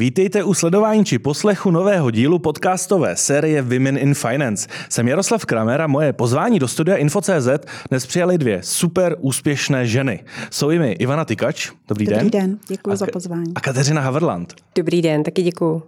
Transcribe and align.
Vítejte 0.00 0.44
u 0.44 0.54
sledování 0.54 1.04
či 1.04 1.18
poslechu 1.18 1.70
nového 1.70 2.10
dílu 2.10 2.38
podcastové 2.38 3.16
série 3.16 3.62
Women 3.62 3.98
in 3.98 4.14
Finance. 4.14 4.68
Jsem 4.88 5.08
Jaroslav 5.08 5.44
Kramer 5.44 5.80
a 5.80 5.86
moje 5.86 6.12
pozvání 6.12 6.58
do 6.58 6.68
studia 6.68 6.96
Info.cz 6.96 7.48
dnes 7.90 8.06
přijali 8.06 8.38
dvě 8.38 8.60
super 8.62 9.16
úspěšné 9.18 9.86
ženy. 9.86 10.24
Jsou 10.50 10.70
jimi 10.70 10.92
Ivana 10.92 11.24
Tykač, 11.24 11.70
dobrý, 11.88 12.06
dobrý 12.06 12.06
den. 12.06 12.26
Dobrý 12.26 12.40
den, 12.40 12.58
děkuji 12.68 12.96
za 12.96 13.06
pozvání. 13.12 13.52
A 13.54 13.60
Kateřina 13.60 14.00
Haverland. 14.00 14.54
Dobrý 14.74 15.02
den, 15.02 15.22
taky 15.22 15.42
děkuji. 15.42 15.82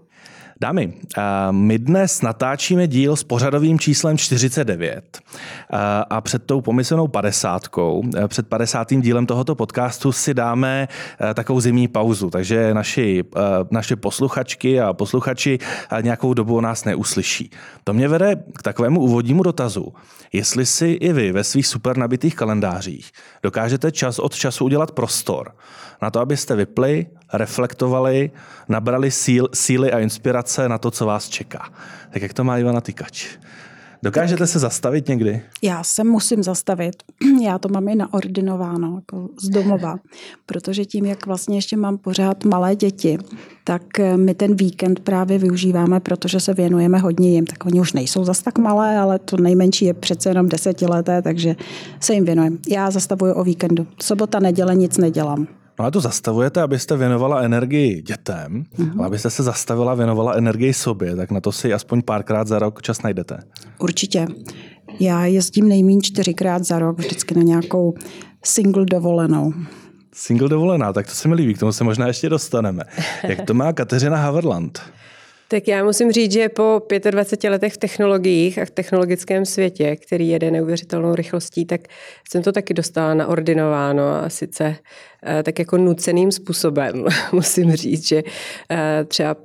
Dámy, 0.62 0.92
my 1.50 1.78
dnes 1.78 2.22
natáčíme 2.22 2.86
díl 2.86 3.16
s 3.16 3.24
pořadovým 3.24 3.78
číslem 3.78 4.18
49 4.18 5.18
a 6.10 6.20
před 6.20 6.42
tou 6.46 6.60
pomyslnou 6.60 7.08
padesátkou, 7.08 8.02
před 8.28 8.48
padesátým 8.48 9.02
dílem 9.02 9.26
tohoto 9.26 9.54
podcastu 9.54 10.12
si 10.12 10.34
dáme 10.34 10.88
takovou 11.34 11.60
zimní 11.60 11.88
pauzu, 11.88 12.30
takže 12.30 12.74
naši, 12.74 13.24
naše 13.70 13.96
posluchačky 13.96 14.80
a 14.80 14.92
posluchači 14.92 15.58
nějakou 16.00 16.34
dobu 16.34 16.56
o 16.56 16.60
nás 16.60 16.84
neuslyší. 16.84 17.50
To 17.84 17.92
mě 17.92 18.08
vede 18.08 18.36
k 18.58 18.62
takovému 18.62 19.00
úvodnímu 19.00 19.42
dotazu, 19.42 19.92
jestli 20.32 20.66
si 20.66 20.86
i 20.86 21.12
vy 21.12 21.32
ve 21.32 21.44
svých 21.44 21.66
super 21.66 21.96
nabitých 21.96 22.36
kalendářích 22.36 23.10
dokážete 23.42 23.92
čas 23.92 24.18
od 24.18 24.34
času 24.34 24.64
udělat 24.64 24.92
prostor 24.92 25.54
na 26.02 26.10
to, 26.10 26.20
abyste 26.20 26.56
vypli, 26.56 27.06
reflektovali, 27.32 28.30
nabrali 28.68 29.10
síl, 29.10 29.48
síly 29.54 29.92
a 29.92 29.98
inspirace 29.98 30.68
na 30.68 30.78
to, 30.78 30.90
co 30.90 31.06
vás 31.06 31.28
čeká. 31.28 31.68
Tak 32.10 32.22
jak 32.22 32.32
to 32.32 32.44
má 32.44 32.58
Ivana 32.58 32.80
Tykač? 32.80 33.26
Dokážete 34.04 34.38
tak, 34.38 34.48
se 34.48 34.58
zastavit 34.58 35.08
někdy? 35.08 35.42
Já 35.62 35.84
se 35.84 36.04
musím 36.04 36.42
zastavit. 36.42 37.02
Já 37.42 37.58
to 37.58 37.68
mám 37.68 37.88
i 37.88 37.94
naordinováno 37.94 38.94
jako 38.94 39.28
z 39.42 39.48
domova, 39.48 39.96
protože 40.46 40.84
tím, 40.84 41.04
jak 41.04 41.26
vlastně 41.26 41.56
ještě 41.56 41.76
mám 41.76 41.98
pořád 41.98 42.44
malé 42.44 42.76
děti, 42.76 43.18
tak 43.64 44.00
eh, 44.00 44.16
my 44.16 44.34
ten 44.34 44.54
víkend 44.54 45.00
právě 45.00 45.38
využíváme, 45.38 46.00
protože 46.00 46.40
se 46.40 46.54
věnujeme 46.54 46.98
hodně 46.98 47.30
jim. 47.30 47.46
Tak 47.46 47.66
oni 47.66 47.80
už 47.80 47.92
nejsou 47.92 48.24
zas 48.24 48.42
tak 48.42 48.58
malé, 48.58 48.98
ale 48.98 49.18
to 49.18 49.36
nejmenší 49.36 49.84
je 49.84 49.94
přece 49.94 50.30
jenom 50.30 50.48
desetileté, 50.48 51.22
takže 51.22 51.56
se 52.00 52.14
jim 52.14 52.24
věnujeme. 52.24 52.56
Já 52.68 52.90
zastavuju 52.90 53.32
o 53.32 53.44
víkendu. 53.44 53.86
Sobota, 54.02 54.40
neděle 54.40 54.74
nic 54.74 54.98
nedělám. 54.98 55.61
No 55.78 55.84
a 55.84 55.90
to 55.90 56.00
zastavujete, 56.00 56.62
abyste 56.62 56.96
věnovala 56.96 57.40
energii 57.40 58.02
dětem, 58.02 58.64
mm-hmm. 58.78 58.98
ale 58.98 59.06
abyste 59.06 59.30
se 59.30 59.42
zastavila, 59.42 59.94
věnovala 59.94 60.32
energii 60.32 60.74
sobě, 60.74 61.16
tak 61.16 61.30
na 61.30 61.40
to 61.40 61.52
si 61.52 61.72
aspoň 61.72 62.02
párkrát 62.02 62.48
za 62.48 62.58
rok 62.58 62.82
čas 62.82 63.02
najdete. 63.02 63.38
Určitě. 63.78 64.26
Já 65.00 65.24
jezdím 65.24 65.68
nejméně 65.68 66.00
čtyřikrát 66.02 66.64
za 66.64 66.78
rok 66.78 66.98
vždycky 66.98 67.34
na 67.34 67.42
nějakou 67.42 67.94
single 68.44 68.84
dovolenou. 68.86 69.52
Single 70.14 70.48
dovolená, 70.48 70.92
tak 70.92 71.06
to 71.06 71.12
se 71.12 71.28
mi 71.28 71.34
líbí, 71.34 71.54
k 71.54 71.58
tomu 71.58 71.72
se 71.72 71.84
možná 71.84 72.06
ještě 72.06 72.28
dostaneme. 72.28 72.82
Jak 73.28 73.42
to 73.42 73.54
má 73.54 73.72
Kateřina 73.72 74.16
Haverland? 74.16 74.80
Tak 75.52 75.68
já 75.68 75.84
musím 75.84 76.12
říct, 76.12 76.32
že 76.32 76.48
po 76.48 76.82
25 77.10 77.50
letech 77.50 77.72
v 77.72 77.76
technologiích 77.76 78.58
a 78.58 78.64
v 78.64 78.70
technologickém 78.70 79.44
světě, 79.44 79.96
který 79.96 80.28
jede 80.28 80.50
neuvěřitelnou 80.50 81.14
rychlostí, 81.14 81.64
tak 81.66 81.80
jsem 82.30 82.42
to 82.42 82.52
taky 82.52 82.74
dostala 82.74 83.14
naordinováno 83.14 84.02
a 84.08 84.28
sice 84.28 84.76
eh, 85.26 85.42
tak 85.42 85.58
jako 85.58 85.76
nuceným 85.76 86.32
způsobem. 86.32 87.04
musím 87.32 87.72
říct, 87.72 88.08
že 88.08 88.22
eh, 88.70 89.04
třeba 89.04 89.36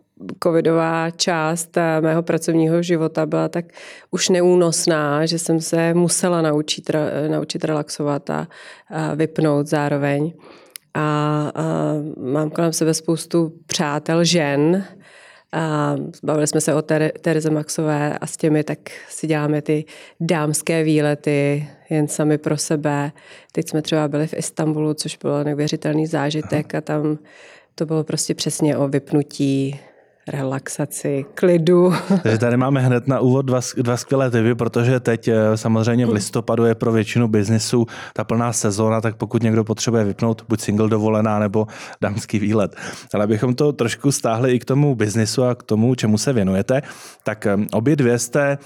covidová 0.43 1.09
část 1.09 1.77
eh, 1.77 2.01
mého 2.01 2.23
pracovního 2.23 2.81
života 2.81 3.25
byla 3.25 3.49
tak 3.49 3.65
už 4.11 4.29
neúnosná, 4.29 5.25
že 5.25 5.39
jsem 5.39 5.61
se 5.61 5.93
musela 5.93 6.41
naučit, 6.41 6.91
naučit 7.27 7.65
relaxovat 7.65 8.29
a, 8.29 8.47
vypnout 9.15 9.67
zároveň. 9.67 10.33
A, 10.93 11.01
a 11.55 11.63
mám 12.17 12.49
kolem 12.49 12.73
sebe 12.73 12.93
spoustu 12.93 13.53
přátel 13.65 14.23
žen, 14.23 14.85
a 15.51 15.95
bavili 16.23 16.47
jsme 16.47 16.61
se 16.61 16.73
o 16.73 16.79
Ter- 16.79 17.11
Tereze 17.21 17.49
Maxové 17.49 18.17
a 18.19 18.27
s 18.27 18.37
těmi 18.37 18.63
tak 18.63 18.79
si 19.09 19.27
děláme 19.27 19.61
ty 19.61 19.85
dámské 20.19 20.83
výlety 20.83 21.67
jen 21.89 22.07
sami 22.07 22.37
pro 22.37 22.57
sebe. 22.57 23.11
Teď 23.51 23.69
jsme 23.69 23.81
třeba 23.81 24.07
byli 24.07 24.27
v 24.27 24.33
Istanbulu, 24.33 24.93
což 24.93 25.17
bylo 25.17 25.43
neuvěřitelný 25.43 26.07
zážitek 26.07 26.75
a 26.75 26.81
tam 26.81 27.17
to 27.75 27.85
bylo 27.85 28.03
prostě 28.03 28.35
přesně 28.35 28.77
o 28.77 28.87
vypnutí 28.87 29.79
relaxaci, 30.27 31.25
klidu. 31.33 31.93
Takže 32.23 32.37
tady 32.37 32.57
máme 32.57 32.81
hned 32.81 33.07
na 33.07 33.19
úvod 33.19 33.45
dva, 33.45 33.59
dva 33.77 33.97
skvělé 33.97 34.31
typy, 34.31 34.55
protože 34.55 34.99
teď 34.99 35.27
eh, 35.27 35.57
samozřejmě 35.57 36.05
v 36.05 36.09
listopadu 36.09 36.65
je 36.65 36.75
pro 36.75 36.91
většinu 36.91 37.27
biznisu 37.27 37.85
ta 38.13 38.23
plná 38.23 38.53
sezóna, 38.53 39.01
tak 39.01 39.15
pokud 39.15 39.43
někdo 39.43 39.63
potřebuje 39.63 40.03
vypnout 40.03 40.45
buď 40.49 40.61
single 40.61 40.89
dovolená 40.89 41.39
nebo 41.39 41.67
dámský 42.01 42.39
výlet. 42.39 42.75
Ale 43.13 43.23
abychom 43.23 43.55
to 43.55 43.73
trošku 43.73 44.11
stáhli 44.11 44.51
i 44.51 44.59
k 44.59 44.65
tomu 44.65 44.95
biznisu 44.95 45.43
a 45.43 45.55
k 45.55 45.63
tomu, 45.63 45.95
čemu 45.95 46.17
se 46.17 46.33
věnujete, 46.33 46.81
tak 47.23 47.45
eh, 47.45 47.57
obě 47.71 47.95
dvě 47.95 48.19
jste 48.19 48.57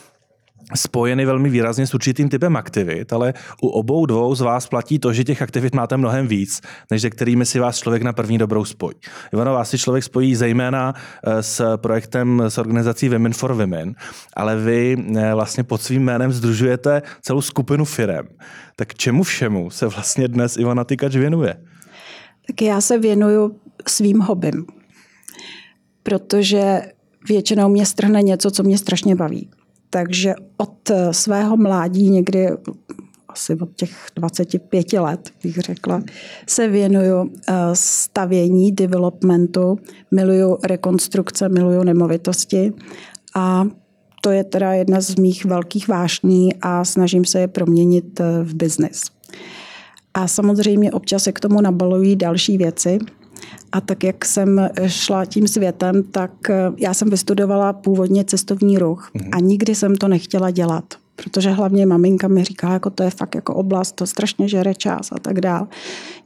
spojeny 0.75 1.25
velmi 1.25 1.49
výrazně 1.49 1.87
s 1.87 1.93
určitým 1.93 2.29
typem 2.29 2.55
aktivit, 2.55 3.13
ale 3.13 3.33
u 3.61 3.67
obou 3.67 4.05
dvou 4.05 4.35
z 4.35 4.41
vás 4.41 4.67
platí 4.67 4.99
to, 4.99 5.13
že 5.13 5.23
těch 5.23 5.41
aktivit 5.41 5.75
máte 5.75 5.97
mnohem 5.97 6.27
víc, 6.27 6.61
než 6.91 7.01
se 7.01 7.09
kterými 7.09 7.45
si 7.45 7.59
vás 7.59 7.77
člověk 7.77 8.03
na 8.03 8.13
první 8.13 8.37
dobrou 8.37 8.65
spojí. 8.65 8.95
Ivano, 9.33 9.53
vás 9.53 9.69
si 9.69 9.77
člověk 9.77 10.03
spojí 10.03 10.35
zejména 10.35 10.93
eh, 11.23 11.43
s 11.43 11.77
projektem 11.77 12.43
s 12.47 12.57
organizací 12.57 13.09
Women 13.09 13.33
for 13.33 13.53
Women, 13.53 13.95
ale 14.35 14.55
vy 14.55 14.97
eh, 15.15 15.33
vlastně 15.33 15.63
pod 15.63 15.81
svým 15.81 16.03
jménem 16.03 16.31
združujete 16.31 17.01
celou 17.21 17.41
skupinu 17.41 17.85
firem. 17.85 18.27
Tak 18.75 18.93
čemu 18.93 19.23
všemu 19.23 19.69
se 19.69 19.87
vlastně 19.87 20.27
dnes 20.27 20.57
Ivana 20.57 20.83
Tykač 20.83 21.15
věnuje? 21.15 21.55
Tak 22.47 22.61
já 22.61 22.81
se 22.81 22.97
věnuju 22.97 23.55
svým 23.87 24.19
hobbym, 24.19 24.65
protože 26.03 26.81
většinou 27.27 27.69
mě 27.69 27.85
strhne 27.85 28.21
něco, 28.21 28.51
co 28.51 28.63
mě 28.63 28.77
strašně 28.77 29.15
baví. 29.15 29.49
Takže 29.93 30.33
od 30.57 30.89
eh, 30.89 31.13
svého 31.13 31.57
mládí, 31.57 32.09
někdy 32.09 32.47
asi 33.29 33.55
od 33.55 33.69
těch 33.75 34.07
25 34.15 34.93
let, 34.93 35.31
bych 35.43 35.57
řekla, 35.57 36.03
se 36.47 36.67
věnuju 36.67 37.31
eh, 37.47 37.53
stavění, 37.73 38.71
developmentu, 38.71 39.79
miluju 40.11 40.57
rekonstrukce, 40.63 41.49
miluju 41.49 41.83
nemovitosti 41.83 42.73
a 43.35 43.67
to 44.21 44.31
je 44.31 44.43
teda 44.43 44.73
jedna 44.73 45.01
z 45.01 45.15
mých 45.15 45.45
velkých 45.45 45.87
vášní 45.87 46.55
a 46.61 46.85
snažím 46.85 47.25
se 47.25 47.39
je 47.39 47.47
proměnit 47.47 48.19
eh, 48.19 48.43
v 48.43 48.53
biznis. 48.55 49.01
A 50.13 50.27
samozřejmě 50.27 50.91
občas 50.91 51.23
se 51.23 51.31
k 51.31 51.39
tomu 51.39 51.61
nabalují 51.61 52.15
další 52.15 52.57
věci, 52.57 52.99
a 53.71 53.81
tak, 53.81 54.03
jak 54.03 54.25
jsem 54.25 54.69
šla 54.87 55.25
tím 55.25 55.47
světem, 55.47 56.03
tak 56.03 56.49
eh, 56.49 56.55
já 56.77 56.93
jsem 56.93 57.09
vystudovala 57.09 57.73
původně 57.73 58.23
cestovní 58.23 58.77
ruch 58.77 59.11
a 59.31 59.37
mhm. 59.37 59.47
nikdy 59.47 59.75
jsem 59.75 59.95
to 59.95 60.07
nechtěla 60.07 60.51
dělat. 60.51 60.83
Protože 61.23 61.49
hlavně 61.49 61.85
maminka 61.85 62.27
mi 62.27 62.43
říkala, 62.43 62.73
jako 62.73 62.89
to 62.89 63.03
je 63.03 63.09
fakt 63.09 63.35
jako 63.35 63.53
oblast, 63.53 63.91
to 63.91 64.07
strašně 64.07 64.47
žere 64.47 64.75
čas 64.75 65.11
a 65.11 65.19
tak 65.19 65.41
dál. 65.41 65.67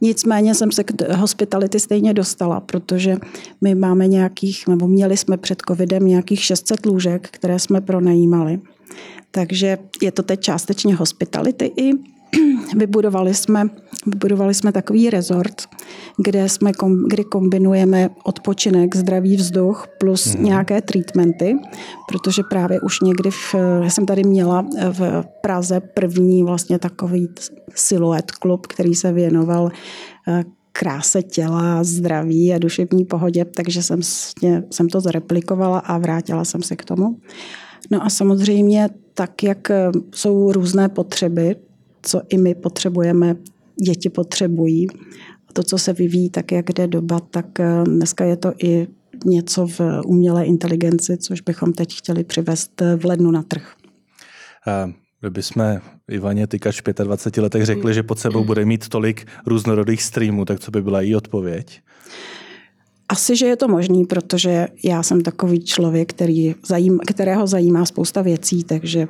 Nicméně 0.00 0.54
jsem 0.54 0.72
se 0.72 0.84
k 0.84 1.14
hospitality 1.14 1.80
stejně 1.80 2.14
dostala, 2.14 2.60
protože 2.60 3.16
my 3.60 3.74
máme 3.74 4.06
nějakých, 4.06 4.66
nebo 4.66 4.88
měli 4.88 5.16
jsme 5.16 5.36
před 5.36 5.62
covidem 5.68 6.06
nějakých 6.06 6.44
600 6.44 6.86
lůžek, 6.86 7.28
které 7.30 7.58
jsme 7.58 7.80
pronajímali. 7.80 8.60
Takže 9.30 9.78
je 10.02 10.12
to 10.12 10.22
teď 10.22 10.40
částečně 10.40 10.94
hospitality 10.94 11.72
i 11.76 12.15
vybudovali 12.76 13.34
jsme, 13.34 13.64
vybudovali 14.06 14.54
jsme 14.54 14.72
takový 14.72 15.10
rezort, 15.10 15.62
kde, 16.24 16.48
jsme, 16.48 16.72
kdy 17.08 17.24
kombinujeme 17.24 18.10
odpočinek, 18.24 18.96
zdravý 18.96 19.36
vzduch 19.36 19.86
plus 20.00 20.34
mm. 20.34 20.44
nějaké 20.44 20.82
treatmenty, 20.82 21.56
protože 22.08 22.42
právě 22.50 22.80
už 22.80 23.00
někdy, 23.00 23.30
v, 23.30 23.54
já 23.82 23.90
jsem 23.90 24.06
tady 24.06 24.24
měla 24.24 24.66
v 24.90 25.24
Praze 25.40 25.80
první 25.80 26.42
vlastně 26.42 26.78
takový 26.78 27.28
siluet 27.74 28.30
klub, 28.30 28.66
který 28.66 28.94
se 28.94 29.12
věnoval 29.12 29.70
eh, 30.28 30.44
kráse 30.72 31.22
těla, 31.22 31.84
zdraví 31.84 32.54
a 32.54 32.58
duševní 32.58 33.04
pohodě, 33.04 33.44
takže 33.44 33.82
jsem, 33.82 34.00
jsem 34.70 34.88
to 34.88 35.00
zreplikovala 35.00 35.78
a 35.78 35.98
vrátila 35.98 36.44
jsem 36.44 36.62
se 36.62 36.76
k 36.76 36.84
tomu. 36.84 37.16
No 37.90 38.04
a 38.04 38.10
samozřejmě 38.10 38.88
tak, 39.14 39.42
jak 39.42 39.70
jsou 40.14 40.52
různé 40.52 40.88
potřeby, 40.88 41.56
co 42.06 42.22
i 42.28 42.38
my 42.38 42.54
potřebujeme, 42.54 43.36
děti 43.84 44.10
potřebují. 44.10 44.86
A 45.48 45.52
to, 45.52 45.62
co 45.62 45.78
se 45.78 45.92
vyvíjí, 45.92 46.30
tak 46.30 46.52
jak 46.52 46.72
jde 46.72 46.86
doba, 46.86 47.20
tak 47.20 47.60
eh, 47.60 47.84
dneska 47.84 48.24
je 48.24 48.36
to 48.36 48.52
i 48.62 48.86
něco 49.24 49.66
v 49.66 49.80
umělé 50.06 50.44
inteligenci, 50.44 51.16
což 51.16 51.40
bychom 51.40 51.72
teď 51.72 51.94
chtěli 51.94 52.24
přivést 52.24 52.82
eh, 52.82 52.96
v 52.96 53.04
lednu 53.04 53.30
na 53.30 53.42
trh. 53.42 53.74
Kdybychom 55.20 55.80
Ivaně 56.10 56.46
Tykač 56.46 56.80
v 56.80 57.04
25 57.04 57.42
letech 57.42 57.64
řekli, 57.64 57.94
že 57.94 58.02
pod 58.02 58.18
sebou 58.18 58.44
bude 58.44 58.64
mít 58.64 58.88
tolik 58.88 59.26
různorodých 59.46 60.02
streamů, 60.02 60.44
tak 60.44 60.60
co 60.60 60.70
by 60.70 60.82
byla 60.82 61.00
její 61.00 61.16
odpověď? 61.16 61.80
Asi, 63.08 63.36
že 63.36 63.46
je 63.46 63.56
to 63.56 63.68
možný, 63.68 64.04
protože 64.04 64.68
já 64.84 65.02
jsem 65.02 65.20
takový 65.20 65.64
člověk, 65.64 66.10
který 66.10 66.54
zajím, 66.66 67.00
kterého 67.06 67.46
zajímá 67.46 67.84
spousta 67.84 68.22
věcí, 68.22 68.64
takže 68.64 69.08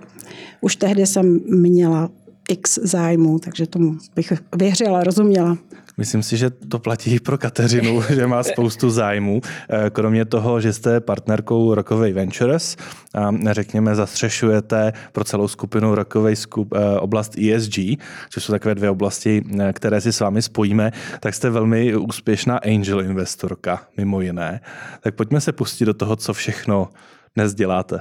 už 0.60 0.76
tehdy 0.76 1.06
jsem 1.06 1.40
měla 1.46 2.10
x 2.50 2.78
zájmů, 2.82 3.38
takže 3.38 3.66
tomu 3.66 3.98
bych 4.14 4.32
věřila, 4.56 5.04
rozuměla. 5.04 5.58
Myslím 5.98 6.22
si, 6.22 6.36
že 6.36 6.50
to 6.50 6.78
platí 6.78 7.14
i 7.14 7.20
pro 7.20 7.38
Kateřinu, 7.38 8.02
že 8.14 8.26
má 8.26 8.42
spoustu 8.42 8.90
zájmů. 8.90 9.40
Eh, 9.70 9.90
kromě 9.90 10.24
toho, 10.24 10.60
že 10.60 10.72
jste 10.72 11.00
partnerkou 11.00 11.74
Rockaway 11.74 12.12
Ventures 12.12 12.76
a 13.14 13.52
řekněme 13.52 13.94
zastřešujete 13.94 14.92
pro 15.12 15.24
celou 15.24 15.48
skupinu 15.48 15.94
Rockaway 15.94 16.36
skup, 16.36 16.74
eh, 16.74 16.98
oblast 16.98 17.38
ESG, 17.38 17.98
což 18.30 18.44
jsou 18.44 18.52
takové 18.52 18.74
dvě 18.74 18.90
oblasti, 18.90 19.44
eh, 19.60 19.72
které 19.72 20.00
si 20.00 20.12
s 20.12 20.20
vámi 20.20 20.42
spojíme, 20.42 20.92
tak 21.20 21.34
jste 21.34 21.50
velmi 21.50 21.96
úspěšná 21.96 22.58
angel 22.58 23.00
investorka, 23.00 23.82
mimo 23.96 24.20
jiné. 24.20 24.60
Tak 25.00 25.14
pojďme 25.14 25.40
se 25.40 25.52
pustit 25.52 25.84
do 25.84 25.94
toho, 25.94 26.16
co 26.16 26.34
všechno 26.34 26.88
dnes 27.36 27.54
děláte. 27.54 28.00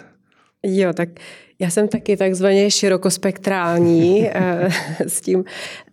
Jo, 0.63 0.93
tak 0.93 1.09
já 1.59 1.69
jsem 1.69 1.87
taky 1.87 2.17
takzvaně 2.17 2.71
širokospektrální 2.71 4.29
eh, 4.33 4.69
s 5.07 5.21
tím 5.21 5.43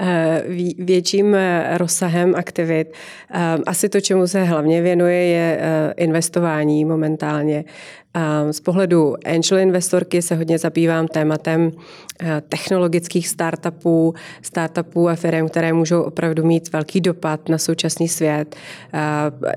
eh, 0.00 0.42
větším 0.78 1.34
eh, 1.34 1.78
rozsahem 1.78 2.34
aktivit. 2.36 2.92
Asi 3.66 3.88
to, 3.88 4.00
čemu 4.00 4.26
se 4.26 4.44
hlavně 4.44 4.82
věnuje, 4.82 5.26
je 5.26 5.60
investování 5.96 6.84
momentálně. 6.84 7.64
Z 8.50 8.60
pohledu 8.60 9.14
angel 9.24 9.58
investorky 9.58 10.22
se 10.22 10.34
hodně 10.34 10.58
zabývám 10.58 11.08
tématem 11.08 11.70
eh, 12.20 12.42
technologických 12.48 13.28
startupů, 13.28 14.14
startupů 14.42 15.08
a 15.08 15.14
firm, 15.14 15.48
které 15.48 15.72
můžou 15.72 16.02
opravdu 16.02 16.44
mít 16.44 16.72
velký 16.72 17.00
dopad 17.00 17.48
na 17.48 17.58
současný 17.58 18.08
svět. 18.08 18.56
Eh, 18.94 19.00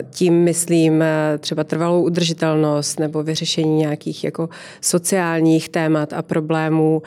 tím 0.10 0.34
myslím 0.34 1.02
eh, 1.02 1.38
třeba 1.38 1.63
trvalou 1.63 2.04
udržitelnost 2.04 3.00
nebo 3.00 3.24
vyřešení 3.24 3.78
nějakých 3.78 4.24
jako 4.24 4.50
sociálních 4.81 5.69
témat 5.69 6.13
a 6.13 6.22
problémů. 6.22 7.02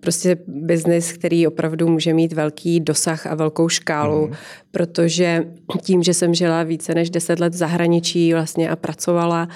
Prostě 0.00 0.36
biznis, 0.46 1.12
který 1.12 1.46
opravdu 1.46 1.88
může 1.88 2.14
mít 2.14 2.32
velký 2.32 2.80
dosah 2.80 3.26
a 3.26 3.34
velkou 3.34 3.68
škálu, 3.68 4.26
mm. 4.26 4.34
protože 4.70 5.44
tím, 5.82 6.02
že 6.02 6.14
jsem 6.14 6.34
žila 6.34 6.62
více 6.62 6.94
než 6.94 7.10
10 7.10 7.40
let 7.40 7.52
v 7.52 7.56
zahraničí 7.56 8.32
vlastně 8.32 8.70
a 8.70 8.76
pracovala 8.76 9.31
pracovala, 9.32 9.48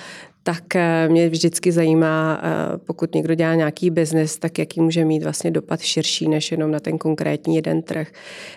tak 0.43 0.77
eh, 0.77 1.09
mě 1.09 1.29
vždycky 1.29 1.73
zajímá, 1.73 2.41
eh, 2.43 2.79
pokud 2.79 3.15
někdo 3.15 3.35
dělá 3.35 3.55
nějaký 3.55 3.91
biznis, 3.91 4.39
tak 4.39 4.59
jaký 4.59 4.81
může 4.81 5.05
mít 5.05 5.23
vlastně 5.23 5.51
dopad 5.51 5.81
širší 5.81 6.29
než 6.29 6.53
jenom 6.53 6.71
na 6.71 6.81
ten 6.81 6.99
konkrétní 6.99 7.57
jeden 7.57 7.83
trh. 7.83 8.09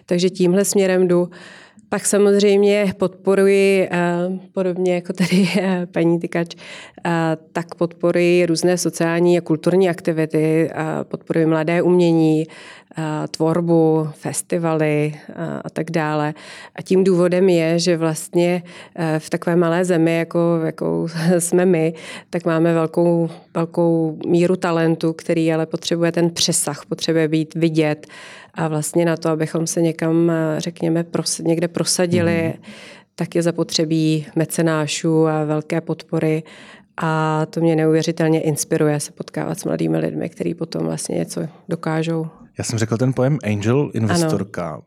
Takže 0.06 0.30
tímhle 0.30 0.66
směrem 0.66 1.08
jdu. 1.08 1.30
Pak 1.90 2.06
samozřejmě 2.06 2.94
podporuji, 2.98 3.88
eh, 3.92 3.98
podobně 4.54 4.96
jako 4.96 5.14
tady 5.14 5.50
paní 5.92 6.20
Tykač, 6.20 6.56
tak 7.52 7.76
podporuji 7.76 8.46
různé 8.46 8.78
sociální 8.78 9.38
a 9.38 9.42
kulturní 9.42 9.90
aktivity, 9.90 10.70
podporuji 11.04 11.46
mladé 11.46 11.82
umění, 11.82 12.48
tvorbu, 13.32 14.08
festivaly 14.14 15.16
a 15.64 15.70
tak 15.70 15.92
dále. 15.92 16.34
A 16.76 16.82
tím 16.82 17.04
důvodem 17.04 17.50
je, 17.50 17.80
že 17.80 17.98
vlastně 17.98 18.64
v 19.20 19.30
takové 19.30 19.56
malé 19.56 19.86
zemi, 19.86 20.18
jako, 20.18 20.60
jako 20.66 21.08
jsme 21.40 21.66
my, 21.66 21.94
tak 22.30 22.46
máme 22.46 22.74
velkou, 22.74 23.30
velkou 23.54 24.18
míru 24.28 24.56
talentu, 24.56 25.14
který 25.14 25.54
ale 25.54 25.66
potřebuje 25.66 26.12
ten 26.12 26.30
přesah, 26.30 26.86
potřebuje 26.86 27.28
být 27.28 27.56
vidět 27.56 28.08
a 28.54 28.68
vlastně 28.68 29.06
na 29.06 29.18
to, 29.18 29.30
abychom 29.30 29.68
se 29.68 29.82
někam, 29.82 30.30
e, 30.30 30.56
řekněme, 30.58 31.04
pros, 31.04 31.40
někde 31.40 31.68
prosadili, 31.68 32.54
mm. 32.58 32.64
tak 33.16 33.36
je 33.36 33.42
zapotřebí 33.42 34.26
mecenášů 34.36 35.28
a 35.28 35.44
velké 35.44 35.82
podpory 35.82 36.44
a 36.98 37.46
to 37.50 37.62
mě 37.62 37.76
neuvěřitelně 37.76 38.42
inspiruje 38.42 39.00
se 39.00 39.12
potkávat 39.12 39.60
s 39.60 39.66
mladými 39.66 39.98
lidmi, 39.98 40.30
kteří 40.30 40.54
potom 40.54 40.86
vlastně 40.86 41.16
něco 41.16 41.42
dokážou. 41.70 42.28
Já 42.60 42.64
jsem 42.64 42.80
řekl 42.80 42.98
ten 42.98 43.14
pojem 43.14 43.38
angel 43.44 43.92
investorka. 43.94 44.70
Ano. 44.70 44.82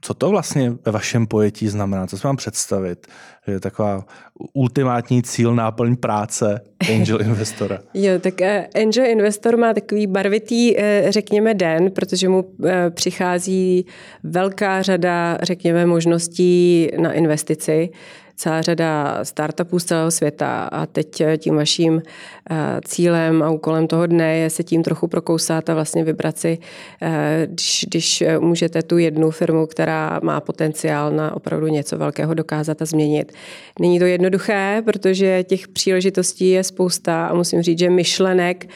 Co 0.00 0.14
to 0.14 0.30
vlastně 0.30 0.72
ve 0.84 0.92
vašem 0.92 1.26
pojetí 1.26 1.68
znamená? 1.68 2.06
Co 2.06 2.18
si 2.18 2.26
mám 2.26 2.36
představit? 2.36 3.06
Že 3.46 3.52
je 3.52 3.60
taková 3.60 4.04
ultimátní 4.52 5.22
cíl, 5.22 5.54
náplň 5.54 5.96
práce 5.96 6.60
angel 6.94 7.20
investora. 7.20 7.78
jo, 7.94 8.18
tak 8.20 8.40
eh, 8.40 8.68
angel 8.82 9.06
investor 9.06 9.56
má 9.56 9.74
takový 9.74 10.06
barvitý, 10.06 10.78
eh, 10.78 11.06
řekněme, 11.08 11.54
den, 11.54 11.90
protože 11.90 12.28
mu 12.28 12.44
eh, 12.66 12.90
přichází 12.90 13.86
velká 14.22 14.82
řada, 14.82 15.38
řekněme, 15.42 15.86
možností 15.86 16.88
na 16.98 17.12
investici 17.12 17.90
celá 18.38 18.62
řada 18.62 19.18
startupů 19.24 19.78
z 19.78 19.84
celého 19.84 20.10
světa 20.10 20.62
a 20.62 20.86
teď 20.86 21.22
tím 21.38 21.56
vaším 21.56 22.02
eh, 22.50 22.56
cílem 22.84 23.42
a 23.42 23.50
úkolem 23.50 23.86
toho 23.86 24.06
dne 24.06 24.36
je 24.36 24.50
se 24.50 24.64
tím 24.64 24.82
trochu 24.82 25.06
prokousat 25.08 25.70
a 25.70 25.74
vlastně 25.74 26.04
vybrat 26.04 26.38
si, 26.38 26.58
eh, 27.02 27.46
když, 27.50 27.84
když 27.88 28.24
můžete 28.38 28.82
tu 28.82 28.98
jednu 28.98 29.30
firmu, 29.30 29.66
která 29.66 30.20
má 30.22 30.40
potenciál 30.40 31.10
na 31.10 31.36
opravdu 31.36 31.66
něco 31.66 31.98
velkého 31.98 32.34
dokázat 32.34 32.82
a 32.82 32.84
změnit. 32.84 33.32
Není 33.80 33.98
to 33.98 34.04
jednoduché, 34.04 34.82
protože 34.84 35.44
těch 35.44 35.68
příležitostí 35.68 36.50
je 36.50 36.64
spousta 36.64 37.26
a 37.26 37.34
musím 37.34 37.62
říct, 37.62 37.78
že 37.78 37.90
myšlenek 37.90 38.66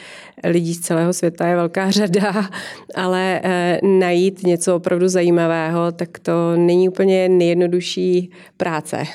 lidí 0.43 0.73
z 0.73 0.79
celého 0.79 1.13
světa 1.13 1.47
je 1.47 1.55
velká 1.55 1.91
řada, 1.91 2.49
ale 2.95 3.41
eh, 3.43 3.79
najít 3.83 4.43
něco 4.43 4.75
opravdu 4.75 5.07
zajímavého, 5.07 5.91
tak 5.91 6.19
to 6.19 6.55
není 6.55 6.89
úplně 6.89 7.29
nejjednodušší 7.29 8.31
práce. 8.57 9.03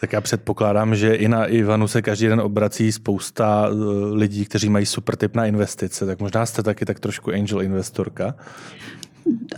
Tak 0.00 0.12
já 0.12 0.20
předpokládám, 0.20 0.94
že 0.94 1.14
i 1.14 1.28
na 1.28 1.46
Ivanu 1.46 1.88
se 1.88 2.02
každý 2.02 2.26
den 2.26 2.40
obrací 2.40 2.92
spousta 2.92 3.68
eh, 3.68 3.74
lidí, 4.14 4.44
kteří 4.44 4.68
mají 4.68 4.86
super 4.86 5.16
tip 5.16 5.36
na 5.36 5.46
investice, 5.46 6.06
tak 6.06 6.20
možná 6.20 6.46
jste 6.46 6.62
taky 6.62 6.84
tak 6.84 7.00
trošku 7.00 7.30
angel 7.30 7.62
investorka. 7.62 8.34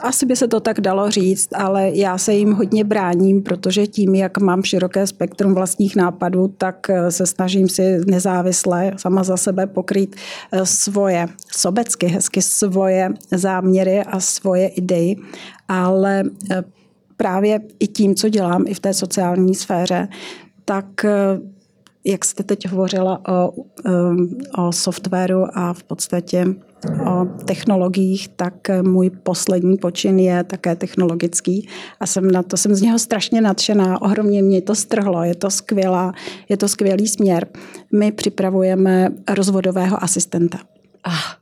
Asi 0.00 0.26
by 0.26 0.36
se 0.36 0.48
to 0.48 0.60
tak 0.60 0.80
dalo 0.80 1.10
říct, 1.10 1.48
ale 1.54 1.90
já 1.94 2.18
se 2.18 2.34
jim 2.34 2.52
hodně 2.52 2.84
bráním, 2.84 3.42
protože 3.42 3.86
tím, 3.86 4.14
jak 4.14 4.38
mám 4.38 4.62
široké 4.62 5.06
spektrum 5.06 5.54
vlastních 5.54 5.96
nápadů, 5.96 6.48
tak 6.58 6.90
eh, 6.90 7.10
se 7.10 7.26
snažím 7.26 7.68
si 7.68 8.00
nezávisle 8.06 8.92
sama 8.96 9.24
za 9.24 9.36
sebe 9.36 9.66
pokrýt 9.66 10.16
eh, 10.52 10.66
svoje, 10.66 11.26
sobecky 11.52 12.06
hezky 12.06 12.42
svoje 12.42 13.10
záměry 13.30 14.00
a 14.00 14.20
svoje 14.20 14.68
idei, 14.68 15.16
ale 15.68 16.24
právě 17.16 17.60
i 17.78 17.86
tím, 17.86 18.14
co 18.14 18.28
dělám 18.28 18.64
i 18.66 18.74
v 18.74 18.80
té 18.80 18.94
sociální 18.94 19.54
sféře, 19.54 20.08
tak 20.64 21.04
eh, 21.04 21.40
jak 22.04 22.24
jste 22.24 22.42
teď 22.42 22.68
hovořila 22.68 23.20
o, 23.28 23.52
eh, 23.86 23.90
o 24.62 24.72
softwaru 24.72 25.46
a 25.52 25.72
v 25.72 25.82
podstatě 25.82 26.46
o 26.84 27.24
technologiích, 27.44 28.28
tak 28.28 28.54
můj 28.82 29.10
poslední 29.10 29.76
počin 29.76 30.18
je 30.18 30.44
také 30.44 30.76
technologický 30.76 31.68
a 32.00 32.06
jsem 32.06 32.30
na 32.30 32.42
to, 32.42 32.56
jsem 32.56 32.74
z 32.74 32.82
něho 32.82 32.98
strašně 32.98 33.40
nadšená, 33.40 34.02
ohromně 34.02 34.42
mě 34.42 34.62
to 34.62 34.74
strhlo, 34.74 35.22
je 35.22 35.34
to 35.34 35.50
skvělá, 35.50 36.12
je 36.48 36.56
to 36.56 36.68
skvělý 36.68 37.08
směr. 37.08 37.46
My 37.92 38.12
připravujeme 38.12 39.08
rozvodového 39.28 40.04
asistenta. 40.04 40.58
Ah, 41.04 41.36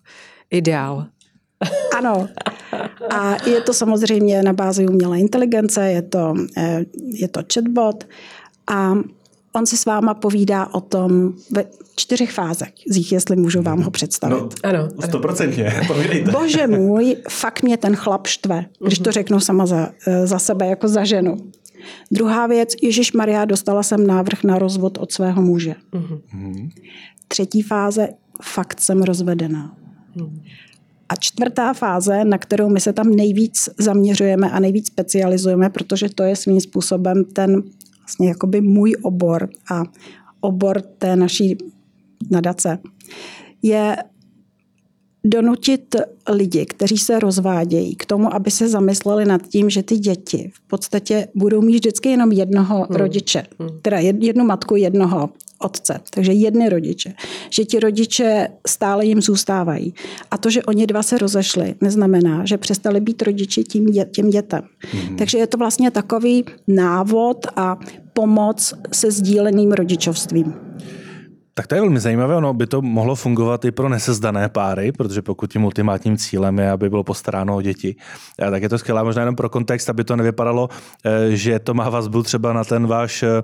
ideál. 0.50 1.06
Ano. 1.98 2.28
A 3.10 3.48
je 3.48 3.60
to 3.60 3.74
samozřejmě 3.74 4.42
na 4.42 4.52
bázi 4.52 4.88
umělé 4.88 5.18
inteligence, 5.18 5.90
je 5.90 6.02
to, 6.02 6.34
eh, 6.56 6.84
je 7.12 7.28
to 7.28 7.40
chatbot 7.54 8.04
a 8.66 8.94
on 9.52 9.66
si 9.66 9.76
s 9.76 9.84
váma 9.84 10.14
povídá 10.14 10.74
o 10.74 10.80
tom 10.80 11.32
ve 11.50 11.64
čtyřech 11.96 12.32
fázech, 12.32 12.72
z 12.90 12.96
jich, 12.96 13.12
jestli 13.12 13.36
můžu 13.36 13.62
vám 13.62 13.82
ho 13.82 13.90
představit. 13.90 14.34
No, 14.34 14.48
ano. 14.62 14.88
Stoprocentně, 15.04 15.80
Bože 16.32 16.66
můj, 16.66 17.16
fakt 17.28 17.62
mě 17.62 17.76
ten 17.76 17.96
chlap 17.96 18.26
štve, 18.26 18.66
když 18.86 18.98
to 18.98 19.12
řeknu 19.12 19.40
sama 19.40 19.66
za, 19.66 19.90
eh, 20.06 20.26
za 20.26 20.38
sebe, 20.38 20.66
jako 20.66 20.88
za 20.88 21.04
ženu. 21.04 21.36
Druhá 22.10 22.46
věc, 22.46 22.74
Ježíš 22.82 23.12
Maria, 23.12 23.44
dostala 23.44 23.82
jsem 23.82 24.06
návrh 24.06 24.44
na 24.44 24.58
rozvod 24.58 24.98
od 24.98 25.12
svého 25.12 25.42
muže. 25.42 25.74
Uh-huh. 25.92 26.70
Třetí 27.28 27.62
fáze, 27.62 28.08
fakt 28.42 28.80
jsem 28.80 29.02
rozvedená. 29.02 29.76
A 31.08 31.16
čtvrtá 31.16 31.72
fáze, 31.72 32.24
na 32.24 32.38
kterou 32.38 32.68
my 32.68 32.80
se 32.80 32.92
tam 32.92 33.10
nejvíc 33.10 33.68
zaměřujeme 33.78 34.50
a 34.50 34.60
nejvíc 34.60 34.86
specializujeme, 34.86 35.70
protože 35.70 36.08
to 36.08 36.22
je 36.22 36.36
svým 36.36 36.60
způsobem 36.60 37.24
ten 37.24 37.62
vlastně 38.10 38.28
jakoby 38.28 38.60
můj 38.60 38.96
obor 39.02 39.48
a 39.72 39.82
obor 40.40 40.80
té 40.80 41.16
naší 41.16 41.58
nadace, 42.30 42.78
je 43.62 43.96
donutit 45.24 45.96
lidi, 46.28 46.66
kteří 46.66 46.98
se 46.98 47.18
rozvádějí, 47.18 47.96
k 47.96 48.06
tomu, 48.06 48.34
aby 48.34 48.50
se 48.50 48.68
zamysleli 48.68 49.24
nad 49.24 49.42
tím, 49.42 49.70
že 49.70 49.82
ty 49.82 49.98
děti 49.98 50.50
v 50.54 50.60
podstatě 50.60 51.28
budou 51.34 51.62
mít 51.62 51.74
vždycky 51.74 52.08
jenom 52.08 52.32
jednoho 52.32 52.76
hmm. 52.76 52.96
rodiče, 52.96 53.46
hmm. 53.58 53.68
teda 53.82 53.98
jednu 53.98 54.44
matku, 54.44 54.76
jednoho 54.76 55.30
otce, 55.60 56.00
takže 56.10 56.32
jedny 56.32 56.68
rodiče, 56.68 57.14
že 57.50 57.64
ti 57.64 57.80
rodiče 57.80 58.48
stále 58.66 59.06
jim 59.06 59.22
zůstávají. 59.22 59.94
A 60.30 60.38
to, 60.38 60.50
že 60.50 60.62
oni 60.62 60.86
dva 60.86 61.02
se 61.02 61.18
rozešli, 61.18 61.74
neznamená, 61.80 62.44
že 62.44 62.58
přestali 62.58 63.00
být 63.00 63.22
rodiči 63.22 63.64
tím 63.64 63.86
dě, 63.86 64.04
těm 64.04 64.30
dětem. 64.30 64.62
Mm-hmm. 64.62 65.16
Takže 65.16 65.38
je 65.38 65.46
to 65.46 65.58
vlastně 65.58 65.90
takový 65.90 66.44
návod 66.68 67.46
a 67.56 67.78
pomoc 68.12 68.74
se 68.92 69.10
sdíleným 69.10 69.72
rodičovstvím. 69.72 70.54
Tak 71.60 71.66
to 71.66 71.74
je 71.74 71.80
velmi 71.80 72.00
zajímavé, 72.00 72.36
ono 72.36 72.54
by 72.54 72.66
to 72.66 72.82
mohlo 72.82 73.14
fungovat 73.14 73.64
i 73.64 73.70
pro 73.70 73.88
nesezdané 73.88 74.48
páry, 74.48 74.92
protože 74.92 75.22
pokud 75.22 75.52
tím 75.52 75.64
ultimátním 75.64 76.16
cílem 76.16 76.58
je, 76.58 76.70
aby 76.70 76.90
bylo 76.90 77.04
postaráno 77.04 77.56
o 77.56 77.62
děti, 77.62 77.96
eh, 78.42 78.50
tak 78.50 78.62
je 78.62 78.68
to 78.68 78.78
skvělé 78.78 79.04
možná 79.04 79.22
jenom 79.22 79.36
pro 79.36 79.48
kontext, 79.48 79.90
aby 79.90 80.04
to 80.04 80.16
nevypadalo, 80.16 80.68
eh, 81.04 81.36
že 81.36 81.58
to 81.58 81.74
má 81.74 81.88
vazbu 81.88 82.22
třeba 82.22 82.52
na 82.52 82.64
ten 82.64 82.86
váš, 82.86 83.22
eh, 83.22 83.42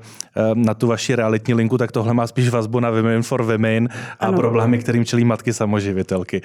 na 0.55 0.75
tu 0.75 0.87
vaši 0.87 1.15
realitní 1.15 1.55
linku, 1.55 1.79
tak 1.79 1.93
tohle 1.93 2.15
má 2.15 2.27
spíš 2.27 2.49
vazbu 2.49 2.81
na 2.81 2.91
Women 2.91 3.23
for 3.23 3.43
Women 3.43 3.89
a 4.21 4.27
ano. 4.27 4.37
problémy, 4.37 4.79
kterým 4.79 5.05
čelí 5.05 5.25
matky 5.25 5.53
samoživitelky. 5.53 6.43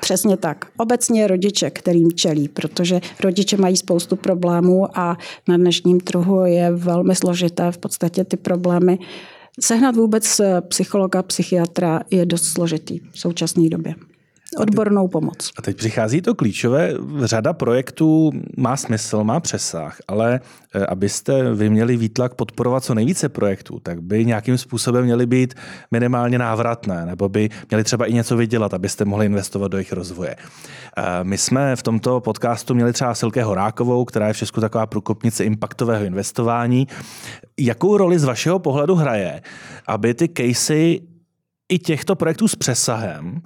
Přesně 0.00 0.36
tak. 0.36 0.64
Obecně 0.76 1.26
rodiče, 1.26 1.70
kterým 1.70 2.12
čelí, 2.12 2.48
protože 2.48 3.00
rodiče 3.20 3.56
mají 3.56 3.76
spoustu 3.76 4.16
problémů 4.16 4.98
a 4.98 5.16
na 5.48 5.56
dnešním 5.56 6.00
trhu 6.00 6.44
je 6.44 6.70
velmi 6.72 7.14
složité 7.14 7.72
v 7.72 7.78
podstatě 7.78 8.24
ty 8.24 8.36
problémy 8.36 8.98
Sehnat 9.60 9.96
vůbec 9.96 10.40
eh, 10.40 10.60
psychologa, 10.60 11.22
psychiatra 11.22 12.00
je 12.10 12.26
dost 12.26 12.44
složitý 12.44 13.00
v 13.12 13.18
současné 13.20 13.68
době. 13.68 13.94
Odbornou 14.58 15.08
pomoc. 15.08 15.50
A 15.58 15.62
teď 15.62 15.76
přichází 15.76 16.22
to 16.22 16.34
klíčové. 16.34 16.92
Řada 17.24 17.52
projektů 17.52 18.30
má 18.56 18.76
smysl, 18.76 19.24
má 19.24 19.40
přesah, 19.40 19.96
ale 20.08 20.40
eh, 20.74 20.86
abyste 20.86 21.54
vy 21.54 21.70
měli 21.70 21.96
výtlak 21.96 22.34
podporovat 22.34 22.84
co 22.84 22.94
nejvíce 22.94 23.28
projektů, 23.28 23.80
tak 23.82 24.02
by 24.02 24.24
nějakým 24.24 24.58
způsobem 24.58 25.04
měly 25.04 25.26
být 25.26 25.54
minimálně 25.90 26.38
návratné, 26.38 27.06
nebo 27.06 27.28
by 27.28 27.50
měli 27.70 27.84
třeba 27.84 28.06
i 28.06 28.12
něco 28.12 28.36
vydělat, 28.36 28.74
abyste 28.74 29.04
mohli 29.04 29.26
investovat 29.26 29.68
do 29.68 29.76
jejich 29.76 29.92
rozvoje. 29.92 30.36
Eh, 30.96 31.02
my 31.22 31.38
jsme 31.38 31.76
v 31.76 31.82
tomto 31.82 32.20
podcastu 32.20 32.74
měli 32.74 32.92
třeba 32.92 33.14
Silke 33.14 33.44
Horákovou, 33.44 34.04
která 34.04 34.26
je 34.26 34.32
v 34.32 34.36
Česku 34.36 34.60
taková 34.60 34.86
průkopnice 34.86 35.44
impaktového 35.44 36.04
investování. 36.04 36.88
Jakou 37.60 37.96
roli 37.96 38.18
z 38.18 38.24
vašeho 38.24 38.58
pohledu 38.58 38.94
hraje, 38.94 39.42
aby 39.86 40.14
ty 40.14 40.28
casey 40.28 41.00
i 41.68 41.78
těchto 41.78 42.16
projektů 42.16 42.48
s 42.48 42.56
přesahem 42.56 43.42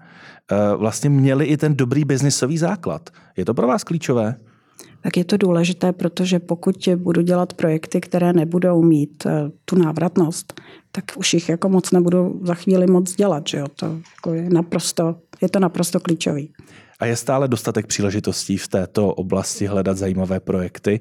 vlastně 0.77 1.11
měli 1.11 1.45
i 1.45 1.57
ten 1.57 1.77
dobrý 1.77 2.05
biznisový 2.05 2.59
základ? 2.59 3.11
Je 3.37 3.45
to 3.45 3.55
pro 3.55 3.67
vás 3.67 3.85
klíčové? 3.85 4.35
tak 5.03 5.17
je 5.17 5.25
to 5.25 5.37
důležité, 5.37 5.93
protože 5.93 6.39
pokud 6.39 6.89
budu 6.97 7.23
dělat 7.23 7.53
projekty, 7.53 8.01
které 8.01 8.33
nebudou 8.33 8.83
mít 8.83 9.27
eh, 9.27 9.51
tu 9.65 9.79
návratnost, 9.79 10.61
tak 10.93 11.05
už 11.17 11.35
jich 11.35 11.49
jako 11.49 11.69
moc 11.69 11.91
nebudu 11.91 12.41
za 12.43 12.55
chvíli 12.55 12.87
moc 12.87 13.15
dělat. 13.15 13.49
Že 13.49 13.59
jo? 13.59 13.67
To 13.77 13.87
jako 14.17 14.35
je, 14.35 14.51
naprosto, 14.51 15.17
je 15.43 15.49
to 15.49 15.59
naprosto 15.59 16.01
klíčový. 16.01 16.53
A 17.01 17.07
je 17.07 17.17
stále 17.17 17.49
dostatek 17.49 17.87
příležitostí 17.87 18.57
v 18.57 18.69
této 18.69 19.15
oblasti 19.15 19.67
hledat 19.67 19.97
zajímavé 19.97 20.41
projekty? 20.41 21.01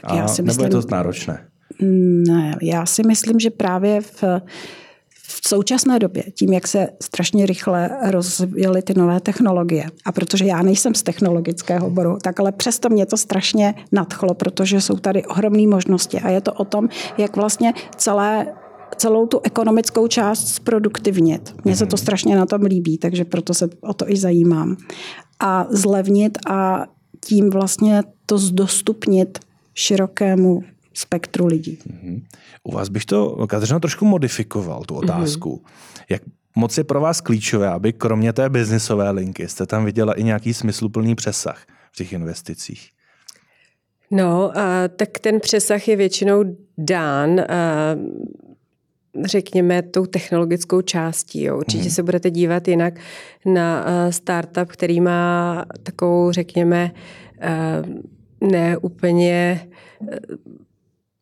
Tak 0.00 0.14
já 0.14 0.28
si 0.28 0.42
myslím, 0.42 0.64
nebo 0.64 0.76
je 0.76 0.82
to 0.82 0.88
náročné? 0.90 1.46
Ne, 2.28 2.56
já 2.62 2.86
si 2.86 3.02
myslím, 3.02 3.40
že 3.40 3.50
právě 3.50 4.00
v, 4.00 4.24
v 5.26 5.48
současné 5.48 5.98
době, 5.98 6.22
tím, 6.22 6.52
jak 6.52 6.66
se 6.66 6.88
strašně 7.02 7.46
rychle 7.46 7.90
rozvíjely 8.10 8.82
ty 8.82 8.94
nové 8.94 9.20
technologie, 9.20 9.86
a 10.04 10.12
protože 10.12 10.44
já 10.44 10.62
nejsem 10.62 10.94
z 10.94 11.02
technologického 11.02 11.86
oboru, 11.86 12.18
tak 12.22 12.40
ale 12.40 12.52
přesto 12.52 12.88
mě 12.88 13.06
to 13.06 13.16
strašně 13.16 13.74
nadchlo, 13.92 14.34
protože 14.34 14.80
jsou 14.80 14.96
tady 14.96 15.24
ohromné 15.24 15.66
možnosti 15.66 16.20
a 16.20 16.30
je 16.30 16.40
to 16.40 16.52
o 16.52 16.64
tom, 16.64 16.88
jak 17.18 17.36
vlastně 17.36 17.74
celé 17.96 18.46
celou 18.96 19.26
tu 19.26 19.40
ekonomickou 19.44 20.06
část 20.06 20.48
zproduktivnit. 20.48 21.54
Mně 21.64 21.76
se 21.76 21.86
to 21.86 21.96
mhm. 21.96 22.02
strašně 22.02 22.36
na 22.36 22.46
tom 22.46 22.62
líbí, 22.62 22.98
takže 22.98 23.24
proto 23.24 23.54
se 23.54 23.68
o 23.80 23.94
to 23.94 24.10
i 24.10 24.16
zajímám. 24.16 24.76
A 25.40 25.66
zlevnit 25.70 26.38
a 26.46 26.86
tím 27.24 27.50
vlastně 27.50 28.02
to 28.26 28.38
zdostupnit 28.38 29.38
širokému 29.74 30.62
spektru 30.94 31.46
lidí. 31.46 31.78
Mm-hmm. 31.86 32.22
U 32.64 32.72
vás 32.72 32.88
bych 32.88 33.04
to, 33.04 33.46
Kateřino, 33.46 33.80
trošku 33.80 34.04
modifikoval, 34.04 34.84
tu 34.84 34.94
otázku. 34.94 35.62
Mm-hmm. 35.64 36.04
Jak 36.10 36.22
moc 36.56 36.78
je 36.78 36.84
pro 36.84 37.00
vás 37.00 37.20
klíčové, 37.20 37.68
aby 37.68 37.92
kromě 37.92 38.32
té 38.32 38.48
biznisové 38.48 39.10
linky 39.10 39.48
jste 39.48 39.66
tam 39.66 39.84
viděla 39.84 40.12
i 40.12 40.22
nějaký 40.22 40.54
smysluplný 40.54 41.14
přesah 41.14 41.66
v 41.92 41.96
těch 41.96 42.12
investicích? 42.12 42.90
No, 44.10 44.58
a, 44.58 44.88
tak 44.88 45.18
ten 45.18 45.40
přesah 45.40 45.88
je 45.88 45.96
většinou 45.96 46.44
dán 46.78 47.40
a, 47.40 47.44
řekněme, 49.24 49.82
tou 49.82 50.06
technologickou 50.06 50.82
částí. 50.82 51.42
Jo. 51.42 51.58
Určitě 51.58 51.84
mm. 51.84 51.90
se 51.90 52.02
budete 52.02 52.30
dívat 52.30 52.68
jinak 52.68 52.94
na 53.46 53.86
startup, 54.10 54.68
který 54.68 55.00
má 55.00 55.64
takovou, 55.82 56.32
řekněme, 56.32 56.90
ne 58.40 58.76
úplně 58.76 59.68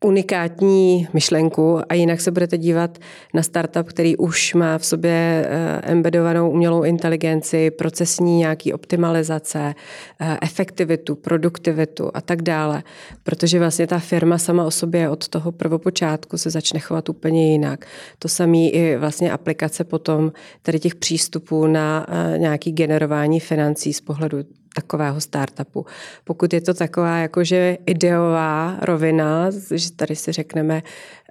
unikátní 0.03 1.07
myšlenku 1.13 1.79
a 1.89 1.93
jinak 1.93 2.21
se 2.21 2.31
budete 2.31 2.57
dívat 2.57 2.97
na 3.33 3.43
startup, 3.43 3.87
který 3.87 4.17
už 4.17 4.53
má 4.53 4.77
v 4.77 4.85
sobě 4.85 5.45
eh, 5.47 5.81
embedovanou 5.83 6.49
umělou 6.49 6.83
inteligenci, 6.83 7.71
procesní 7.71 8.37
nějaký 8.37 8.73
optimalizace, 8.73 9.75
eh, 10.19 10.37
efektivitu, 10.41 11.15
produktivitu 11.15 12.11
a 12.13 12.21
tak 12.21 12.41
dále. 12.41 12.83
Protože 13.23 13.59
vlastně 13.59 13.87
ta 13.87 13.99
firma 13.99 14.37
sama 14.37 14.65
o 14.65 14.71
sobě 14.71 15.09
od 15.09 15.27
toho 15.27 15.51
prvopočátku 15.51 16.37
se 16.37 16.49
začne 16.49 16.79
chovat 16.79 17.09
úplně 17.09 17.51
jinak. 17.51 17.85
To 18.19 18.27
samé 18.27 18.57
i 18.57 18.97
vlastně 18.97 19.31
aplikace 19.31 19.83
potom 19.83 20.31
tady 20.61 20.79
těch 20.79 20.95
přístupů 20.95 21.67
na 21.67 22.05
eh, 22.09 22.37
nějaký 22.37 22.71
generování 22.71 23.39
financí 23.39 23.93
z 23.93 24.01
pohledu 24.01 24.37
takového 24.73 25.21
startupu. 25.21 25.85
Pokud 26.23 26.53
je 26.53 26.61
to 26.61 26.73
taková 26.73 27.17
jakože 27.17 27.77
ideová 27.85 28.77
rovina, 28.81 29.51
že 29.75 29.91
tady 29.91 30.15
si 30.15 30.31
řekneme, 30.31 30.83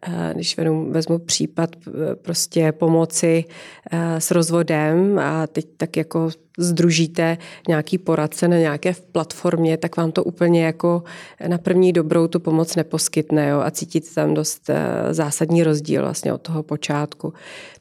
eh, 0.03 0.31
když 0.35 0.57
vezmu 0.91 1.19
případ 1.19 1.71
eh, 1.87 2.15
prostě 2.15 2.73
pomoci 2.73 3.45
eh, 3.91 4.21
s 4.21 4.31
rozvodem 4.31 5.19
a 5.19 5.47
teď 5.47 5.67
tak 5.77 5.97
jako 5.97 6.31
združíte 6.61 7.39
nějaký 7.69 7.99
poradce 7.99 8.49
na 8.49 8.57
nějaké 8.57 8.95
platformě, 9.13 9.77
tak 9.77 9.97
vám 9.97 10.13
to 10.13 10.25
úplně 10.25 10.65
jako 10.65 11.03
na 11.47 11.59
první 11.59 11.93
dobrou 11.93 12.27
tu 12.27 12.41
pomoc 12.41 12.77
neposkytne 12.77 13.49
jo, 13.49 13.61
a 13.61 13.71
cítíte 13.71 14.15
tam 14.15 14.35
dost 14.35 14.71
zásadní 15.11 15.63
rozdíl 15.63 16.03
vlastně 16.03 16.33
od 16.33 16.41
toho 16.41 16.63
počátku. 16.63 17.33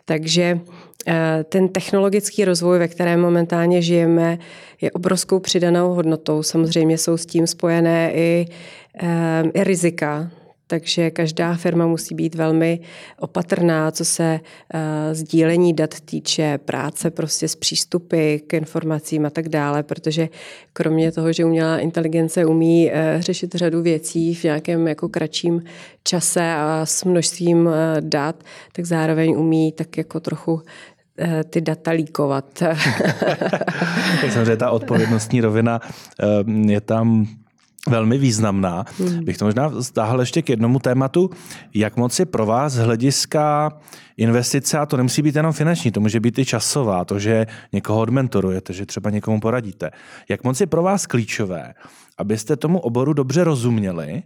Takže 0.05 0.59
Eh, 1.07 1.43
ten 1.49 1.69
technologický 1.69 2.45
rozvoj, 2.45 2.79
ve 2.79 2.87
kterém 2.87 3.21
momentálně 3.21 3.81
žijeme, 3.81 4.37
je 4.81 4.91
obrovskou 4.91 5.39
přidanou 5.39 5.93
hodnotou. 5.93 6.43
Samozřejmě 6.43 6.97
jsou 6.97 7.17
s 7.17 7.25
tím 7.25 7.47
spojené 7.47 8.11
i, 8.13 8.47
eh, 9.03 9.43
i 9.53 9.63
rizika. 9.63 10.31
Takže 10.71 11.11
každá 11.11 11.55
firma 11.55 11.87
musí 11.87 12.15
být 12.15 12.35
velmi 12.35 12.79
opatrná, 13.19 13.91
co 13.91 14.05
se 14.05 14.39
uh, 14.73 14.79
sdílení 15.13 15.73
dat 15.73 15.99
týče, 15.99 16.57
práce 16.57 17.11
prostě 17.11 17.47
s 17.47 17.55
přístupy 17.55 18.37
k 18.37 18.53
informacím 18.53 19.25
a 19.25 19.29
tak 19.29 19.49
dále, 19.49 19.83
protože 19.83 20.29
kromě 20.73 21.11
toho, 21.11 21.33
že 21.33 21.45
umělá 21.45 21.79
inteligence 21.79 22.45
umí 22.45 22.91
uh, 22.91 23.21
řešit 23.21 23.55
řadu 23.55 23.81
věcí 23.81 24.35
v 24.35 24.43
nějakém 24.43 24.87
jako 24.87 25.09
kratším 25.09 25.63
čase 26.03 26.53
a 26.53 26.81
s 26.85 27.03
množstvím 27.03 27.65
uh, 27.65 27.73
dat, 27.99 28.43
tak 28.71 28.85
zároveň 28.85 29.35
umí 29.37 29.71
tak 29.71 29.97
jako 29.97 30.19
trochu 30.19 30.61
ty 31.49 31.61
data 31.61 31.91
líkovat. 31.91 32.63
samozřejmě 34.29 34.57
ta 34.57 34.69
odpovědnostní 34.71 35.41
rovina 35.41 35.79
je 36.65 36.81
tam 36.81 37.27
velmi 37.89 38.17
významná. 38.17 38.85
Hmm. 38.99 39.23
Bych 39.23 39.37
to 39.37 39.45
možná 39.45 39.81
stáhl 39.81 40.19
ještě 40.19 40.41
k 40.41 40.49
jednomu 40.49 40.79
tématu. 40.79 41.29
Jak 41.73 41.97
moc 41.97 42.19
je 42.19 42.25
pro 42.25 42.45
vás 42.45 42.73
hlediska 42.73 43.71
investice, 44.19 44.77
a 44.79 44.85
to 44.85 44.97
nemusí 44.97 45.21
být 45.21 45.35
jenom 45.35 45.53
finanční, 45.53 45.91
to 45.91 45.99
může 45.99 46.19
být 46.19 46.39
i 46.39 46.45
časová, 46.45 47.05
to, 47.05 47.19
že 47.19 47.47
někoho 47.73 47.99
odmentorujete, 47.99 48.73
že 48.73 48.85
třeba 48.85 49.09
někomu 49.09 49.39
poradíte. 49.39 49.91
Jak 50.29 50.43
moc 50.43 50.61
je 50.61 50.67
pro 50.67 50.83
vás 50.83 51.05
klíčové, 51.05 51.73
abyste 52.17 52.55
tomu 52.55 52.79
oboru 52.79 53.13
dobře 53.13 53.43
rozuměli 53.43 54.23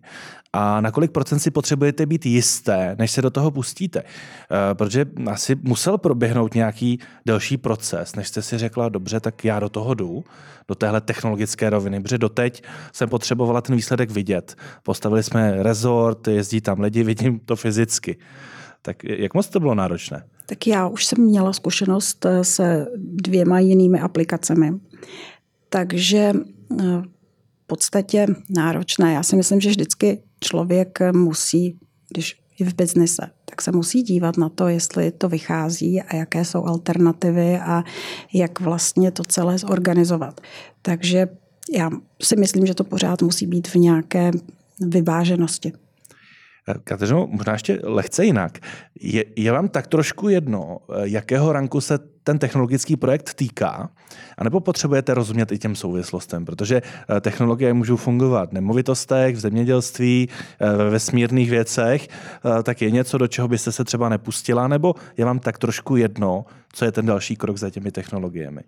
a 0.53 0.81
na 0.81 0.91
kolik 0.91 1.11
procent 1.11 1.39
si 1.39 1.51
potřebujete 1.51 2.05
být 2.05 2.25
jisté, 2.25 2.95
než 2.99 3.11
se 3.11 3.21
do 3.21 3.29
toho 3.29 3.51
pustíte. 3.51 3.99
Eh, 3.99 4.75
protože 4.75 5.05
asi 5.31 5.55
musel 5.61 5.97
proběhnout 5.97 6.55
nějaký 6.55 6.99
delší 7.25 7.57
proces, 7.57 8.15
než 8.15 8.27
jste 8.27 8.41
si 8.41 8.57
řekla, 8.57 8.89
dobře, 8.89 9.19
tak 9.19 9.45
já 9.45 9.59
do 9.59 9.69
toho 9.69 9.93
jdu, 9.93 10.23
do 10.67 10.75
téhle 10.75 11.01
technologické 11.01 11.69
roviny, 11.69 12.01
protože 12.01 12.17
doteď 12.17 12.63
jsem 12.93 13.09
potřebovala 13.09 13.61
ten 13.61 13.75
výsledek 13.75 14.11
vidět. 14.11 14.55
Postavili 14.83 15.23
jsme 15.23 15.63
rezort, 15.63 16.27
jezdí 16.27 16.61
tam 16.61 16.79
lidi, 16.79 17.03
vidím 17.03 17.39
to 17.39 17.55
fyzicky. 17.55 18.17
Tak 18.85 19.03
jak 19.03 19.33
moc 19.33 19.47
to 19.47 19.59
bylo 19.59 19.75
náročné? 19.75 20.23
Tak 20.45 20.67
já 20.67 20.87
už 20.87 21.05
jsem 21.05 21.21
měla 21.21 21.53
zkušenost 21.53 22.25
eh, 22.25 22.43
se 22.43 22.87
dvěma 22.97 23.59
jinými 23.59 23.99
aplikacemi. 23.99 24.73
Takže 25.69 26.33
eh, 26.79 26.83
v 27.63 27.67
podstatě 27.67 28.27
náročné. 28.49 29.13
Já 29.13 29.23
si 29.23 29.35
myslím, 29.35 29.61
že 29.61 29.69
vždycky 29.69 30.21
člověk 30.39 30.99
musí, 31.11 31.79
když 32.09 32.39
je 32.59 32.65
v 32.65 32.75
biznise, 32.75 33.29
tak 33.45 33.61
se 33.61 33.71
musí 33.71 34.03
dívat 34.03 34.37
na 34.37 34.49
to, 34.49 34.67
jestli 34.67 35.11
to 35.11 35.29
vychází 35.29 36.01
a 36.01 36.15
jaké 36.15 36.45
jsou 36.45 36.65
alternativy 36.65 37.59
a 37.59 37.83
jak 38.33 38.59
vlastně 38.59 39.11
to 39.11 39.23
celé 39.23 39.57
zorganizovat. 39.57 40.41
Takže 40.81 41.27
já 41.75 41.89
si 42.21 42.35
myslím, 42.35 42.65
že 42.65 42.73
to 42.73 42.83
pořád 42.83 43.21
musí 43.21 43.47
být 43.47 43.67
v 43.67 43.75
nějaké 43.75 44.31
vyváženosti. 44.81 45.73
Kateřino, 46.83 47.27
možná 47.31 47.53
ještě 47.53 47.79
lehce 47.83 48.25
jinak. 48.25 48.59
Je, 48.99 49.25
je 49.35 49.51
vám 49.51 49.67
tak 49.67 49.87
trošku 49.87 50.29
jedno, 50.29 50.77
jakého 51.03 51.53
ranku 51.53 51.81
se 51.81 51.99
ten 52.23 52.39
technologický 52.39 52.95
projekt 52.95 53.33
týká, 53.33 53.89
anebo 54.37 54.59
potřebujete 54.59 55.13
rozumět 55.13 55.51
i 55.51 55.59
těm 55.59 55.75
souvislostem, 55.75 56.45
protože 56.45 56.81
eh, 56.81 57.21
technologie 57.21 57.73
můžou 57.73 57.95
fungovat 57.95 58.49
v 58.49 58.53
nemovitostech, 58.53 59.35
v 59.35 59.39
zemědělství, 59.39 60.29
eh, 60.59 60.77
ve 60.77 60.89
vesmírných 60.89 61.49
věcech, 61.49 62.07
eh, 62.07 62.63
tak 62.63 62.81
je 62.81 62.91
něco, 62.91 63.17
do 63.17 63.27
čeho 63.27 63.47
byste 63.47 63.71
se 63.71 63.83
třeba 63.83 64.09
nepustila, 64.09 64.67
nebo 64.67 64.95
je 65.17 65.25
vám 65.25 65.39
tak 65.39 65.57
trošku 65.57 65.95
jedno, 65.95 66.45
co 66.73 66.85
je 66.85 66.91
ten 66.91 67.05
další 67.05 67.35
krok 67.35 67.57
za 67.57 67.69
těmi 67.69 67.91
technologiemi? 67.91 68.61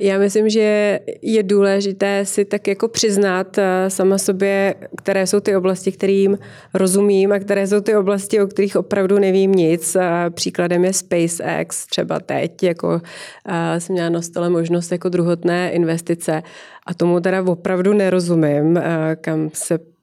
Já 0.00 0.18
myslím, 0.18 0.48
že 0.48 1.00
je 1.22 1.42
důležité 1.42 2.24
si 2.24 2.44
tak 2.44 2.68
jako 2.68 2.88
přiznat 2.88 3.58
eh, 3.58 3.90
sama 3.90 4.18
sobě, 4.18 4.74
které 4.96 5.26
jsou 5.26 5.40
ty 5.40 5.56
oblasti, 5.56 5.92
kterým 5.92 6.38
rozumím 6.74 7.32
a 7.32 7.38
které 7.38 7.66
jsou 7.66 7.80
ty 7.80 7.96
oblasti, 7.96 8.40
o 8.40 8.46
kterých 8.46 8.76
opravdu 8.76 9.18
nevím 9.18 9.52
nic. 9.52 9.96
Příkladem 10.30 10.84
je 10.84 10.92
SpaceX, 10.92 11.86
třeba 11.86 12.20
teď, 12.20 12.62
jako 12.62 13.00
eh, 13.48 13.80
jsem 13.80 13.92
měla 13.92 14.08
na 14.08 14.22
stole 14.22 14.50
možnost 14.50 14.92
jako 14.92 15.08
druhotné 15.08 15.70
investice 15.70 16.42
a 16.86 16.94
tomu 16.94 17.20
teda 17.20 17.42
opravdu 17.42 17.92
nerozumím, 17.92 18.76
eh, 18.76 19.16
kam 19.20 19.50
se 19.52 19.93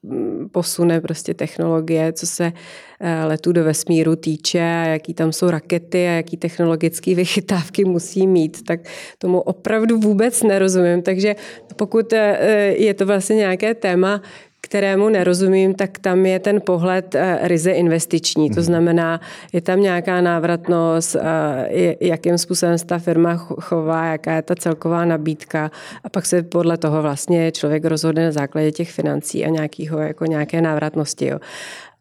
posune 0.52 1.00
prostě 1.00 1.34
technologie, 1.34 2.12
co 2.12 2.26
se 2.26 2.52
eh, 3.00 3.24
letů 3.24 3.52
do 3.52 3.64
vesmíru 3.64 4.16
týče, 4.16 4.84
jaký 4.86 5.14
tam 5.14 5.32
jsou 5.32 5.50
rakety 5.50 6.08
a 6.08 6.10
jaký 6.10 6.36
technologické 6.36 7.14
vychytávky 7.14 7.84
musí 7.84 8.26
mít, 8.26 8.64
tak 8.64 8.80
tomu 9.18 9.40
opravdu 9.40 9.98
vůbec 9.98 10.42
nerozumím. 10.42 11.02
Takže 11.02 11.36
pokud 11.76 12.12
eh, 12.12 12.74
je 12.78 12.94
to 12.94 13.06
vlastně 13.06 13.36
nějaké 13.36 13.74
téma, 13.74 14.22
kterému 14.66 15.08
nerozumím, 15.08 15.74
tak 15.74 15.98
tam 15.98 16.26
je 16.26 16.38
ten 16.38 16.60
pohled 16.60 17.14
eh, 17.14 17.38
ryze 17.42 17.70
investiční. 17.70 18.50
To 18.50 18.60
mhm. 18.60 18.62
znamená, 18.62 19.20
je 19.52 19.60
tam 19.60 19.80
nějaká 19.80 20.20
návratnost, 20.20 21.16
eh, 21.16 21.96
jakým 22.00 22.38
způsobem 22.38 22.78
se 22.78 22.86
ta 22.86 22.98
firma 22.98 23.36
chová, 23.36 24.06
jaká 24.06 24.32
je 24.32 24.42
ta 24.42 24.54
celková 24.54 25.04
nabídka 25.04 25.70
a 26.04 26.08
pak 26.08 26.26
se 26.26 26.42
podle 26.42 26.76
toho 26.76 27.02
vlastně 27.02 27.52
člověk 27.52 27.84
rozhodne 27.84 28.24
na 28.24 28.32
základě 28.32 28.72
těch 28.72 28.90
financí 28.90 29.44
a 29.44 29.48
nějakého, 29.48 29.98
jako 29.98 30.26
nějaké 30.26 30.60
návratnosti. 30.60 31.26
Jo. 31.26 31.38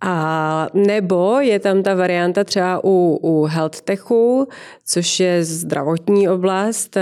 A 0.03 0.67
nebo 0.74 1.39
je 1.39 1.60
tam 1.60 1.84
ta 1.84 1.96
varianta 1.96 2.43
třeba 2.43 2.84
u, 2.84 3.20
u 3.22 3.46
health 3.46 3.81
techu, 3.81 4.48
což 4.86 5.20
je 5.20 5.43
zdravotní 5.43 6.29
oblast, 6.29 6.98
eh, 6.98 7.01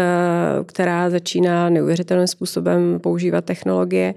která 0.66 1.10
začíná 1.10 1.70
neuvěřitelným 1.70 2.28
způsobem 2.28 3.00
používat 3.00 3.46
technologie, 3.46 4.14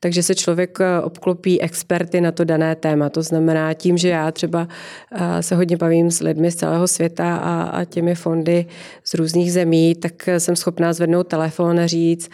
takže 0.00 0.22
se 0.22 0.34
člověk 0.34 0.78
eh, 0.80 1.00
obklopí 1.00 1.62
experty 1.62 2.20
na 2.20 2.32
to 2.32 2.44
dané 2.44 2.74
téma. 2.74 3.08
To 3.08 3.22
znamená 3.22 3.74
tím, 3.74 3.98
že 3.98 4.08
já 4.08 4.32
třeba 4.32 4.68
eh, 5.12 5.42
se 5.42 5.54
hodně 5.54 5.76
bavím 5.76 6.10
s 6.10 6.20
lidmi 6.20 6.50
z 6.50 6.56
celého 6.56 6.88
světa 6.88 7.36
a, 7.36 7.62
a 7.62 7.84
těmi 7.84 8.14
fondy 8.14 8.66
z 9.04 9.14
různých 9.14 9.52
zemí, 9.52 9.94
tak 9.94 10.28
jsem 10.38 10.56
schopná 10.56 10.92
zvednout 10.92 11.26
telefon 11.26 11.80
a 11.80 11.86
říct, 11.86 12.30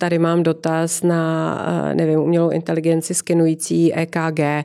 tady 0.00 0.18
mám 0.18 0.42
dotaz 0.42 1.02
na, 1.02 1.90
eh, 1.90 1.94
nevím, 1.94 2.20
umělou 2.20 2.50
inteligenci 2.50 3.14
skenující 3.14 3.94
EKG, 3.94 4.64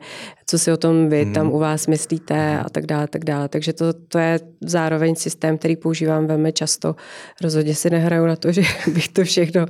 co 0.53 0.60
si 0.60 0.72
o 0.72 0.77
tom 0.77 1.10
vy 1.10 1.24
hmm. 1.24 1.33
tam 1.33 1.51
u 1.51 1.60
vás 1.60 1.88
myslíte 1.88 2.60
a 2.60 2.69
tak 2.69 2.86
dále, 2.86 3.07
tak 3.07 3.25
dále. 3.25 3.50
Takže 3.50 3.74
to, 3.74 3.93
to 3.93 4.19
je 4.19 4.39
zároveň 4.62 5.15
systém, 5.15 5.57
který 5.57 5.75
používám 5.75 6.27
velmi 6.27 6.53
často. 6.53 6.95
Rozhodně 7.41 7.75
si 7.75 7.89
nehraju 7.89 8.25
na 8.25 8.36
to, 8.36 8.51
že 8.57 8.62
bych 8.93 9.07
to 9.07 9.24
všechno 9.24 9.65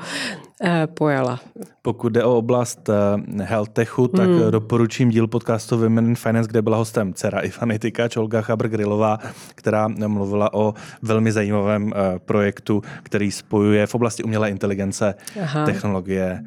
Eh, 0.66 0.88
pojala. 0.88 1.40
Pokud 1.82 2.10
jde 2.10 2.24
o 2.24 2.38
oblast 2.38 2.90
eh, 2.90 3.44
healthtechu, 3.44 4.08
tak 4.08 4.30
hmm. 4.30 4.52
doporučím 4.52 5.10
díl 5.10 5.28
podcastu 5.28 5.78
Women 5.78 6.06
in 6.06 6.16
Finance, 6.16 6.50
kde 6.50 6.62
byla 6.62 6.78
hostem 6.78 7.14
dcera 7.14 7.40
Ivany 7.40 7.80
Tykač, 7.80 8.18
Olga 8.18 8.42
Chabr-Grilová, 8.42 9.18
která 9.56 9.88
mluvila 9.88 10.54
o 10.54 10.74
velmi 11.02 11.32
zajímavém 11.32 11.94
eh, 11.96 12.20
projektu, 12.20 12.82
který 13.04 13.32
spojuje 13.32 13.88
v 13.88 13.96
oblasti 13.96 14.24
umělé 14.24 14.50
inteligence 14.50 15.16
Aha. 15.42 15.66
technologie 15.66 16.44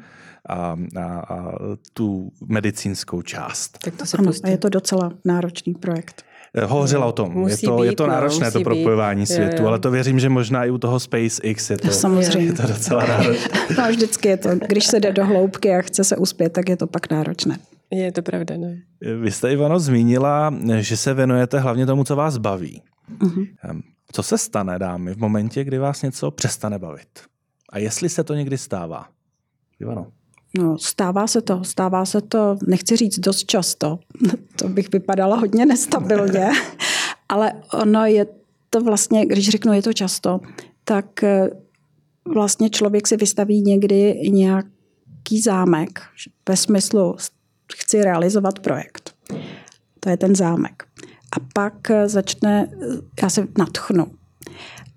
a, 0.47 0.77
a, 0.95 1.03
a 1.03 1.53
tu 1.93 2.31
medicínskou 2.45 3.21
část. 3.21 3.77
Tak 3.83 3.95
to 3.95 4.05
se 4.05 4.17
ano, 4.17 4.31
a 4.43 4.49
je 4.49 4.57
to 4.57 4.69
docela 4.69 5.11
náročný 5.25 5.73
projekt. 5.73 6.23
Eh, 6.55 6.65
hovořila 6.65 7.05
o 7.05 7.11
tom. 7.11 7.33
Musí 7.33 7.65
je 7.65 7.69
to, 7.69 7.77
být, 7.77 7.85
je 7.85 7.95
to 7.95 8.07
no, 8.07 8.13
náročné, 8.13 8.45
no, 8.45 8.51
to 8.51 8.61
propojování 8.61 9.21
být. 9.21 9.25
světu, 9.25 9.55
je, 9.55 9.61
je. 9.61 9.67
ale 9.67 9.79
to 9.79 9.91
věřím, 9.91 10.19
že 10.19 10.29
možná 10.29 10.65
i 10.65 10.69
u 10.69 10.77
toho 10.77 10.99
SpaceX 10.99 11.69
je 11.69 11.77
to, 11.77 11.87
Samozřejmě. 11.87 12.47
Je 12.47 12.53
to 12.53 12.67
docela 12.67 13.05
náročné. 13.05 13.59
no, 13.77 13.89
vždycky 13.89 14.27
je 14.27 14.37
to, 14.37 14.49
když 14.67 14.85
se 14.85 14.99
jde 14.99 15.11
do 15.11 15.25
hloubky 15.25 15.75
a 15.75 15.81
chce 15.81 16.03
se 16.03 16.17
uspět, 16.17 16.49
tak 16.49 16.69
je 16.69 16.77
to 16.77 16.87
pak 16.87 17.11
náročné. 17.11 17.57
Je 17.91 18.11
to 18.11 18.21
pravda, 18.21 18.57
ne? 18.57 18.81
Vy 19.21 19.31
jste, 19.31 19.53
Ivano, 19.53 19.79
zmínila, 19.79 20.53
že 20.79 20.97
se 20.97 21.13
věnujete 21.13 21.59
hlavně 21.59 21.85
tomu, 21.85 22.03
co 22.03 22.15
vás 22.15 22.37
baví. 22.37 22.81
Uh-huh. 23.19 23.47
Co 24.11 24.23
se 24.23 24.37
stane, 24.37 24.79
dámy, 24.79 25.13
v 25.13 25.17
momentě, 25.17 25.63
kdy 25.63 25.77
vás 25.77 26.01
něco 26.01 26.31
přestane 26.31 26.79
bavit? 26.79 27.19
A 27.69 27.79
jestli 27.79 28.09
se 28.09 28.23
to 28.23 28.33
někdy 28.33 28.57
stává? 28.57 29.07
Ivano. 29.79 30.07
No, 30.57 30.77
stává 30.77 31.27
se 31.27 31.41
to, 31.41 31.63
stává 31.63 32.05
se 32.05 32.21
to, 32.21 32.57
nechci 32.67 32.95
říct 32.95 33.19
dost 33.19 33.45
často, 33.45 33.99
to 34.55 34.69
bych 34.69 34.91
vypadala 34.91 35.35
hodně 35.35 35.65
nestabilně, 35.65 36.49
ale 37.29 37.53
ono 37.73 38.05
je 38.05 38.25
to 38.69 38.81
vlastně, 38.81 39.25
když 39.25 39.49
řeknu 39.49 39.73
je 39.73 39.81
to 39.81 39.93
často, 39.93 40.39
tak 40.83 41.23
eh, 41.23 41.49
vlastně 42.33 42.69
člověk 42.69 43.07
si 43.07 43.17
vystaví 43.17 43.61
někdy 43.61 44.21
nějaký 44.29 45.41
zámek 45.43 46.01
ve 46.49 46.57
smyslu 46.57 47.15
chci 47.73 48.03
realizovat 48.03 48.59
projekt. 48.59 49.15
To 49.99 50.09
je 50.09 50.17
ten 50.17 50.35
zámek. 50.35 50.83
A 51.31 51.39
pak 51.53 51.91
eh, 51.91 52.09
začne, 52.09 52.67
eh, 52.73 52.85
já 53.21 53.29
se 53.29 53.47
natchnu. 53.57 54.07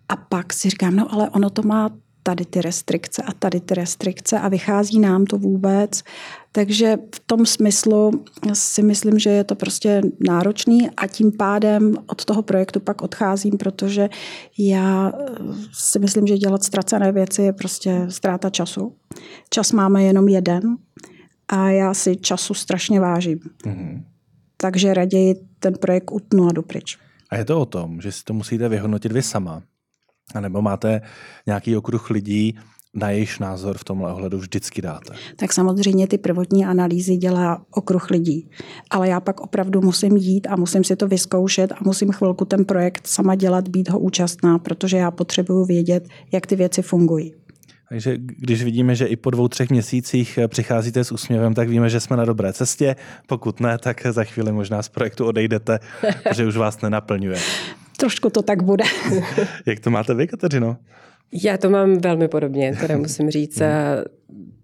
A 0.09 0.17
pak 0.17 0.53
si 0.53 0.71
říkám, 0.71 0.97
no 0.97 1.15
ale 1.15 1.31
ono 1.31 1.51
to 1.51 1.63
má 1.63 1.91
tady 2.31 2.45
ty 2.45 2.63
restrikce 2.63 3.23
a 3.23 3.33
tady 3.33 3.61
ty 3.61 3.75
restrikce 3.75 4.39
a 4.39 4.49
vychází 4.49 5.01
nám 5.01 5.25
to 5.25 5.39
vůbec. 5.39 6.03
Takže 6.53 6.99
v 7.15 7.21
tom 7.27 7.47
smyslu 7.47 8.11
si 8.53 8.83
myslím, 8.83 9.19
že 9.19 9.31
je 9.31 9.45
to 9.45 9.55
prostě 9.55 10.03
náročný 10.29 10.91
a 10.91 11.07
tím 11.07 11.33
pádem 11.33 11.95
od 12.07 12.25
toho 12.25 12.43
projektu 12.43 12.81
pak 12.81 13.03
odcházím, 13.03 13.59
protože 13.59 14.09
já 14.59 15.13
si 15.73 15.99
myslím, 15.99 16.27
že 16.27 16.39
dělat 16.39 16.65
ztracené 16.65 17.13
věci 17.13 17.43
je 17.43 17.53
prostě 17.53 18.07
ztráta 18.09 18.51
času. 18.51 18.95
Čas 19.51 19.73
máme 19.73 20.03
jenom 20.03 20.29
jeden 20.29 20.77
a 21.49 21.71
já 21.71 21.95
si 21.95 22.17
času 22.17 22.55
strašně 22.55 23.01
vážím. 23.01 23.39
Mm-hmm. 23.39 24.03
Takže 24.57 24.95
raději 24.95 25.35
ten 25.59 25.75
projekt 25.75 26.11
utnu 26.13 26.47
a 26.47 26.53
jdu 26.53 26.63
pryč. 26.63 26.99
A 27.31 27.37
je 27.37 27.45
to 27.45 27.61
o 27.61 27.67
tom, 27.67 28.01
že 28.01 28.13
si 28.13 28.25
to 28.25 28.35
musíte 28.35 28.69
vyhodnotit 28.69 29.13
vy 29.13 29.23
sama. 29.23 29.63
A 30.35 30.41
nebo 30.41 30.63
máte 30.63 31.01
nějaký 31.47 31.77
okruh 31.77 32.11
lidí, 32.11 32.59
na 32.95 33.11
jejich 33.11 33.41
názor 33.41 33.79
v 33.79 33.85
tomhle 33.85 34.13
ohledu 34.13 34.39
vždycky 34.39 34.83
dáte? 34.83 35.15
Tak 35.37 35.53
samozřejmě 35.53 36.07
ty 36.07 36.19
prvotní 36.19 36.65
analýzy 36.65 37.17
dělá 37.17 37.63
okruh 37.71 38.11
lidí. 38.11 38.49
Ale 38.91 39.09
já 39.09 39.21
pak 39.21 39.41
opravdu 39.41 39.81
musím 39.81 40.17
jít 40.17 40.47
a 40.51 40.57
musím 40.57 40.85
si 40.85 40.97
to 40.97 41.09
vyzkoušet 41.09 41.73
a 41.73 41.77
musím 41.85 42.13
chvilku 42.13 42.45
ten 42.45 42.65
projekt 42.65 43.07
sama 43.07 43.35
dělat, 43.35 43.69
být 43.69 43.91
ho 43.91 43.99
účastná, 43.99 44.59
protože 44.59 44.97
já 44.97 45.11
potřebuju 45.11 45.65
vědět, 45.65 46.09
jak 46.33 46.47
ty 46.47 46.57
věci 46.57 46.83
fungují. 46.83 47.35
Takže 47.89 48.15
když 48.19 48.65
vidíme, 48.65 48.95
že 48.95 49.07
i 49.07 49.17
po 49.17 49.31
dvou, 49.31 49.49
třech 49.49 49.71
měsících 49.71 50.39
přicházíte 50.49 51.05
s 51.05 51.13
úsměvem, 51.13 51.55
tak 51.55 51.69
víme, 51.69 51.91
že 51.91 52.01
jsme 52.01 52.17
na 52.17 52.25
dobré 52.25 52.53
cestě. 52.53 52.97
Pokud 53.27 53.61
ne, 53.61 53.79
tak 53.79 54.07
za 54.11 54.25
chvíli 54.25 54.53
možná 54.53 54.83
z 54.83 54.89
projektu 54.89 55.27
odejdete, 55.27 55.79
že 56.35 56.47
už 56.47 56.57
vás 56.57 56.81
nenaplňuje 56.81 57.39
trošku 58.01 58.31
to 58.31 58.43
tak 58.43 58.63
bude. 58.63 58.85
Jak 59.67 59.81
to 59.81 59.91
máte 59.91 60.15
vy, 60.15 60.27
Kateřino? 60.27 60.77
Já 61.33 61.57
to 61.57 61.71
mám 61.71 61.99
velmi 61.99 62.29
podobně, 62.29 62.77
teda 62.81 62.97
musím 62.97 63.31
říct. 63.31 63.63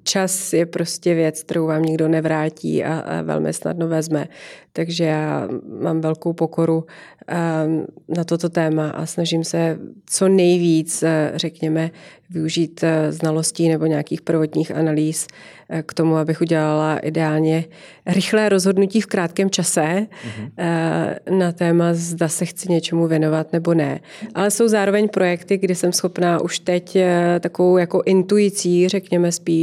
Čas 0.02 0.52
je 0.52 0.66
prostě 0.66 1.14
věc, 1.14 1.42
kterou 1.42 1.66
vám 1.66 1.83
nikdo 1.83 2.09
nevrátí 2.09 2.85
a, 2.85 2.98
a 2.98 3.22
velmi 3.22 3.52
snadno 3.52 3.88
vezme. 3.88 4.29
Takže 4.72 5.05
já 5.05 5.48
mám 5.81 6.00
velkou 6.00 6.33
pokoru 6.33 6.76
um, 6.76 7.87
na 8.16 8.24
toto 8.24 8.48
téma 8.48 8.90
a 8.90 9.07
snažím 9.07 9.44
se 9.44 9.79
co 10.07 10.29
nejvíc, 10.29 11.02
eh, 11.02 11.33
řekněme, 11.35 11.90
využít 12.31 12.85
eh, 12.85 13.12
znalostí 13.12 13.68
nebo 13.68 13.87
nějakých 13.87 14.20
prvotních 14.20 14.70
analýz 14.70 15.26
eh, 15.68 15.83
k 15.83 15.94
tomu, 15.94 16.16
abych 16.16 16.40
udělala 16.40 16.98
ideálně 16.98 17.64
rychlé 18.07 18.48
rozhodnutí 18.48 19.00
v 19.00 19.07
krátkém 19.07 19.50
čase 19.50 19.81
mm-hmm. 19.81 21.38
na 21.38 21.52
téma, 21.52 21.94
zda 21.94 22.29
se 22.29 22.44
chci 22.44 22.72
něčemu 22.72 23.07
věnovat 23.07 23.52
nebo 23.52 23.74
ne. 23.74 24.00
Ale 24.35 24.50
jsou 24.50 24.68
zároveň 24.68 25.09
projekty, 25.09 25.59
kdy 25.59 25.74
jsem 25.74 25.92
schopná 25.92 26.40
už 26.40 26.59
teď 26.59 26.98
takovou 27.40 27.76
jako 27.76 28.02
intuicí, 28.07 28.88
řekněme 28.88 29.33
spíš, 29.33 29.56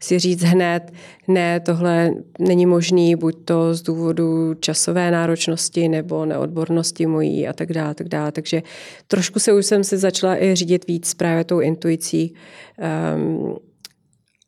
si 0.00 0.18
říct 0.18 0.42
hned, 0.42 0.92
ne, 1.28 1.60
tohle 1.60 2.10
není 2.38 2.66
možný, 2.66 3.16
buď 3.16 3.44
to 3.44 3.74
z 3.74 3.82
důvodu 3.82 4.54
časové 4.54 5.10
náročnosti 5.10 5.88
nebo 5.88 6.26
neodbornosti 6.26 7.06
mojí 7.06 7.48
a 7.48 7.52
tak 7.52 7.72
dále, 7.72 7.94
tak 7.94 8.08
dále. 8.08 8.32
Takže 8.32 8.62
trošku 9.06 9.38
se 9.38 9.52
už 9.52 9.66
jsem 9.66 9.84
se 9.84 9.98
začala 9.98 10.42
i 10.42 10.54
řídit 10.54 10.86
víc 10.86 11.14
právě 11.14 11.44
tou 11.44 11.60
intuicí 11.60 12.34
um, 13.16 13.56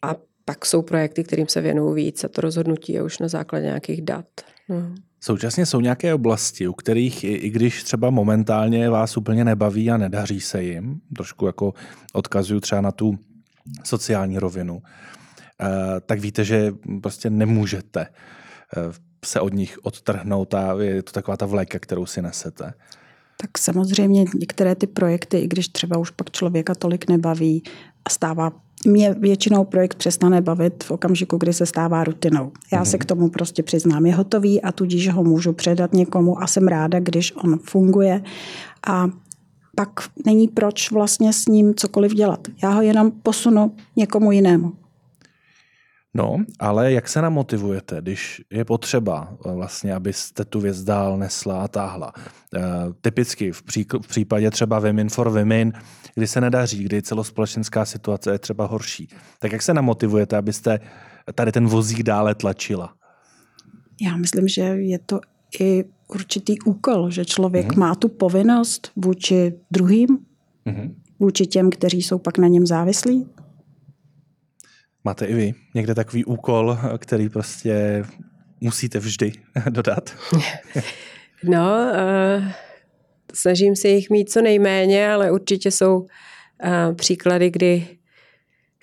a 0.02 0.16
pak 0.44 0.66
jsou 0.66 0.82
projekty, 0.82 1.24
kterým 1.24 1.48
se 1.48 1.60
věnuju 1.60 1.92
víc 1.92 2.24
a 2.24 2.28
to 2.28 2.40
rozhodnutí 2.40 2.92
je 2.92 3.02
už 3.02 3.18
na 3.18 3.28
základě 3.28 3.66
nějakých 3.66 4.02
dat. 4.02 4.26
No. 4.68 4.76
Současně 5.20 5.66
jsou 5.66 5.80
nějaké 5.80 6.14
oblasti, 6.14 6.68
u 6.68 6.72
kterých, 6.72 7.24
i, 7.24 7.32
i 7.34 7.50
když 7.50 7.82
třeba 7.82 8.10
momentálně 8.10 8.90
vás 8.90 9.16
úplně 9.16 9.44
nebaví 9.44 9.90
a 9.90 9.96
nedaří 9.96 10.40
se 10.40 10.62
jim, 10.62 11.00
trošku 11.16 11.46
jako 11.46 11.74
odkazuju 12.12 12.60
třeba 12.60 12.80
na 12.80 12.92
tu 12.92 13.18
sociální 13.84 14.38
rovinu, 14.38 14.82
eh, 15.60 15.66
tak 16.06 16.20
víte, 16.20 16.44
že 16.44 16.72
prostě 17.02 17.30
nemůžete 17.30 18.00
eh, 18.00 19.06
se 19.24 19.40
od 19.40 19.54
nich 19.54 19.78
odtrhnout 19.82 20.54
a 20.54 20.82
je 20.82 21.02
to 21.02 21.12
taková 21.12 21.36
ta 21.36 21.46
vléka, 21.46 21.78
kterou 21.78 22.06
si 22.06 22.22
nesete. 22.22 22.74
Tak 23.40 23.58
samozřejmě 23.58 24.24
některé 24.34 24.74
ty 24.74 24.86
projekty, 24.86 25.38
i 25.38 25.48
když 25.48 25.68
třeba 25.68 25.98
už 25.98 26.10
pak 26.10 26.30
člověka 26.30 26.74
tolik 26.74 27.08
nebaví 27.08 27.62
a 28.04 28.10
stává 28.10 28.52
mě 28.86 29.14
většinou 29.20 29.64
projekt 29.64 29.94
přestane 29.94 30.40
bavit 30.40 30.84
v 30.84 30.90
okamžiku, 30.90 31.36
kdy 31.36 31.52
se 31.52 31.66
stává 31.66 32.04
rutinou. 32.04 32.52
Já 32.72 32.84
se 32.84 32.98
k 32.98 33.00
mhm. 33.00 33.06
tomu 33.06 33.28
prostě 33.28 33.62
přiznám. 33.62 34.06
Je 34.06 34.14
hotový 34.14 34.62
a 34.62 34.72
tudíž 34.72 35.08
ho 35.08 35.24
můžu 35.24 35.52
předat 35.52 35.92
někomu 35.92 36.42
a 36.42 36.46
jsem 36.46 36.68
ráda, 36.68 37.00
když 37.00 37.32
on 37.32 37.58
funguje. 37.58 38.22
A 38.86 39.08
pak 39.76 39.90
není 40.26 40.48
proč 40.48 40.90
vlastně 40.90 41.32
s 41.32 41.46
ním 41.46 41.74
cokoliv 41.74 42.14
dělat. 42.14 42.48
Já 42.62 42.70
ho 42.70 42.82
jenom 42.82 43.10
posunu 43.10 43.76
někomu 43.96 44.32
jinému. 44.32 44.72
No, 46.14 46.36
ale 46.58 46.92
jak 46.92 47.08
se 47.08 47.22
namotivujete, 47.22 47.96
když 48.00 48.42
je 48.50 48.64
potřeba 48.64 49.36
eh, 49.46 49.52
vlastně, 49.54 49.94
abyste 49.94 50.44
tu 50.44 50.60
věc 50.60 50.82
dál 50.82 51.18
nesla 51.18 51.62
a 51.62 51.68
táhla? 51.68 52.12
E, 52.54 52.60
typicky 53.00 53.52
v, 53.52 53.62
pří, 53.62 53.86
v 54.02 54.08
případě 54.08 54.50
třeba 54.50 54.78
Women 54.78 55.08
for 55.08 55.30
Women, 55.30 55.72
kdy 56.14 56.26
se 56.26 56.40
nedaří, 56.40 56.84
kdy 56.84 57.02
celospolečenská 57.02 57.84
situace 57.84 58.32
je 58.32 58.38
třeba 58.38 58.66
horší. 58.66 59.08
Tak 59.38 59.52
jak 59.52 59.62
se 59.62 59.74
namotivujete, 59.74 60.36
abyste 60.36 60.80
tady 61.34 61.52
ten 61.52 61.66
vozík 61.66 62.02
dále 62.02 62.34
tlačila? 62.34 62.94
Já 64.02 64.16
myslím, 64.16 64.48
že 64.48 64.62
je 64.62 64.98
to 64.98 65.20
i 65.60 65.84
určitý 66.08 66.60
úkol, 66.60 67.10
že 67.10 67.24
člověk 67.24 67.66
mm-hmm. 67.66 67.78
má 67.78 67.94
tu 67.94 68.08
povinnost 68.08 68.90
vůči 68.96 69.54
druhým, 69.70 70.08
mm-hmm. 70.66 70.94
vůči 71.20 71.46
těm, 71.46 71.70
kteří 71.70 72.02
jsou 72.02 72.18
pak 72.18 72.38
na 72.38 72.48
něm 72.48 72.66
závislí, 72.66 73.26
Máte 75.06 75.26
i 75.26 75.34
vy 75.34 75.54
někde 75.74 75.94
takový 75.94 76.24
úkol, 76.24 76.78
který 76.98 77.28
prostě 77.28 78.04
musíte 78.60 78.98
vždy 78.98 79.32
dodat? 79.70 80.10
no, 81.44 81.92
uh, 81.92 82.44
snažím 83.34 83.76
se 83.76 83.88
jich 83.88 84.10
mít 84.10 84.30
co 84.30 84.42
nejméně, 84.42 85.10
ale 85.10 85.30
určitě 85.30 85.70
jsou 85.70 85.98
uh, 85.98 86.08
příklady, 86.94 87.50
kdy 87.50 87.86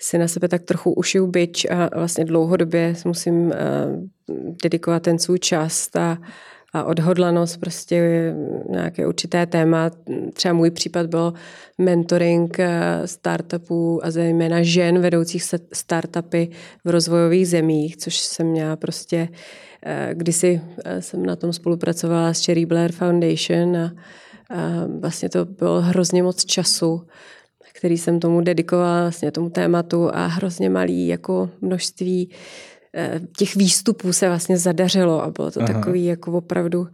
si 0.00 0.18
na 0.18 0.28
sebe 0.28 0.48
tak 0.48 0.62
trochu 0.62 0.92
ušiju 0.92 1.26
byč 1.26 1.64
a 1.64 1.90
vlastně 1.96 2.24
dlouhodobě 2.24 2.94
musím 3.04 3.46
uh, 3.46 3.52
dedikovat 4.62 5.02
ten 5.02 5.18
svůj 5.18 5.38
čas 5.38 5.88
a 5.96 6.18
a 6.74 6.84
odhodlanost 6.84 7.60
prostě 7.60 8.32
nějaké 8.70 9.06
určité 9.06 9.46
téma. 9.46 9.90
Třeba 10.32 10.54
můj 10.54 10.70
případ 10.70 11.06
byl 11.06 11.32
mentoring 11.78 12.58
eh, 12.58 13.02
startupů 13.04 14.04
a 14.04 14.10
zejména 14.10 14.62
žen 14.62 15.00
vedoucích 15.00 15.44
startupy 15.72 16.48
v 16.84 16.90
rozvojových 16.90 17.48
zemích, 17.48 17.96
což 17.96 18.16
jsem 18.16 18.46
měla 18.46 18.76
prostě, 18.76 19.28
eh, 19.82 20.10
kdysi 20.12 20.60
eh, 20.84 21.02
jsem 21.02 21.26
na 21.26 21.36
tom 21.36 21.52
spolupracovala 21.52 22.34
s 22.34 22.44
Cherry 22.46 22.66
Blair 22.66 22.92
Foundation 22.92 23.76
a, 23.76 23.92
vlastně 25.00 25.28
to 25.28 25.44
bylo 25.44 25.80
hrozně 25.80 26.22
moc 26.22 26.44
času, 26.44 27.06
který 27.72 27.98
jsem 27.98 28.20
tomu 28.20 28.40
dedikovala, 28.40 29.00
vlastně 29.00 29.30
tomu 29.32 29.50
tématu 29.50 30.14
a 30.14 30.26
hrozně 30.26 30.70
malý 30.70 31.06
jako 31.06 31.50
množství 31.60 32.30
Eh, 32.30 32.73
těch 33.36 33.56
výstupů 33.56 34.12
se 34.12 34.28
vlastně 34.28 34.58
zadařilo 34.58 35.22
a 35.22 35.30
bylo 35.30 35.50
to 35.50 35.60
Aha. 35.62 35.72
takový 35.72 36.04
jako 36.04 36.32
opravdu 36.32 36.86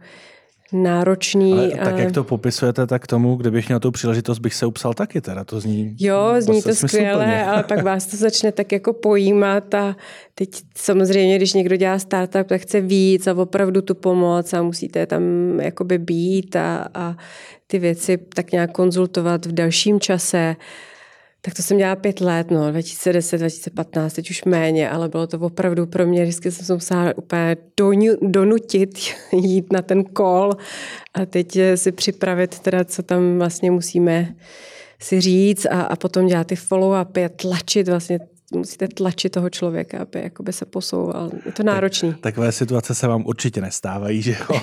náročný. 0.73 1.53
Ale 1.53 1.85
tak 1.85 1.97
jak 1.97 2.11
to 2.11 2.23
popisujete, 2.23 2.87
tak 2.87 3.07
tomu, 3.07 3.35
kdybych 3.35 3.67
měl 3.67 3.79
tu 3.79 3.91
příležitost, 3.91 4.39
bych 4.39 4.53
se 4.53 4.65
upsal 4.65 4.93
taky 4.93 5.21
teda, 5.21 5.43
to 5.43 5.59
zní 5.59 5.95
Jo, 5.99 6.35
zní 6.39 6.61
to 6.61 6.75
skvěle, 6.75 7.45
ale 7.45 7.63
pak 7.63 7.83
vás 7.83 8.05
to 8.05 8.17
začne 8.17 8.51
tak 8.51 8.71
jako 8.71 8.93
pojímat 8.93 9.75
a 9.75 9.95
teď 10.35 10.49
samozřejmě, 10.77 11.35
když 11.37 11.53
někdo 11.53 11.75
dělá 11.75 11.99
startup, 11.99 12.47
tak 12.47 12.61
chce 12.61 12.81
víc 12.81 13.27
a 13.27 13.33
opravdu 13.33 13.81
tu 13.81 13.95
pomoc 13.95 14.53
a 14.53 14.61
musíte 14.61 15.05
tam 15.05 15.23
jakoby 15.59 15.97
být 15.97 16.55
a, 16.55 16.87
a 16.93 17.17
ty 17.67 17.79
věci 17.79 18.17
tak 18.35 18.51
nějak 18.51 18.71
konzultovat 18.71 19.45
v 19.45 19.51
dalším 19.51 19.99
čase. 19.99 20.55
Tak 21.41 21.53
to 21.53 21.61
jsem 21.61 21.77
dělala 21.77 21.95
pět 21.95 22.21
let, 22.21 22.51
no, 22.51 22.71
2010, 22.71 23.37
2015, 23.37 24.13
teď 24.13 24.29
už 24.29 24.43
méně, 24.43 24.89
ale 24.89 25.09
bylo 25.09 25.27
to 25.27 25.39
opravdu 25.39 25.85
pro 25.85 26.07
mě, 26.07 26.23
vždycky 26.23 26.51
jsem 26.51 26.65
se 26.65 26.73
musela 26.73 27.17
úplně 27.17 27.57
donu, 27.77 28.07
donutit 28.21 28.99
jít 29.33 29.73
na 29.73 29.81
ten 29.81 30.03
kol 30.03 30.53
a 31.13 31.25
teď 31.25 31.57
si 31.75 31.91
připravit 31.91 32.59
teda, 32.59 32.83
co 32.83 33.03
tam 33.03 33.37
vlastně 33.37 33.71
musíme 33.71 34.35
si 34.99 35.21
říct 35.21 35.65
a, 35.65 35.81
a 35.81 35.95
potom 35.95 36.27
dělat 36.27 36.47
ty 36.47 36.55
follow-upy 36.55 37.25
a 37.25 37.29
tlačit 37.29 37.87
vlastně 37.87 38.19
musíte 38.55 38.87
tlačit 38.87 39.29
toho 39.29 39.49
člověka, 39.49 39.99
aby 39.99 40.21
jakoby 40.23 40.53
se 40.53 40.65
posouval. 40.65 41.31
Je 41.45 41.51
to 41.51 41.63
náročný. 41.63 42.11
Tak, 42.11 42.21
takové 42.21 42.51
situace 42.51 42.95
se 42.95 43.07
vám 43.07 43.23
určitě 43.25 43.61
nestávají, 43.61 44.21
že 44.21 44.31
jo? 44.31 44.61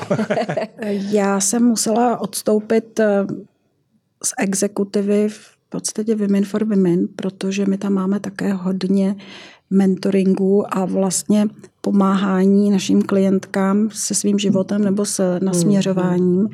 Já 1.10 1.40
jsem 1.40 1.64
musela 1.64 2.20
odstoupit 2.20 3.00
eh, 3.00 3.26
z 4.24 4.32
exekutivy 4.38 5.28
v 5.28 5.57
podstatě 5.68 6.14
Women 6.14 6.44
for 6.44 6.64
Women, 6.64 7.08
protože 7.16 7.66
my 7.66 7.78
tam 7.78 7.92
máme 7.92 8.20
také 8.20 8.52
hodně 8.52 9.16
mentoringu 9.70 10.76
a 10.76 10.84
vlastně 10.84 11.46
pomáhání 11.80 12.70
našim 12.70 13.02
klientkám 13.02 13.88
se 13.92 14.14
svým 14.14 14.38
životem 14.38 14.84
nebo 14.84 15.04
se 15.04 15.40
nasměřováním. 15.42 16.48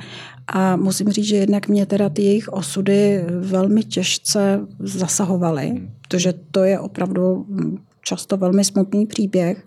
A 0.47 0.77
musím 0.77 1.09
říct, 1.09 1.25
že 1.25 1.37
jednak 1.37 1.69
mě 1.69 1.87
teda 1.87 2.09
ty 2.09 2.23
jejich 2.23 2.49
osudy 2.49 3.25
velmi 3.41 3.83
těžce 3.83 4.61
zasahovaly, 4.79 5.89
protože 6.09 6.35
to 6.51 6.65
je 6.65 6.79
opravdu 6.79 7.47
často 8.05 8.37
velmi 8.37 8.65
smutný 8.65 9.07
příběh. 9.07 9.67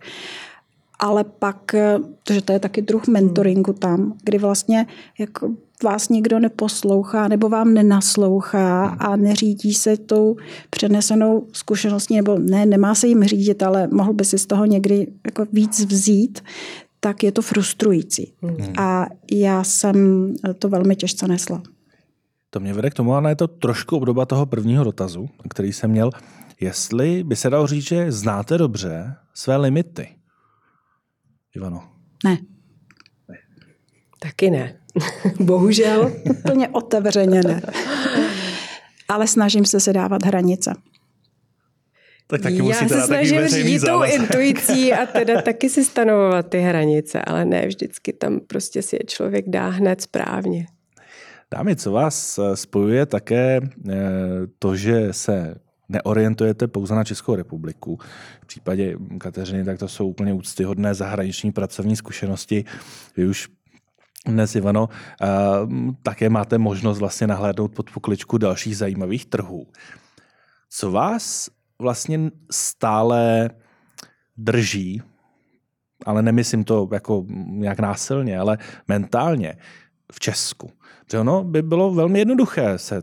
Ale 0.99 1.23
pak, 1.23 1.75
protože 2.23 2.41
to 2.41 2.53
je 2.53 2.59
taky 2.59 2.81
druh 2.81 3.07
mentoringu 3.07 3.73
tam, 3.73 4.13
kdy 4.23 4.37
vlastně 4.37 4.87
jako 5.19 5.49
vás 5.83 6.09
někdo 6.09 6.39
neposlouchá 6.39 7.27
nebo 7.27 7.49
vám 7.49 7.73
nenaslouchá 7.73 8.85
a 8.85 9.15
neřídí 9.15 9.73
se 9.73 9.97
tou 9.97 10.35
přenesenou 10.69 11.47
zkušeností, 11.51 12.15
nebo 12.15 12.39
ne, 12.39 12.65
nemá 12.65 12.95
se 12.95 13.07
jim 13.07 13.23
řídit, 13.23 13.63
ale 13.63 13.87
mohl 13.87 14.13
by 14.13 14.25
si 14.25 14.37
z 14.37 14.45
toho 14.45 14.65
někdy 14.65 15.07
jako 15.25 15.45
víc 15.53 15.85
vzít, 15.85 16.43
tak 16.99 17.23
je 17.23 17.31
to 17.31 17.41
frustrující. 17.41 18.33
Hmm. 18.41 18.73
A 18.77 19.07
já 19.31 19.63
jsem 19.63 20.27
to 20.59 20.69
velmi 20.69 20.95
těžce 20.95 21.27
nesla. 21.27 21.61
To 22.49 22.59
mě 22.59 22.73
vede 22.73 22.89
k 22.89 22.93
tomu, 22.93 23.13
ale 23.13 23.31
je 23.31 23.35
to 23.35 23.47
trošku 23.47 23.97
obdoba 23.97 24.25
toho 24.25 24.45
prvního 24.45 24.83
dotazu, 24.83 25.29
který 25.49 25.73
jsem 25.73 25.91
měl. 25.91 26.09
Jestli 26.59 27.23
by 27.23 27.35
se 27.35 27.49
dalo 27.49 27.67
říct, 27.67 27.87
že 27.87 28.11
znáte 28.11 28.57
dobře 28.57 29.15
své 29.33 29.57
limity. 29.57 30.07
Ivano. 31.57 31.83
Ne. 32.23 32.37
Taky 34.19 34.49
ne. 34.49 34.75
Bohužel. 35.39 36.13
Úplně 36.29 36.69
otevřeně 36.69 37.41
ne. 37.43 37.61
Ale 39.07 39.27
snažím 39.27 39.65
se 39.65 39.79
si 39.79 39.93
dávat 39.93 40.25
hranice. 40.25 40.73
Tak 42.27 42.41
taky 42.41 42.69
Já 42.69 42.87
se 42.87 43.01
snažím 43.01 43.47
řídit 43.47 43.81
tou 43.81 44.03
intuicí 44.03 44.93
a 44.93 45.05
teda 45.05 45.41
taky 45.45 45.69
si 45.69 45.85
stanovovat 45.85 46.49
ty 46.49 46.59
hranice, 46.59 47.21
ale 47.21 47.45
ne 47.45 47.67
vždycky 47.67 48.13
tam 48.13 48.39
prostě 48.39 48.81
si 48.81 48.95
je 48.95 49.03
člověk 49.07 49.49
dá 49.49 49.69
hned 49.69 50.01
správně. 50.01 50.65
Dámy, 51.51 51.75
co 51.75 51.91
vás 51.91 52.39
spojuje 52.53 53.05
také 53.05 53.59
eh, 53.89 53.95
to, 54.59 54.75
že 54.75 55.13
se 55.13 55.55
neorientujete 55.89 56.67
pouze 56.67 56.95
na 56.95 57.03
Českou 57.03 57.35
republiku. 57.35 57.99
V 58.41 58.45
případě 58.45 58.95
Kateřiny, 59.17 59.63
tak 59.65 59.79
to 59.79 59.87
jsou 59.87 60.07
úplně 60.07 60.33
úctyhodné 60.33 60.93
zahraniční 60.93 61.51
pracovní 61.51 61.95
zkušenosti. 61.95 62.65
Vy 63.17 63.27
už 63.27 63.47
dnes, 64.25 64.55
Ivano, 64.55 64.89
také 66.03 66.29
máte 66.29 66.57
možnost 66.57 66.99
vlastně 66.99 67.27
nahlédnout 67.27 67.75
pod 67.75 67.91
pokličku 67.91 68.37
dalších 68.37 68.77
zajímavých 68.77 69.25
trhů. 69.25 69.67
Co 70.69 70.91
vás 70.91 71.49
vlastně 71.79 72.31
stále 72.51 73.49
drží, 74.37 75.01
ale 76.05 76.21
nemyslím 76.21 76.63
to 76.63 76.89
jako 76.93 77.25
nějak 77.47 77.79
násilně, 77.79 78.39
ale 78.39 78.57
mentálně 78.87 79.57
v 80.11 80.19
Česku. 80.19 80.71
Protože 81.05 81.19
ono 81.19 81.43
by 81.43 81.61
bylo 81.61 81.93
velmi 81.93 82.19
jednoduché 82.19 82.77
se 82.77 83.01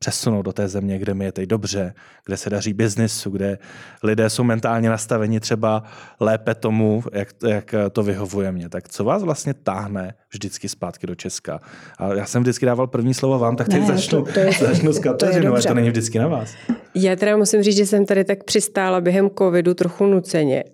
přesunout 0.00 0.42
do 0.42 0.52
té 0.52 0.68
země, 0.68 0.98
kde 0.98 1.14
mi 1.14 1.24
je 1.24 1.32
teď 1.32 1.48
dobře, 1.48 1.94
kde 2.26 2.36
se 2.36 2.50
daří 2.50 2.72
biznisu, 2.72 3.30
kde 3.30 3.58
lidé 4.02 4.30
jsou 4.30 4.44
mentálně 4.44 4.88
nastaveni 4.90 5.40
třeba 5.40 5.82
lépe 6.20 6.54
tomu, 6.54 7.02
jak, 7.12 7.28
jak 7.48 7.74
to 7.92 8.02
vyhovuje 8.02 8.52
mě. 8.52 8.68
Tak 8.68 8.88
co 8.88 9.04
vás 9.04 9.22
vlastně 9.22 9.54
táhne 9.54 10.14
vždycky 10.32 10.68
zpátky 10.68 11.06
do 11.06 11.14
Česka? 11.14 11.60
A 11.98 12.14
já 12.14 12.26
jsem 12.26 12.42
vždycky 12.42 12.66
dával 12.66 12.86
první 12.86 13.14
slovo 13.14 13.38
vám, 13.38 13.56
tak 13.56 13.68
teď 13.68 13.80
ne, 13.80 13.86
začnu, 13.86 14.24
to, 14.24 14.32
to 14.32 14.40
je, 14.40 14.52
začnu 14.60 14.92
s 14.92 14.98
Kateřinou, 14.98 15.56
to, 15.56 15.62
to 15.62 15.74
není 15.74 15.88
vždycky 15.88 16.18
na 16.18 16.28
vás. 16.28 16.54
Já 16.94 17.16
teda 17.16 17.36
musím 17.36 17.62
říct, 17.62 17.76
že 17.76 17.86
jsem 17.86 18.06
tady 18.06 18.24
tak 18.24 18.44
přistála 18.44 19.00
během 19.00 19.30
covidu 19.38 19.74
trochu 19.74 20.06
nuceně. 20.06 20.64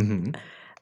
Mm-hmm. 0.00 0.32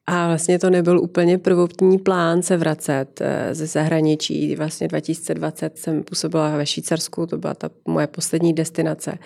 A 0.09 0.27
vlastně 0.27 0.59
to 0.59 0.71
nebyl 0.71 1.01
úplně 1.01 1.39
prvotní 1.39 1.99
plán 1.99 2.43
se 2.43 2.57
vracet 2.57 3.21
eh, 3.21 3.55
ze 3.55 3.67
zahraničí. 3.67 4.57
Vlastně 4.57 4.89
2020 4.89 5.79
jsem 5.79 6.03
působila 6.03 6.57
ve 6.57 6.67
Švýcarsku, 6.67 7.27
to 7.27 7.39
byla 7.39 7.55
ta 7.55 7.71
moje 7.89 8.07
poslední 8.07 8.53
destinace. 8.53 9.19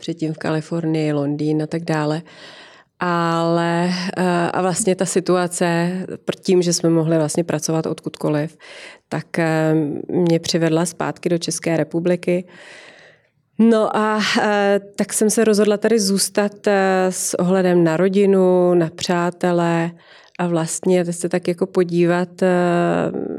Předtím 0.00 0.34
v 0.34 0.38
Kalifornii, 0.38 1.12
Londýn 1.12 1.62
a 1.62 1.66
tak 1.66 1.84
dále. 1.84 2.22
Ale 3.00 3.90
eh, 4.16 4.50
a 4.50 4.62
vlastně 4.62 4.96
ta 4.96 5.06
situace, 5.06 5.92
tím, 6.40 6.62
že 6.62 6.72
jsme 6.72 6.90
mohli 6.90 7.16
vlastně 7.16 7.44
pracovat 7.44 7.86
odkudkoliv, 7.86 8.58
tak 9.08 9.38
eh, 9.38 9.74
mě 10.08 10.40
přivedla 10.40 10.86
zpátky 10.86 11.28
do 11.28 11.38
České 11.38 11.76
republiky. 11.76 12.44
No 13.58 13.96
a 13.96 14.20
tak 14.96 15.12
jsem 15.12 15.30
se 15.30 15.44
rozhodla 15.44 15.76
tady 15.76 16.00
zůstat 16.00 16.52
s 17.10 17.34
ohledem 17.38 17.84
na 17.84 17.96
rodinu, 17.96 18.74
na 18.74 18.90
přátele, 18.90 19.90
a 20.42 20.46
vlastně 20.46 21.04
se 21.12 21.28
tak 21.28 21.48
jako 21.48 21.66
podívat 21.66 22.42
eh, 22.42 22.48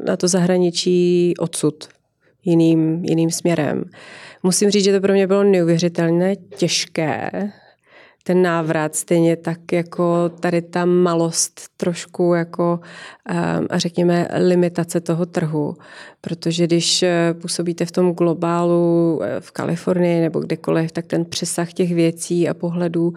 na 0.08 0.18
to 0.18 0.28
zahraničí 0.28 1.34
odsud, 1.40 1.88
jiným, 2.46 3.06
jiným 3.06 3.32
směrem. 3.32 3.84
Musím 4.44 4.70
říct, 4.70 4.84
že 4.84 4.94
to 4.94 5.02
pro 5.02 5.14
mě 5.14 5.28
bylo 5.28 5.44
neuvěřitelně 5.44 6.36
těžké, 6.36 7.32
ten 8.24 8.42
návrat, 8.42 8.96
stejně 8.96 9.36
tak 9.36 9.72
jako 9.72 10.30
tady 10.40 10.62
ta 10.62 10.86
malost 10.86 11.62
trošku 11.78 12.34
jako 12.34 12.80
eh, 13.30 13.36
a 13.70 13.80
řekněme 13.80 14.28
limitace 14.38 15.02
toho 15.02 15.26
trhu, 15.26 15.76
protože 16.22 16.68
když 16.68 17.04
eh, 17.04 17.34
působíte 17.42 17.86
v 17.86 17.92
tom 17.92 18.14
globálu 18.14 19.22
v 19.40 19.52
Kalifornii 19.52 20.22
nebo 20.22 20.40
kdekoliv, 20.40 20.92
tak 20.92 21.06
ten 21.06 21.26
přesah 21.26 21.74
těch 21.74 21.94
věcí 21.94 22.50
a 22.50 22.54
pohledů 22.54 23.14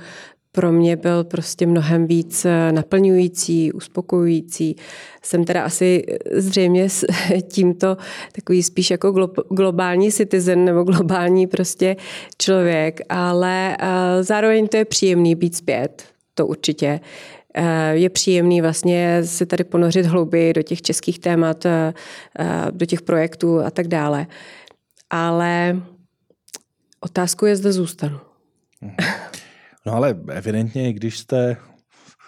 pro 0.57 0.73
mě 0.73 0.97
byl 0.97 1.25
prostě 1.25 1.66
mnohem 1.66 2.07
víc 2.07 2.45
eh, 2.45 2.73
naplňující, 2.73 3.73
uspokojující. 3.73 4.77
Jsem 5.23 5.45
teda 5.45 5.62
asi 5.62 6.03
eh, 6.09 6.40
zřejmě 6.40 6.88
tímto 7.49 7.97
takový 8.33 8.62
spíš 8.62 8.90
jako 8.90 9.12
globální 9.51 10.12
citizen 10.12 10.64
nebo 10.64 10.83
globální 10.83 11.47
prostě 11.47 11.97
člověk, 12.38 13.01
ale 13.09 13.77
eh, 13.81 14.23
zároveň 14.23 14.69
to 14.69 14.77
je 14.77 14.85
příjemný 14.85 15.35
být 15.35 15.57
zpět, 15.57 16.05
to 16.35 16.47
určitě. 16.47 17.01
Je 17.92 18.11
příjemný 18.11 18.61
vlastně 18.61 19.25
se 19.25 19.47
tady 19.47 19.64
ponořit 19.64 20.07
hlouběji 20.07 20.53
do 20.53 20.62
těch 20.62 20.83
českých 20.83 21.19
témat, 21.19 21.66
do 22.71 22.87
těch 22.87 23.03
projektů 23.03 23.61
a 23.61 23.71
tak 23.71 23.88
dále. 23.88 24.27
Ale 25.11 25.81
otázku 27.01 27.47
je, 27.47 27.57
zda 27.57 27.73
zůstanu. 27.73 28.21
Mhm. 28.81 28.97
No 29.87 29.92
ale 29.92 30.16
evidentně, 30.29 30.92
když 30.92 31.18
jste 31.18 31.57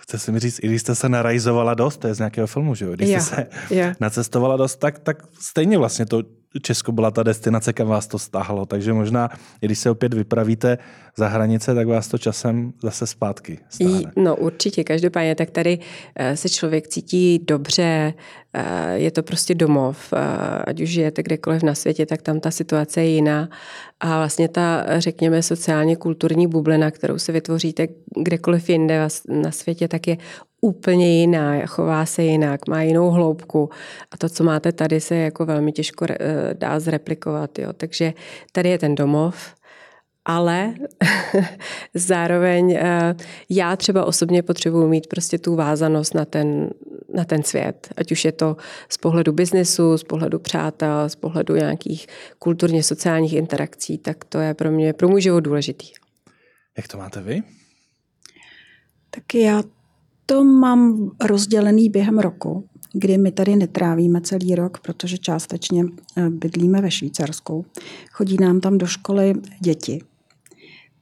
chce 0.00 0.18
si 0.18 0.32
mi 0.32 0.38
říct, 0.38 0.60
i 0.62 0.66
když 0.66 0.80
jste 0.80 0.94
se 0.94 1.08
narajzovala 1.08 1.74
dost, 1.74 1.96
to 1.96 2.06
je 2.06 2.14
z 2.14 2.18
nějakého 2.18 2.46
filmu, 2.46 2.74
že 2.74 2.84
jo? 2.84 2.92
Když 2.92 3.08
jste 3.08 3.20
se 3.20 3.46
yeah. 3.70 3.96
nacestovala 4.00 4.56
dost, 4.56 4.76
tak, 4.76 4.98
tak 4.98 5.22
stejně 5.40 5.78
vlastně 5.78 6.06
to 6.06 6.22
Česko 6.62 6.92
byla 6.92 7.10
ta 7.10 7.22
destinace, 7.22 7.72
kam 7.72 7.86
vás 7.86 8.06
to 8.06 8.18
stáhlo. 8.18 8.66
Takže 8.66 8.92
možná, 8.92 9.30
když 9.60 9.78
se 9.78 9.90
opět 9.90 10.14
vypravíte 10.14 10.78
za 11.16 11.28
hranice, 11.28 11.74
tak 11.74 11.86
vás 11.86 12.08
to 12.08 12.18
časem 12.18 12.72
zase 12.82 13.06
zpátky 13.06 13.58
stáhne. 13.68 14.12
No 14.16 14.36
určitě, 14.36 14.84
každopádně, 14.84 15.34
tak 15.34 15.50
tady 15.50 15.78
eh, 16.16 16.36
se 16.36 16.48
člověk 16.48 16.88
cítí 16.88 17.38
dobře, 17.38 18.14
eh, 18.52 18.94
je 18.94 19.10
to 19.10 19.22
prostě 19.22 19.54
domov, 19.54 20.12
eh, 20.12 20.18
ať 20.66 20.80
už 20.80 20.88
žijete 20.88 21.22
kdekoliv 21.22 21.62
na 21.62 21.74
světě, 21.74 22.06
tak 22.06 22.22
tam 22.22 22.40
ta 22.40 22.50
situace 22.50 23.02
je 23.02 23.08
jiná. 23.08 23.48
A 24.00 24.18
vlastně 24.18 24.48
ta, 24.48 25.00
řekněme, 25.00 25.42
sociálně 25.42 25.96
kulturní 25.96 26.46
bublina, 26.46 26.90
kterou 26.90 27.18
si 27.18 27.32
vytvoříte 27.32 27.88
kdekoliv 28.16 28.68
jinde 28.68 29.08
na 29.28 29.50
světě, 29.50 29.88
tak 29.88 30.06
je 30.06 30.16
úplně 30.60 31.20
jiná, 31.20 31.66
chová 31.66 32.06
se 32.06 32.22
jinak, 32.22 32.68
má 32.68 32.82
jinou 32.82 33.10
hloubku 33.10 33.70
a 34.10 34.16
to, 34.16 34.28
co 34.28 34.44
máte 34.44 34.72
tady, 34.72 35.00
se 35.00 35.16
jako 35.16 35.46
velmi 35.46 35.72
těžko 35.72 36.06
dá 36.52 36.80
zreplikovat. 36.80 37.58
Jo. 37.58 37.72
Takže 37.72 38.14
tady 38.52 38.68
je 38.68 38.78
ten 38.78 38.94
domov, 38.94 39.54
ale 40.24 40.74
zároveň 41.94 42.72
eh, 42.72 43.14
já 43.50 43.76
třeba 43.76 44.04
osobně 44.04 44.42
potřebuji 44.42 44.88
mít 44.88 45.06
prostě 45.06 45.38
tu 45.38 45.56
vázanost 45.56 46.14
na 46.14 46.24
ten, 46.24 46.70
na 47.14 47.24
ten 47.24 47.42
svět. 47.42 47.88
Ať 47.96 48.12
už 48.12 48.24
je 48.24 48.32
to 48.32 48.56
z 48.88 48.96
pohledu 48.96 49.32
biznesu, 49.32 49.98
z 49.98 50.04
pohledu 50.04 50.38
přátel, 50.38 51.08
z 51.08 51.16
pohledu 51.16 51.56
nějakých 51.56 52.06
kulturně 52.38 52.82
sociálních 52.82 53.32
interakcí, 53.32 53.98
tak 53.98 54.24
to 54.24 54.38
je 54.38 54.54
pro 54.54 54.70
mě, 54.70 54.92
pro 54.92 55.08
můj 55.08 55.22
život 55.22 55.40
důležitý. 55.40 55.86
Jak 56.76 56.88
to 56.88 56.98
máte 56.98 57.22
vy? 57.22 57.42
Tak 59.10 59.34
já 59.34 59.62
to 60.30 60.44
mám 60.44 61.10
rozdělený 61.24 61.88
během 61.88 62.18
roku, 62.18 62.64
kdy 62.92 63.18
my 63.18 63.32
tady 63.32 63.56
netrávíme 63.56 64.20
celý 64.20 64.54
rok, 64.54 64.78
protože 64.80 65.18
částečně 65.18 65.84
eh, 66.16 66.30
bydlíme 66.30 66.80
ve 66.80 66.90
Švýcarsku. 66.90 67.64
Chodí 68.12 68.36
nám 68.40 68.60
tam 68.60 68.78
do 68.78 68.86
školy 68.86 69.34
děti. 69.60 70.00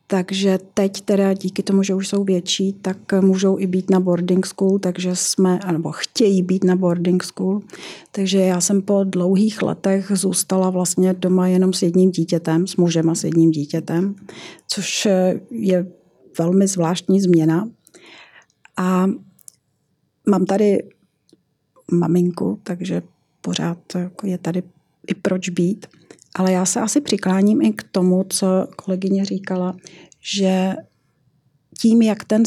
Takže 0.06 0.58
teď 0.74 1.00
teda 1.00 1.32
díky 1.32 1.62
tomu, 1.62 1.82
že 1.82 1.94
už 1.94 2.08
jsou 2.08 2.24
větší, 2.24 2.72
tak 2.72 2.98
můžou 3.20 3.58
i 3.58 3.66
být 3.66 3.90
na 3.90 4.00
boarding 4.00 4.46
school, 4.46 4.78
takže 4.78 5.16
jsme, 5.16 5.58
nebo 5.72 5.92
chtějí 5.92 6.42
být 6.42 6.64
na 6.64 6.76
boarding 6.76 7.22
school. 7.22 7.60
Takže 8.12 8.38
já 8.38 8.60
jsem 8.60 8.82
po 8.82 9.04
dlouhých 9.04 9.62
letech 9.62 10.12
zůstala 10.14 10.70
vlastně 10.70 11.14
doma 11.14 11.48
jenom 11.48 11.72
s 11.72 11.82
jedním 11.82 12.10
dítětem, 12.10 12.66
s 12.66 12.76
mužem 12.76 13.10
a 13.10 13.14
s 13.14 13.24
jedním 13.24 13.50
dítětem, 13.50 14.14
což 14.68 15.06
eh, 15.06 15.40
je 15.50 15.86
velmi 16.38 16.66
zvláštní 16.66 17.20
změna, 17.20 17.68
a 18.76 19.06
mám 20.28 20.44
tady 20.46 20.78
maminku, 21.92 22.60
takže 22.62 23.02
pořád 23.40 23.78
jako 23.98 24.26
je 24.26 24.38
tady 24.38 24.62
i 25.06 25.14
proč 25.14 25.48
být. 25.48 25.86
Ale 26.34 26.52
já 26.52 26.64
se 26.64 26.80
asi 26.80 27.00
přikláním 27.00 27.62
i 27.62 27.72
k 27.72 27.82
tomu, 27.82 28.24
co 28.28 28.66
kolegyně 28.76 29.24
říkala, 29.24 29.76
že 30.20 30.74
tím, 31.80 32.02
jak 32.02 32.24
ten, 32.24 32.42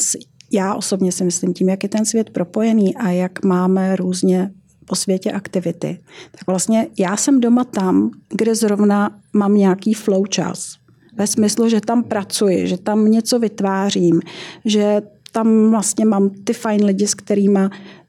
já 0.52 0.76
osobně 0.76 1.12
si 1.12 1.24
myslím, 1.24 1.54
tím, 1.54 1.70
jak 1.70 1.84
je 1.84 1.90
ten 1.90 2.06
svět 2.06 2.30
propojený 2.30 2.96
a 2.96 3.10
jak 3.10 3.46
máme 3.46 3.96
různě 3.96 4.52
po 4.86 4.96
světě 4.96 5.32
aktivity, 5.32 6.00
tak 6.32 6.48
vlastně 6.48 6.88
já 7.00 7.18
jsem 7.18 7.40
doma 7.40 7.64
tam, 7.64 8.12
kde 8.30 8.56
zrovna 8.56 9.22
mám 9.34 9.56
nějaký 9.56 9.94
flow 9.94 10.26
čas. 10.26 10.76
Ve 11.18 11.28
smyslu, 11.28 11.70
že 11.70 11.82
tam 11.82 12.04
pracuji, 12.04 12.68
že 12.68 12.78
tam 12.78 13.12
něco 13.12 13.40
vytvářím, 13.40 14.22
že 14.66 15.02
tam 15.30 15.70
vlastně 15.72 16.06
mám 16.06 16.30
ty 16.30 16.54
fajn 16.54 16.86
lidi, 16.86 17.08
s 17.08 17.16
kterými, 17.16 17.60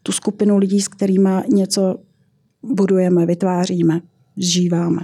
tu 0.02 0.12
skupinu 0.12 0.58
lidí, 0.58 0.80
s 0.80 0.88
kterými 0.88 1.30
něco 1.48 1.96
budujeme, 2.62 3.26
vytváříme, 3.26 4.00
zžíváme. 4.36 5.00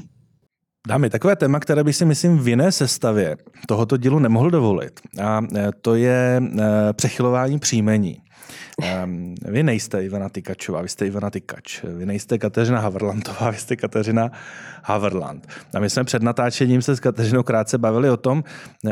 Dámy, 0.89 1.11
takové 1.11 1.37
téma, 1.37 1.61
které 1.61 1.85
bych 1.85 1.97
si 1.97 2.05
myslím 2.05 2.39
v 2.39 2.49
jiné 2.49 2.73
sestavě 2.73 3.37
tohoto 3.67 3.97
dílu 3.97 4.19
nemohl 4.19 4.51
dovolit. 4.51 5.01
A 5.23 5.43
e, 5.57 5.71
to 5.81 5.95
je 5.95 6.43
e, 6.59 6.93
přechylování 6.93 7.59
příjmení. 7.59 8.23
Um, 9.05 9.35
vy 9.43 9.63
nejste 9.63 10.05
Ivana 10.05 10.29
Tykačová, 10.29 10.83
vy 10.83 10.89
jste 10.89 11.07
Ivana 11.07 11.31
Tykač. 11.31 11.83
Vy 11.83 12.07
nejste 12.07 12.39
Kateřina 12.39 12.81
Haverlandová, 12.81 13.51
vy 13.51 13.57
jste 13.57 13.77
Kateřina 13.77 14.31
Haverland. 14.83 15.47
A 15.75 15.79
my 15.79 15.91
jsme 15.91 16.05
před 16.05 16.23
natáčením 16.23 16.83
se 16.83 16.97
s 16.97 17.01
Kateřinou 17.01 17.43
krátce 17.43 17.79
bavili 17.79 18.11
o 18.11 18.17
tom, 18.17 18.45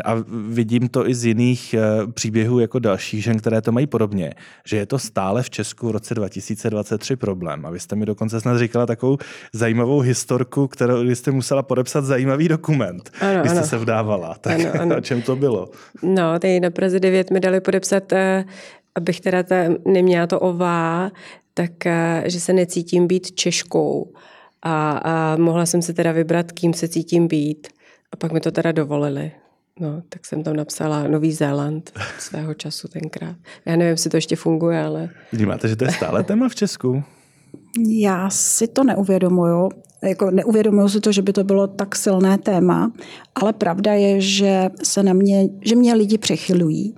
a 0.04 0.16
vidím 0.48 0.88
to 0.88 1.08
i 1.08 1.14
z 1.14 1.24
jiných 1.24 1.74
eh, 1.74 1.80
příběhů 2.12 2.58
jako 2.58 2.78
dalších 2.78 3.24
žen, 3.24 3.38
které 3.38 3.62
to 3.62 3.72
mají 3.72 3.86
podobně, 3.86 4.34
že 4.66 4.76
je 4.76 4.86
to 4.86 4.98
stále 4.98 5.42
v 5.42 5.50
Česku 5.50 5.88
v 5.88 5.90
roce 5.90 6.14
2023 6.14 7.16
problém. 7.16 7.66
A 7.66 7.70
vy 7.70 7.80
jste 7.80 7.96
mi 7.96 8.06
dokonce 8.06 8.40
snad 8.40 8.58
říkala 8.58 8.86
takovou 8.86 9.18
zajímavou 9.52 10.00
historku, 10.00 10.68
kterou 10.68 11.02
jste 11.02 11.30
musela 11.30 11.62
podepsat 11.62 12.04
zajímavý 12.04 12.48
dokument, 12.48 13.10
ano, 13.20 13.40
když 13.40 13.50
jste 13.50 13.60
ano. 13.60 13.68
se 13.68 13.78
vdávala. 13.78 14.36
Tak 14.40 14.60
ano, 14.60 14.80
ano. 14.80 14.96
o 14.98 15.00
čem 15.00 15.22
to 15.22 15.36
bylo? 15.36 15.68
No, 16.02 16.38
tady 16.38 16.60
na 16.60 16.70
Praze 16.70 17.00
9 17.00 17.30
mi 17.30 17.40
dali 17.40 17.60
podepsat 17.60 18.12
uh 18.12 18.18
abych 18.94 19.20
teda 19.20 19.42
ta, 19.42 19.56
neměla 19.86 20.26
to 20.26 20.40
ová, 20.40 21.10
tak 21.54 21.86
eh, 21.86 22.22
že 22.26 22.40
se 22.40 22.52
necítím 22.52 23.06
být 23.06 23.32
Češkou. 23.32 24.12
A, 24.62 24.90
a 24.90 25.36
mohla 25.36 25.66
jsem 25.66 25.82
si 25.82 25.94
teda 25.94 26.12
vybrat, 26.12 26.52
kým 26.52 26.74
se 26.74 26.88
cítím 26.88 27.28
být. 27.28 27.68
A 28.12 28.16
pak 28.16 28.32
mi 28.32 28.40
to 28.40 28.50
teda 28.50 28.72
dovolili. 28.72 29.32
No, 29.80 30.02
tak 30.08 30.26
jsem 30.26 30.42
tam 30.42 30.56
napsala 30.56 31.08
Nový 31.08 31.32
Zéland 31.32 31.92
svého 32.18 32.54
času 32.54 32.88
tenkrát. 32.88 33.36
Já 33.66 33.76
nevím, 33.76 33.90
jestli 33.90 34.10
to 34.10 34.16
ještě 34.16 34.36
funguje, 34.36 34.84
ale... 34.84 35.08
Vnímáte, 35.32 35.68
že 35.68 35.76
to 35.76 35.84
je 35.84 35.90
stále 35.90 36.24
téma 36.24 36.48
v 36.48 36.54
Česku? 36.54 37.02
Já 37.88 38.30
si 38.30 38.68
to 38.68 38.84
neuvědomuju. 38.84 39.68
Jako 40.02 40.30
neuvědomuju 40.30 40.88
si 40.88 41.00
to, 41.00 41.12
že 41.12 41.22
by 41.22 41.32
to 41.32 41.44
bylo 41.44 41.66
tak 41.66 41.96
silné 41.96 42.38
téma, 42.38 42.92
ale 43.34 43.52
pravda 43.52 43.92
je, 43.92 44.20
že 44.20 44.68
se 44.82 45.02
na 45.02 45.12
mě, 45.12 45.48
že 45.60 45.76
mě 45.76 45.94
lidi 45.94 46.18
přechylují 46.18 46.94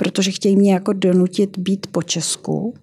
protože 0.00 0.30
chtějí 0.30 0.56
mě 0.56 0.72
jako 0.72 0.92
donutit 0.92 1.58
být 1.58 1.86
po 1.86 2.02
Česku. 2.02 2.74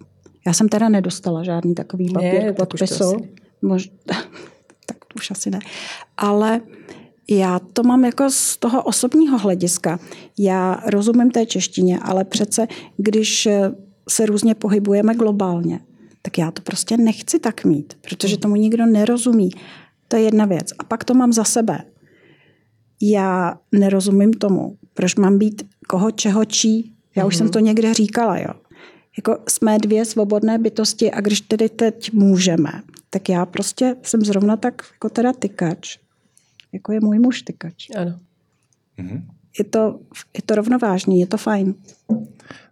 Já 0.46 0.52
jsem 0.52 0.68
teda 0.68 0.88
nedostala 0.88 1.44
žádný 1.44 1.74
takový 1.74 2.12
papír 2.12 2.42
ne, 2.42 2.52
k 2.52 2.56
podpisu. 2.56 3.16
Mož... 3.62 3.90
tak 4.86 4.96
už 5.16 5.30
asi 5.30 5.50
ne. 5.50 5.58
Ale 6.16 6.60
já 7.30 7.58
to 7.58 7.82
mám 7.82 8.04
jako 8.04 8.30
z 8.30 8.56
toho 8.56 8.82
osobního 8.82 9.38
hlediska. 9.38 9.98
Já 10.38 10.82
rozumím 10.86 11.30
té 11.30 11.46
češtině, 11.46 11.98
ale 12.02 12.24
přece, 12.24 12.66
když 12.96 13.48
se 14.08 14.26
různě 14.26 14.54
pohybujeme 14.54 15.14
globálně, 15.14 15.80
tak 16.22 16.38
já 16.38 16.50
to 16.50 16.62
prostě 16.62 16.96
nechci 16.96 17.38
tak 17.38 17.64
mít, 17.64 17.94
protože 18.00 18.36
tomu 18.36 18.56
nikdo 18.56 18.86
nerozumí. 18.86 19.50
To 20.08 20.16
je 20.16 20.22
jedna 20.22 20.44
věc. 20.44 20.72
A 20.78 20.84
pak 20.84 21.04
to 21.04 21.14
mám 21.14 21.32
za 21.32 21.44
sebe. 21.44 21.78
Já 23.02 23.58
nerozumím 23.72 24.32
tomu, 24.32 24.76
proč 24.94 25.14
mám 25.14 25.38
být 25.38 25.62
koho, 25.88 26.10
čeho, 26.10 26.44
čí. 26.44 26.97
Já 27.18 27.26
už 27.26 27.34
mm-hmm. 27.34 27.38
jsem 27.38 27.48
to 27.48 27.58
někde 27.58 27.94
říkala, 27.94 28.38
jo. 28.38 28.54
Jako 29.16 29.38
jsme 29.48 29.78
dvě 29.78 30.04
svobodné 30.04 30.58
bytosti 30.58 31.10
a 31.10 31.20
když 31.20 31.40
tedy 31.40 31.68
teď 31.68 32.12
můžeme, 32.12 32.82
tak 33.10 33.28
já 33.28 33.46
prostě 33.46 33.96
jsem 34.02 34.24
zrovna 34.24 34.56
tak 34.56 34.82
jako 34.92 35.08
teda 35.08 35.32
tykač. 35.32 35.98
Jako 36.72 36.92
je 36.92 37.00
můj 37.00 37.18
muž 37.18 37.42
tykač. 37.42 37.86
Ano. 37.96 38.18
Mm-hmm. 38.98 39.22
Je 39.58 39.64
to, 39.64 40.00
je 40.36 40.42
to 40.46 40.54
rovnovážný, 40.54 41.20
je 41.20 41.26
to 41.26 41.36
fajn. 41.36 41.74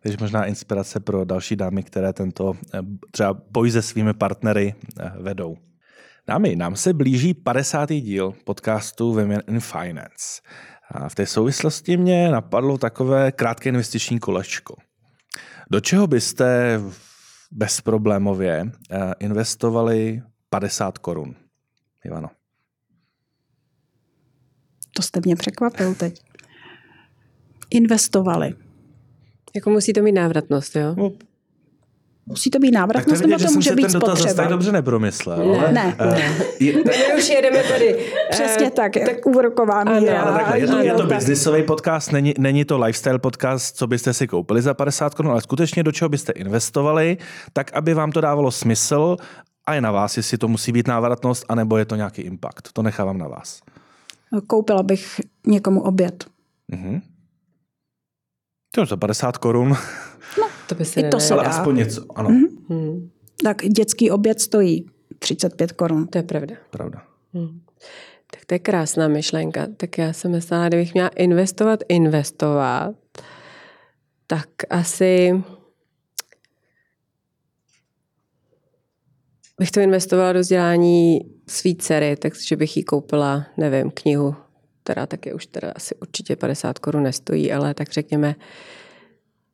Takže 0.02 0.16
možná 0.20 0.44
inspirace 0.44 1.00
pro 1.00 1.24
další 1.24 1.56
dámy, 1.56 1.82
které 1.82 2.12
tento 2.12 2.52
eh, 2.74 2.78
třeba 3.10 3.40
boj 3.50 3.70
se 3.70 3.82
svými 3.82 4.14
partnery 4.14 4.74
eh, 5.00 5.12
vedou. 5.20 5.56
Dámy, 6.26 6.56
nám 6.56 6.76
se 6.76 6.92
blíží 6.92 7.34
50. 7.34 7.88
díl 7.92 8.34
podcastu 8.44 9.14
Women 9.14 9.42
in 9.48 9.60
Finance. 9.60 10.42
A 10.90 11.08
v 11.08 11.14
té 11.14 11.26
souvislosti 11.26 11.96
mě 11.96 12.30
napadlo 12.30 12.78
takové 12.78 13.32
krátké 13.32 13.68
investiční 13.68 14.18
kolečko. 14.18 14.76
Do 15.70 15.80
čeho 15.80 16.06
byste 16.06 16.80
bezproblémově 17.52 18.72
eh, 18.90 19.12
investovali 19.18 20.22
50 20.50 20.98
korun? 20.98 21.34
Ivano. 22.04 22.30
To 24.96 25.02
jste 25.02 25.20
mě 25.24 25.36
překvapil 25.36 25.94
teď. 25.94 26.22
Investovali. 27.70 28.54
Jako 29.54 29.70
musí 29.70 29.92
to 29.92 30.02
mít 30.02 30.12
návratnost, 30.12 30.76
jo? 30.76 30.94
No, 30.94 31.12
Musí 32.28 32.50
to 32.50 32.58
být 32.58 32.70
návratnost, 32.70 33.22
nebo 33.22 33.38
to 33.38 33.52
může 33.52 33.74
být 33.74 33.82
ten 33.82 33.92
dotaz 33.92 34.18
spotřeba? 34.18 34.42
tak 34.42 34.48
dobře 34.48 34.72
nepromyslel. 34.72 35.46
Ne, 35.46 35.56
ale, 35.56 35.72
ne. 35.72 35.96
Uh, 36.06 36.18
je, 36.60 36.72
My 36.72 37.16
už 37.18 37.28
jedeme 37.28 37.62
tady. 37.62 38.12
Přesně 38.30 38.64
uh, 38.64 38.70
tak, 38.70 38.92
tak 38.92 39.26
úroková 39.26 39.84
míra. 39.84 40.22
Ale 40.22 40.38
takhle, 40.38 40.58
je 40.58 40.66
to, 40.66 40.78
je 40.78 40.94
to 40.94 41.06
biznisový 41.06 41.62
podcast, 41.62 42.12
není, 42.12 42.34
není 42.38 42.64
to 42.64 42.78
lifestyle 42.78 43.18
podcast, 43.18 43.76
co 43.76 43.86
byste 43.86 44.12
si 44.14 44.26
koupili 44.26 44.62
za 44.62 44.74
50 44.74 45.14
korun, 45.14 45.32
ale 45.32 45.40
skutečně 45.40 45.82
do 45.82 45.92
čeho 45.92 46.08
byste 46.08 46.32
investovali, 46.32 47.16
tak 47.52 47.72
aby 47.72 47.94
vám 47.94 48.12
to 48.12 48.20
dávalo 48.20 48.50
smysl 48.50 49.16
a 49.66 49.74
je 49.74 49.80
na 49.80 49.90
vás, 49.90 50.16
jestli 50.16 50.38
to 50.38 50.48
musí 50.48 50.72
být 50.72 50.88
návratnost, 50.88 51.44
anebo 51.48 51.78
je 51.78 51.84
to 51.84 51.96
nějaký 51.96 52.22
impact. 52.22 52.72
To 52.72 52.82
nechávám 52.82 53.18
na 53.18 53.28
vás. 53.28 53.60
Koupila 54.46 54.82
bych 54.82 55.20
někomu 55.46 55.82
oběd. 55.82 56.24
Uh-huh. 56.72 57.00
To 58.74 58.86
za 58.86 58.96
50 58.96 59.38
korun. 59.38 59.76
No, 60.40 60.48
to 60.66 60.74
by 60.74 60.84
se 60.84 61.00
I 61.00 61.08
to 61.08 61.20
se 61.20 61.34
Ale 61.34 61.44
aspoň 61.44 61.76
něco, 61.76 62.04
ano. 62.14 62.28
Mm-hmm. 62.28 63.08
Tak 63.42 63.62
dětský 63.62 64.10
oběd 64.10 64.40
stojí 64.40 64.86
35 65.18 65.72
korun. 65.72 66.06
To 66.06 66.18
je 66.18 66.22
pravda. 66.22 66.56
Pravda. 66.70 67.02
Hmm. 67.34 67.60
Tak 68.30 68.44
to 68.44 68.54
je 68.54 68.58
krásná 68.58 69.08
myšlenka. 69.08 69.66
Tak 69.76 69.98
já 69.98 70.12
jsem 70.12 70.30
myslela, 70.30 70.68
kdybych 70.68 70.94
měla 70.94 71.08
investovat, 71.08 71.80
investovat, 71.88 72.94
tak 74.26 74.48
asi 74.70 75.42
bych 79.58 79.70
to 79.70 79.80
investovala 79.80 80.32
do 80.32 80.40
vzdělání 80.40 81.20
svý 81.48 81.76
dcery, 81.76 82.16
takže 82.16 82.56
bych 82.56 82.76
jí 82.76 82.84
koupila, 82.84 83.46
nevím, 83.56 83.90
knihu, 83.90 84.34
která 84.84 85.06
taky 85.06 85.32
už 85.32 85.46
teda 85.46 85.72
asi 85.76 85.94
určitě 85.94 86.36
50 86.36 86.78
korun 86.78 87.02
nestojí, 87.02 87.52
ale 87.52 87.74
tak 87.74 87.92
řekněme 87.92 88.34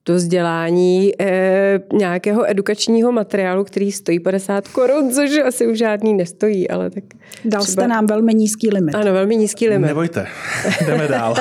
do 0.06 0.14
vzdělání 0.14 1.12
eh, 1.20 1.80
nějakého 1.92 2.50
edukačního 2.50 3.12
materiálu, 3.12 3.64
který 3.64 3.92
stojí 3.92 4.20
50 4.20 4.68
korun, 4.68 5.10
což 5.10 5.38
asi 5.38 5.66
už 5.66 5.78
žádný 5.78 6.14
nestojí, 6.14 6.70
ale 6.70 6.90
tak... 6.90 7.04
Dal 7.44 7.62
třeba... 7.62 7.72
jste 7.72 7.88
nám 7.88 8.06
velmi 8.06 8.34
nízký 8.34 8.70
limit. 8.70 8.94
Ano, 8.94 9.12
velmi 9.12 9.36
nízký 9.36 9.68
limit. 9.68 9.86
Nebojte, 9.86 10.26
jdeme 10.86 11.08
dál. 11.08 11.34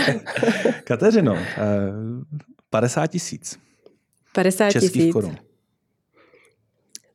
Kateřino, 0.84 1.34
eh, 1.36 1.62
50 2.70 3.06
tisíc. 3.06 3.58
50 4.34 4.72
tisíc. 4.72 5.12
korun. 5.12 5.36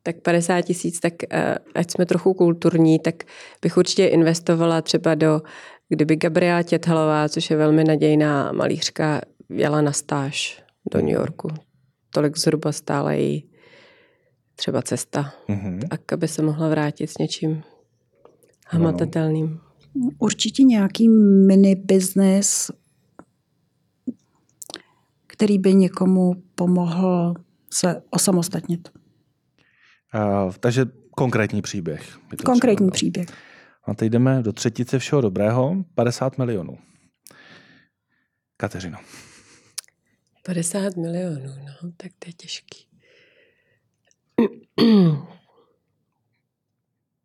Tak 0.03 0.15
50 0.21 0.62
tisíc, 0.62 0.99
tak 0.99 1.13
eh, 1.30 1.56
ať 1.75 1.91
jsme 1.91 2.06
trochu 2.06 2.34
kulturní, 2.34 2.99
tak 2.99 3.15
bych 3.62 3.77
určitě 3.77 4.06
investovala 4.06 4.82
třeba 4.82 5.15
do, 5.15 5.41
kdyby 5.89 6.15
Gabriela 6.15 6.63
Těthalová, 6.63 7.30
což 7.30 7.49
je 7.49 7.58
velmi 7.58 7.84
nadějná 7.84 8.51
malířka, 8.51 9.21
jela 9.49 9.81
na 9.81 9.91
stáž 9.91 10.63
do 10.93 10.99
New 10.99 11.10
Yorku. 11.10 11.47
Tolik 12.10 12.38
zhruba 12.38 12.71
stála 12.71 13.12
její 13.12 13.49
třeba 14.55 14.81
cesta, 14.81 15.33
mm-hmm. 15.49 15.88
tak 15.88 16.13
aby 16.13 16.27
se 16.27 16.41
mohla 16.41 16.69
vrátit 16.69 17.07
s 17.07 17.17
něčím 17.17 17.63
hmatatelným. 18.67 19.60
Určitě 20.19 20.63
nějaký 20.63 21.10
mini 21.47 21.75
business, 21.75 22.71
který 25.27 25.60
by 25.60 25.73
někomu 25.73 26.33
pomohl 26.55 27.33
se 27.73 28.01
osamostatnit. 28.10 28.89
Uh, 30.15 30.53
takže 30.60 30.86
konkrétní 31.12 31.62
příběh. 31.62 32.17
Konkrétní 32.45 32.91
příběh. 32.91 33.27
A 33.83 33.93
teď 33.93 34.10
jdeme 34.12 34.41
do 34.43 34.53
třetice 34.53 34.99
všeho 34.99 35.21
dobrého, 35.21 35.83
50 35.95 36.38
milionů. 36.38 36.77
Kateřino. 38.57 38.97
50 40.47 40.95
milionů, 40.95 41.53
no, 41.65 41.91
tak 41.97 42.12
to 42.19 42.29
je 42.29 42.33
těžký. 42.33 42.88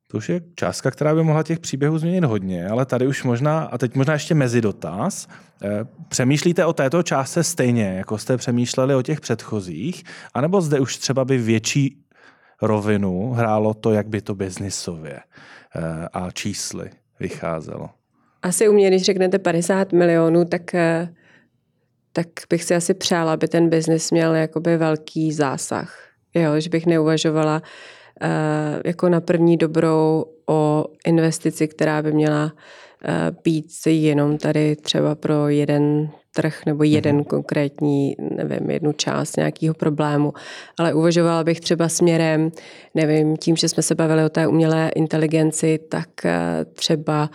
To 0.07 0.19
už 0.19 0.29
je 0.29 0.41
částka, 0.55 0.91
která 0.91 1.15
by 1.15 1.23
mohla 1.23 1.43
těch 1.43 1.61
příběhů 1.61 1.99
změnit 1.99 2.25
hodně, 2.25 2.69
ale 2.69 2.87
tady 2.87 3.07
už 3.07 3.23
možná, 3.23 3.61
a 3.61 3.79
teď 3.79 3.95
možná 3.95 4.13
ještě 4.13 4.35
mezi 4.35 4.61
dotaz, 4.61 5.29
eh, 5.63 5.69
přemýšlíte 6.09 6.67
o 6.67 6.73
této 6.73 7.03
částce 7.03 7.45
stejně, 7.45 7.85
jako 7.85 8.19
jste 8.19 8.37
přemýšleli 8.37 8.95
o 8.95 9.03
těch 9.03 9.21
předchozích, 9.21 10.05
anebo 10.35 10.61
zde 10.61 10.81
už 10.81 10.97
třeba 10.97 11.25
by 11.25 11.39
větší 11.39 12.05
rovinu 12.63 13.31
hrálo 13.31 13.75
to, 13.75 13.93
jak 13.93 14.09
by 14.09 14.21
to 14.21 14.35
biznisově 14.35 15.21
eh, 15.21 16.09
a 16.13 16.31
čísly 16.31 16.91
vycházelo? 17.21 17.91
Asi 18.43 18.69
u 18.69 18.73
mě, 18.73 18.89
když 18.89 19.03
řeknete 19.03 19.39
50 19.39 19.93
milionů, 19.93 20.45
tak 20.45 20.75
eh, 20.75 21.15
tak 22.13 22.27
bych 22.51 22.65
si 22.65 22.75
asi 22.75 22.95
přála, 22.95 23.33
aby 23.33 23.49
ten 23.49 23.69
biznis 23.69 24.11
měl 24.11 24.35
jakoby 24.35 24.77
velký 24.77 25.33
zásah. 25.33 25.99
Jo, 26.35 26.61
že 26.61 26.71
bych 26.71 26.87
neuvažovala 26.87 27.63
uh, 27.63 28.29
jako 28.85 29.09
na 29.09 29.21
první 29.21 29.57
dobrou 29.57 30.25
o 30.49 30.85
investici, 31.07 31.69
která 31.69 32.03
by 32.03 32.13
měla 32.13 32.45
uh, 32.45 33.37
být 33.45 33.67
jenom 33.87 34.39
tady 34.39 34.77
třeba 34.77 35.15
pro 35.15 35.49
jeden 35.49 36.11
trh 36.35 36.67
nebo 36.67 36.85
jeden 36.85 37.21
mm-hmm. 37.21 37.25
konkrétní, 37.27 38.17
nevím, 38.37 38.71
jednu 38.71 38.93
část 38.93 39.37
nějakého 39.37 39.75
problému, 39.75 40.33
ale 40.79 40.95
uvažovala 40.95 41.45
bych 41.45 41.61
třeba 41.61 41.89
směrem, 41.89 42.51
nevím, 42.95 43.37
tím, 43.37 43.57
že 43.57 43.69
jsme 43.69 43.83
se 43.83 43.95
bavili 43.95 44.25
o 44.25 44.29
té 44.29 44.47
umělé 44.47 44.91
inteligenci, 44.95 45.79
tak 45.89 46.09
eh, 46.25 46.65
třeba 46.73 47.31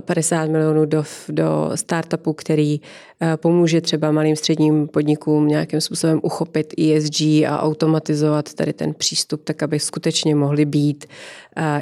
50 0.00 0.50
milionů 0.50 0.84
do, 0.84 1.04
do 1.28 1.70
startupu, 1.74 2.32
který 2.32 2.80
eh, 3.20 3.36
pomůže 3.36 3.80
třeba 3.80 4.10
malým 4.10 4.36
středním 4.36 4.88
podnikům 4.88 5.48
nějakým 5.48 5.80
způsobem 5.80 6.20
uchopit 6.22 6.74
ESG 6.78 7.20
a 7.20 7.62
automatizovat 7.62 8.54
tady 8.54 8.72
ten 8.72 8.94
přístup, 8.94 9.44
tak 9.44 9.62
aby 9.62 9.78
skutečně 9.78 10.34
mohli 10.34 10.64
být 10.64 11.04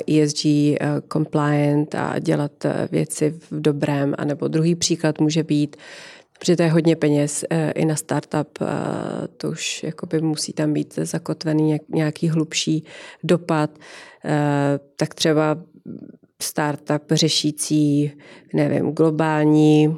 ESG 0.06 0.46
eh, 0.46 0.76
e 0.80 1.02
compliant 1.12 1.94
a 1.94 2.18
dělat 2.18 2.52
věci 2.90 3.34
v 3.50 3.60
dobrém. 3.60 4.14
A 4.18 4.24
nebo 4.24 4.48
druhý 4.48 4.74
příklad 4.74 5.20
může 5.20 5.42
být 5.42 5.76
protože 6.42 6.56
to 6.56 6.62
je 6.62 6.70
hodně 6.70 6.96
peněz 6.96 7.44
eh, 7.50 7.70
i 7.70 7.84
na 7.84 7.96
startup, 7.96 8.58
eh, 8.60 8.66
to 9.36 9.50
už 9.50 9.82
jakoby 9.82 10.20
musí 10.20 10.52
tam 10.52 10.72
být 10.72 10.94
zakotvený 10.94 11.78
nějaký 11.88 12.28
hlubší 12.28 12.84
dopad, 13.24 13.70
eh, 14.24 14.80
tak 14.96 15.14
třeba 15.14 15.58
startup 16.42 17.02
řešící, 17.10 18.12
nevím, 18.54 18.92
globální 18.92 19.96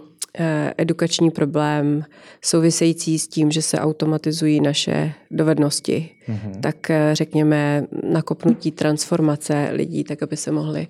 edukační 0.79 1.31
problém 1.31 2.05
související 2.43 3.18
s 3.18 3.29
tím, 3.29 3.51
že 3.51 3.62
se 3.62 3.79
automatizují 3.79 4.61
naše 4.61 5.12
dovednosti, 5.31 6.11
mm-hmm. 6.29 6.61
tak 6.61 6.91
řekněme 7.12 7.87
nakopnutí 8.03 8.71
transformace 8.71 9.68
lidí, 9.73 10.05
tak 10.05 10.23
aby 10.23 10.37
se 10.37 10.51
mohli 10.51 10.89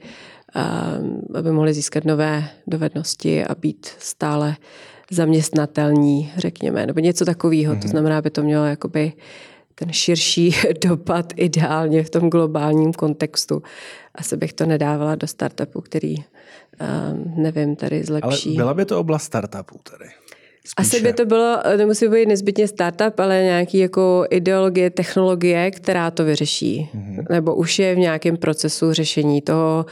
aby 1.35 1.53
mohli 1.53 1.74
získat 1.74 2.05
nové 2.05 2.45
dovednosti 2.66 3.45
a 3.45 3.55
být 3.55 3.87
stále 3.99 4.57
zaměstnatelní, 5.11 6.32
řekněme, 6.36 6.86
nebo 6.86 7.00
něco 7.00 7.24
takového. 7.24 7.74
Mm-hmm. 7.74 7.78
To 7.78 7.84
mhm. 7.86 7.90
znamená, 7.90 8.18
aby 8.18 8.30
to 8.30 8.42
mělo 8.42 8.64
jakoby 8.64 9.12
ten 9.74 9.92
širší 9.92 10.57
dopad 10.84 11.32
ideálně 11.36 12.02
v 12.05 12.11
tom 12.11 12.30
globálním 12.30 12.92
kontextu. 12.92 13.62
Asi 14.14 14.36
bych 14.36 14.52
to 14.52 14.66
nedávala 14.66 15.14
do 15.14 15.26
startupu, 15.26 15.80
který, 15.80 16.16
uh, 16.16 16.24
nevím, 17.42 17.76
tady 17.76 18.05
zlepší. 18.05 18.48
Ale 18.48 18.57
byla 18.57 18.74
by 18.74 18.84
to 18.84 19.00
oblast 19.00 19.22
startupů 19.22 19.80
tady? 19.90 20.11
Asi 20.76 21.00
by 21.00 21.12
to 21.12 21.26
bylo, 21.26 21.62
nemusí 21.76 22.09
být 22.09 22.26
nezbytně 22.26 22.68
startup, 22.68 23.20
ale 23.20 23.42
nějaký 23.42 23.78
jako 23.78 24.26
ideologie, 24.30 24.90
technologie, 24.90 25.70
která 25.70 26.11
to 26.11 26.24
vyřeší. 26.24 26.90
Mm-hmm. 26.94 27.26
Nebo 27.30 27.55
už 27.55 27.78
je 27.78 27.94
v 27.94 27.98
nějakém 27.98 28.36
procesu 28.36 28.92
řešení 28.92 29.42
toho, 29.42 29.86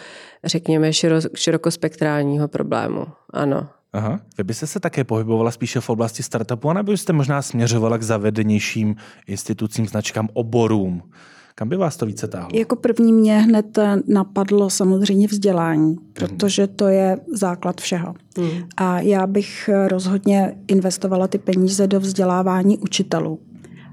řekněme, 0.45 0.91
širokospektrálního 1.35 2.49
problému. 2.49 3.07
Ano. 3.31 3.69
Aha. 3.93 4.21
Vy 4.39 4.45
byste 4.45 4.67
se 4.67 4.81
také 4.81 5.05
pohybovala 5.05 5.51
spíše 5.51 5.81
v 5.81 5.91
oblasti 5.91 6.23
startupu, 6.23 6.73
nebo 6.73 6.93
byste 6.93 7.13
možná 7.13 7.43
směřovala 7.43 7.99
k 7.99 8.03
zavedenějším 8.03 8.97
institucím, 9.27 9.87
značkám, 9.87 10.29
oborům? 10.33 11.03
Kam 11.55 11.69
by 11.69 11.77
vás 11.77 11.97
to 11.97 12.07
více 12.07 12.29
táhlo? 12.29 12.49
Jako 12.53 12.77
první 12.77 13.13
mě 13.13 13.39
hned 13.39 13.79
napadlo 14.09 14.71
samozřejmě 14.71 15.27
vzdělání, 15.27 15.97
protože 16.13 16.67
to 16.67 16.89
je 16.89 17.17
základ 17.35 17.81
všeho. 17.81 18.15
Hmm. 18.39 18.69
A 18.77 19.01
já 19.01 19.27
bych 19.27 19.71
rozhodně 19.89 20.55
investovala 20.69 21.29
ty 21.29 21.39
peníze 21.39 21.87
do 21.87 22.01
vzdělávání 22.01 22.79
učitelů 22.79 23.39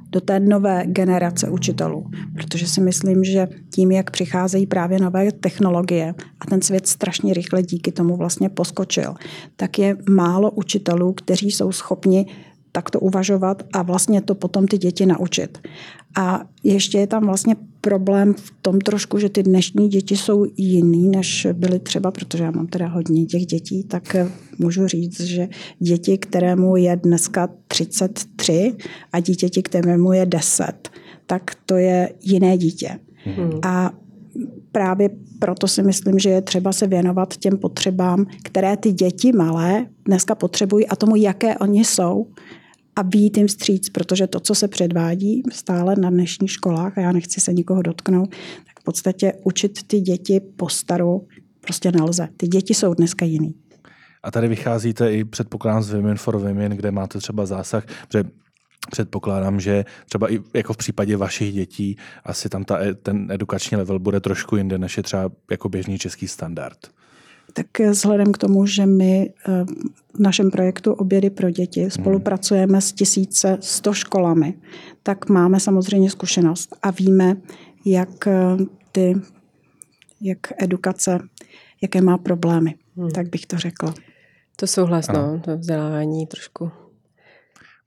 do 0.10 0.22
té 0.22 0.40
nové 0.40 0.84
generace 0.86 1.50
učitelů. 1.50 2.06
Protože 2.34 2.68
si 2.68 2.82
myslím, 2.82 3.24
že 3.24 3.48
tím, 3.74 3.92
jak 3.92 4.12
přicházejí 4.12 4.68
právě 4.68 5.00
nové 5.00 5.32
technologie 5.32 6.14
a 6.40 6.46
ten 6.46 6.62
svět 6.62 6.88
strašně 6.88 7.34
rychle 7.34 7.64
díky 7.64 7.92
tomu 7.92 8.18
vlastně 8.18 8.50
poskočil, 8.50 9.14
tak 9.56 9.80
je 9.80 9.98
málo 10.10 10.52
učitelů, 10.52 11.14
kteří 11.14 11.52
jsou 11.52 11.72
schopni 11.72 12.26
takto 12.72 13.00
uvažovat 13.00 13.64
a 13.74 13.82
vlastně 13.82 14.22
to 14.22 14.36
potom 14.36 14.68
ty 14.68 14.78
děti 14.78 15.06
naučit. 15.06 15.58
A 16.18 16.42
ještě 16.64 16.98
je 16.98 17.08
tam 17.08 17.26
vlastně 17.26 17.56
problém 17.82 18.34
v 18.34 18.54
tom 18.62 18.82
trošku, 18.82 19.20
že 19.20 19.30
ty 19.30 19.44
dnešní 19.44 19.90
děti 19.90 20.18
jsou 20.18 20.46
jiný, 20.58 21.10
než 21.10 21.48
byly 21.54 21.80
třeba, 21.80 22.12
protože 22.12 22.44
já 22.44 22.52
mám 22.52 22.68
teda 22.68 22.88
hodně 22.88 23.26
těch 23.26 23.46
dětí, 23.46 23.84
tak 23.84 24.16
můžu 24.60 24.88
říct, 24.88 25.20
že 25.22 25.48
děti, 25.80 26.18
kterému 26.18 26.76
je 26.76 26.96
dneska 26.96 27.50
33 27.68 28.76
a 29.12 29.20
dítěti, 29.20 29.64
kterému 29.64 30.14
je 30.14 30.26
10, 30.26 30.90
tak 31.26 31.52
to 31.66 31.78
je 31.78 32.14
jiné 32.22 32.58
dítě. 32.58 33.00
Hmm. 33.24 33.60
A 33.64 33.92
právě 34.72 35.10
proto 35.40 35.68
si 35.68 35.84
myslím, 35.84 36.20
že 36.20 36.30
je 36.30 36.42
třeba 36.42 36.72
se 36.72 36.88
věnovat 36.88 37.38
těm 37.38 37.58
potřebám, 37.58 38.26
které 38.44 38.78
ty 38.78 38.92
děti 38.92 39.32
malé 39.32 39.86
dneska 40.06 40.36
potřebují 40.36 40.88
a 40.88 40.96
tomu, 40.96 41.16
jaké 41.16 41.58
oni 41.58 41.86
jsou 41.86 42.28
a 43.00 43.04
být 43.04 43.38
jim 43.38 43.48
vstříc, 43.48 43.90
protože 43.90 44.28
to, 44.28 44.40
co 44.40 44.56
se 44.56 44.68
předvádí 44.68 45.44
stále 45.52 45.96
na 45.96 46.10
dnešních 46.10 46.52
školách, 46.52 46.98
a 46.98 47.02
já 47.02 47.12
nechci 47.12 47.42
se 47.42 47.54
nikoho 47.54 47.82
dotknout, 47.82 48.30
tak 48.66 48.80
v 48.80 48.84
podstatě 48.84 49.34
učit 49.44 49.88
ty 49.88 50.00
děti 50.00 50.40
po 50.40 50.70
staru 50.70 51.28
prostě 51.62 51.92
nelze. 51.92 52.28
Ty 52.38 52.48
děti 52.48 52.74
jsou 52.74 52.94
dneska 52.94 53.26
jiný. 53.26 53.56
A 54.24 54.32
tady 54.32 54.48
vycházíte 54.48 55.14
i 55.14 55.24
předpokládám 55.26 55.84
z 55.84 55.94
Women 55.94 56.18
for 56.18 56.38
Women, 56.38 56.72
kde 56.72 56.92
máte 56.92 57.20
třeba 57.20 57.46
zásah, 57.46 57.84
že 58.14 58.24
předpokládám, 58.92 59.60
že 59.60 59.86
třeba 60.06 60.34
i 60.34 60.40
jako 60.54 60.74
v 60.74 60.78
případě 60.78 61.18
vašich 61.18 61.54
dětí 61.54 61.98
asi 62.24 62.50
tam 62.50 62.64
ta, 62.64 62.80
ten 63.04 63.28
edukační 63.32 63.78
level 63.78 64.00
bude 64.00 64.20
trošku 64.20 64.56
jinde, 64.56 64.78
než 64.78 64.98
je 64.98 65.04
třeba 65.04 65.32
jako 65.52 65.70
běžný 65.70 65.98
český 65.98 66.28
standard. 66.28 66.78
Tak 67.54 67.80
vzhledem 67.80 68.32
k 68.32 68.38
tomu, 68.38 68.66
že 68.66 68.86
my 68.86 69.34
eh, 69.48 69.66
v 70.14 70.20
našem 70.20 70.52
projektu 70.52 70.94
Obědy 70.94 71.30
pro 71.30 71.52
děti 71.52 71.82
hmm. 71.82 71.92
spolupracujeme 71.92 72.82
s 72.82 72.94
1100 72.94 73.94
školami, 73.94 74.54
tak 75.04 75.30
máme 75.30 75.60
samozřejmě 75.60 76.10
zkušenost 76.10 76.76
a 76.82 76.92
víme, 76.92 77.38
jak 77.86 78.28
eh, 78.28 78.58
ty, 78.92 79.16
jak 80.22 80.38
edukace, 80.58 81.20
jaké 81.82 82.02
má 82.02 82.18
problémy. 82.18 82.76
Hmm. 82.98 83.12
Tak 83.12 83.30
bych 83.30 83.46
to 83.46 83.58
řekla. 83.58 83.94
To 84.56 84.68
souhlas, 84.68 85.08
no, 85.08 85.42
to 85.46 85.58
vzdělávání 85.58 86.28
trošku 86.28 86.72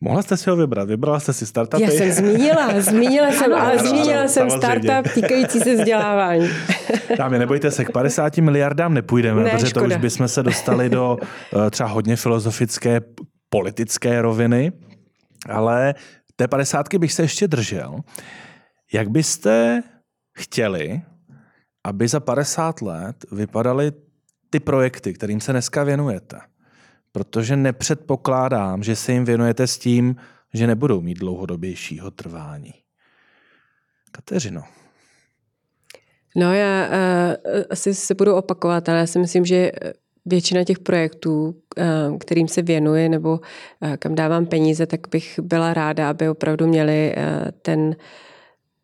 Mohla 0.04 0.22
jste 0.22 0.36
si 0.36 0.50
ho 0.50 0.56
vybrat, 0.56 0.88
vybrala 0.88 1.20
jste 1.20 1.32
si 1.32 1.46
startupy. 1.46 1.82
Já 1.82 1.90
jsem 1.90 2.12
zmínila, 2.12 2.68
zmínila 2.80 3.32
jsem, 3.32 3.54
ale 3.54 3.72
ano, 3.72 3.88
zmínila 3.88 4.18
ano, 4.18 4.28
jsem 4.28 4.50
samozřejmě. 4.50 4.88
startup 4.88 5.12
týkající 5.12 5.60
se 5.60 5.74
vzdělávání. 5.74 6.48
Dámě, 7.18 7.38
nebojte 7.38 7.70
se, 7.70 7.84
k 7.84 7.90
50 7.90 8.36
miliardám 8.36 8.94
nepůjdeme, 8.94 9.44
ne, 9.44 9.50
protože 9.50 9.66
škoda. 9.66 9.86
to 9.86 9.94
už 9.94 9.96
bychom 9.96 10.28
se 10.28 10.42
dostali 10.42 10.90
do 10.90 11.18
eh, 11.66 11.70
třeba 11.70 11.88
hodně 11.88 12.16
filozofické, 12.16 13.00
politické 13.50 14.22
roviny, 14.22 14.72
ale 15.48 15.94
té 16.36 16.48
50 16.48 16.94
bych 16.94 17.12
se 17.12 17.22
ještě 17.22 17.48
držel. 17.48 17.98
Jak 18.92 19.10
byste 19.10 19.82
chtěli, 20.38 21.02
aby 21.86 22.08
za 22.08 22.20
50 22.20 22.82
let 22.82 23.16
vypadaly 23.32 23.92
ty 24.50 24.60
projekty, 24.60 25.12
kterým 25.12 25.40
se 25.40 25.52
dneska 25.52 25.84
věnujete? 25.84 26.51
Protože 27.12 27.56
nepředpokládám, 27.56 28.82
že 28.82 28.96
se 28.96 29.12
jim 29.12 29.24
věnujete 29.24 29.66
s 29.66 29.78
tím, 29.78 30.16
že 30.54 30.66
nebudou 30.66 31.00
mít 31.00 31.18
dlouhodobějšího 31.18 32.10
trvání. 32.10 32.74
Kateřino. 34.12 34.62
No 36.36 36.54
já 36.54 36.88
uh, 36.88 37.62
asi 37.70 37.94
se 37.94 38.14
budu 38.14 38.34
opakovat, 38.34 38.88
ale 38.88 38.98
já 38.98 39.06
si 39.06 39.18
myslím, 39.18 39.44
že 39.44 39.72
většina 40.26 40.64
těch 40.64 40.78
projektů, 40.78 41.44
uh, 41.44 42.18
kterým 42.18 42.48
se 42.48 42.62
věnuji 42.62 43.08
nebo 43.08 43.30
uh, 43.30 43.96
kam 43.96 44.14
dávám 44.14 44.46
peníze, 44.46 44.86
tak 44.86 45.00
bych 45.10 45.40
byla 45.42 45.74
ráda, 45.74 46.10
aby 46.10 46.28
opravdu 46.28 46.66
měli 46.66 47.14
ten 47.62 47.80
uh, 47.80 47.94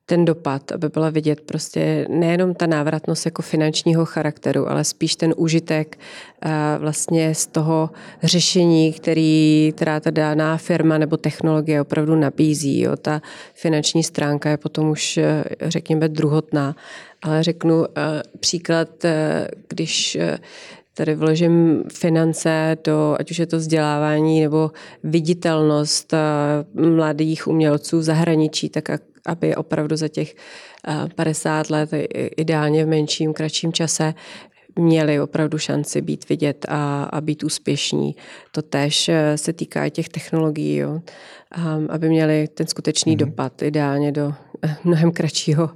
ten 0.09 0.25
dopad, 0.25 0.73
aby 0.73 0.89
byla 0.89 1.11
vidět 1.11 1.41
prostě 1.41 2.07
nejenom 2.09 2.55
ta 2.55 2.67
návratnost 2.67 3.25
jako 3.25 3.43
finančního 3.43 4.05
charakteru, 4.05 4.69
ale 4.69 4.85
spíš 4.85 5.17
ten 5.17 5.35
užitek 5.37 5.99
eh, 6.43 6.51
vlastně 6.79 7.35
z 7.35 7.47
toho 7.47 7.91
řešení, 8.23 8.93
který, 8.93 9.73
která 9.77 10.01
ta 10.01 10.11
daná 10.11 10.57
firma 10.57 10.99
nebo 10.99 11.17
technologie 11.17 11.81
opravdu 11.81 12.15
nabízí. 12.15 12.81
Jo. 12.81 12.97
Ta 12.97 13.23
finanční 13.55 14.03
stránka 14.03 14.51
je 14.51 14.57
potom 14.57 14.91
už, 14.91 15.17
eh, 15.17 15.45
řekněme, 15.63 16.09
druhotná. 16.09 16.77
Ale 17.23 17.43
řeknu 17.43 17.85
eh, 17.85 18.23
příklad, 18.41 18.89
když 19.69 20.19
tady 20.95 21.15
vložím 21.15 21.85
finance 21.93 22.77
do, 22.85 23.17
ať 23.19 23.31
už 23.31 23.39
je 23.39 23.47
to 23.47 23.57
vzdělávání 23.57 24.41
nebo 24.41 24.71
viditelnost 25.03 26.15
mladých 26.75 27.47
umělců 27.47 27.99
v 27.99 28.03
zahraničí, 28.03 28.69
tak 28.69 28.91
aby 29.29 29.57
opravdu 29.57 29.97
za 29.97 30.09
těch 30.09 30.35
50 31.15 31.71
eh, 31.71 31.73
let, 31.73 31.91
ideálně 32.37 32.85
v 32.85 32.89
menším, 32.89 33.33
kratším 33.33 33.73
čase, 33.73 34.15
měli 34.79 35.21
opravdu 35.21 35.59
šanci 35.59 36.03
být 36.03 36.29
vidět 36.29 36.67
a, 36.69 37.05
a 37.05 37.21
být 37.21 37.45
úspěšní. 37.45 38.17
To 38.53 38.63
tež 38.63 39.09
eh, 39.09 39.39
se 39.39 39.53
týká 39.53 39.85
i 39.85 39.91
těch 39.91 40.09
technologií, 40.09 40.77
jo. 40.77 41.01
aby 41.89 42.09
měli 42.09 42.49
ten 42.49 42.67
skutečný 42.67 43.17
mm-hmm. 43.17 43.27
dopad 43.27 43.63
ideálně 43.63 44.13
do 44.13 44.35
eh, 44.63 44.77
mnohem 44.85 45.13
kratšího 45.13 45.71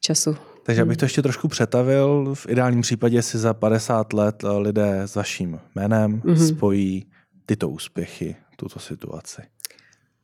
času. 0.00 0.36
Takže 0.62 0.82
abych 0.82 0.96
to 0.96 1.04
ještě 1.04 1.22
trošku 1.22 1.48
přetavil, 1.48 2.34
v 2.34 2.46
ideálním 2.48 2.80
případě 2.80 3.22
si 3.22 3.38
za 3.38 3.54
50 3.54 4.12
let 4.12 4.44
lidé 4.58 5.02
s 5.02 5.14
vaším 5.14 5.60
jménem 5.74 6.20
mm-hmm. 6.20 6.56
spojí 6.56 7.06
tyto 7.46 7.68
úspěchy, 7.68 8.36
tuto 8.56 8.78
situaci 8.78 9.42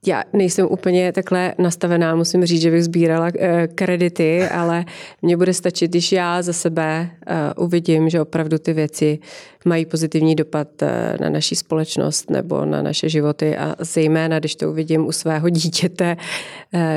já 0.06 0.24
nejsem 0.32 0.66
úplně 0.70 1.12
takhle 1.12 1.54
nastavená, 1.58 2.14
musím 2.14 2.44
říct, 2.44 2.62
že 2.62 2.70
bych 2.70 2.84
sbírala 2.84 3.30
eh, 3.38 3.68
kredity, 3.74 4.48
ale 4.48 4.84
mně 5.22 5.36
bude 5.36 5.54
stačit, 5.54 5.90
když 5.90 6.12
já 6.12 6.42
za 6.42 6.52
sebe 6.52 7.10
eh, 7.26 7.54
uvidím, 7.56 8.08
že 8.08 8.20
opravdu 8.20 8.58
ty 8.58 8.72
věci 8.72 9.18
mají 9.64 9.86
pozitivní 9.86 10.34
dopad 10.34 10.82
eh, 10.82 11.16
na 11.20 11.28
naši 11.28 11.56
společnost 11.56 12.30
nebo 12.30 12.64
na 12.64 12.82
naše 12.82 13.08
životy 13.08 13.56
a 13.56 13.76
zejména, 13.78 14.38
když 14.38 14.56
to 14.56 14.70
uvidím 14.70 15.06
u 15.06 15.12
svého 15.12 15.48
dítěte, 15.50 16.16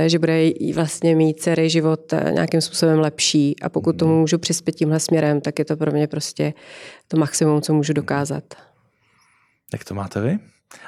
že 0.08 0.20
bude 0.20 0.52
vlastně 0.74 1.16
mít 1.16 1.40
celý 1.40 1.70
život 1.70 2.14
nějakým 2.32 2.62
způsobem 2.62 3.00
lepší 3.00 3.56
a 3.62 3.70
pokud 3.70 3.98
tomu 3.98 4.12
mhm. 4.12 4.22
můžu 4.22 4.38
přispět 4.38 4.76
tímhle 4.76 5.00
směrem, 5.00 5.42
tak 5.42 5.60
je 5.60 5.66
to 5.66 5.78
pro 5.78 5.92
mě 5.92 6.08
prostě 6.08 6.54
to 7.08 7.18
maximum, 7.18 7.62
co 7.62 7.74
můžu 7.74 7.94
dokázat. 7.94 8.44
Jak 9.74 9.84
to 9.84 9.94
máte 9.94 10.22
vy? 10.22 10.40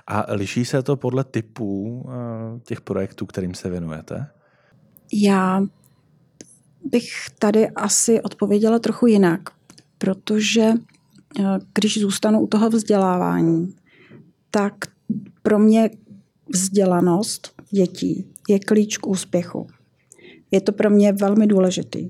A 0.08 0.26
liší 0.34 0.66
se 0.66 0.84
to 0.84 0.96
podle 0.96 1.24
typů 1.24 2.06
eh, 2.10 2.60
těch 2.60 2.82
projektů, 2.82 3.26
kterým 3.26 3.54
se 3.54 3.70
věnujete? 3.70 4.28
Já 5.14 5.64
bych 6.84 7.12
tady 7.40 7.70
asi 7.70 8.22
odpověděla 8.22 8.80
trochu 8.80 9.08
jinak, 9.08 9.42
protože 9.98 10.62
eh, 11.40 11.44
když 11.74 12.00
zůstanu 12.00 12.40
u 12.40 12.48
toho 12.48 12.70
vzdělávání, 12.70 13.76
tak 14.52 14.74
pro 15.42 15.60
mě 15.60 15.90
vzdělanost 16.54 17.62
dětí 17.72 18.34
je 18.50 18.60
klíč 18.60 18.98
k 18.98 19.08
úspěchu. 19.08 19.68
Je 20.52 20.62
to 20.62 20.72
pro 20.72 20.90
mě 20.90 21.14
velmi 21.14 21.48
důležitý. 21.48 22.10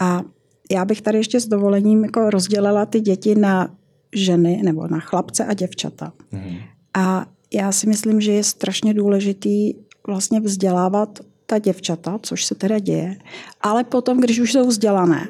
A 0.00 0.22
já 0.70 0.84
bych 0.84 1.02
tady 1.02 1.18
ještě 1.18 1.40
s 1.40 1.48
dovolením 1.48 2.04
jako 2.04 2.30
rozdělila 2.30 2.86
ty 2.86 3.00
děti 3.00 3.34
na 3.34 3.76
ženy 4.14 4.62
nebo 4.64 4.88
na 4.88 5.00
chlapce 5.00 5.44
a 5.44 5.54
děvčata. 5.54 6.12
Mm. 6.32 6.56
A 6.94 7.26
já 7.52 7.72
si 7.72 7.88
myslím, 7.88 8.20
že 8.20 8.32
je 8.32 8.44
strašně 8.44 8.94
důležitý 8.94 9.74
vlastně 10.06 10.40
vzdělávat 10.40 11.18
ta 11.46 11.58
děvčata, 11.58 12.18
což 12.22 12.44
se 12.44 12.54
teda 12.54 12.78
děje, 12.78 13.16
ale 13.60 13.84
potom, 13.84 14.20
když 14.20 14.40
už 14.40 14.52
jsou 14.52 14.68
vzdělané, 14.68 15.28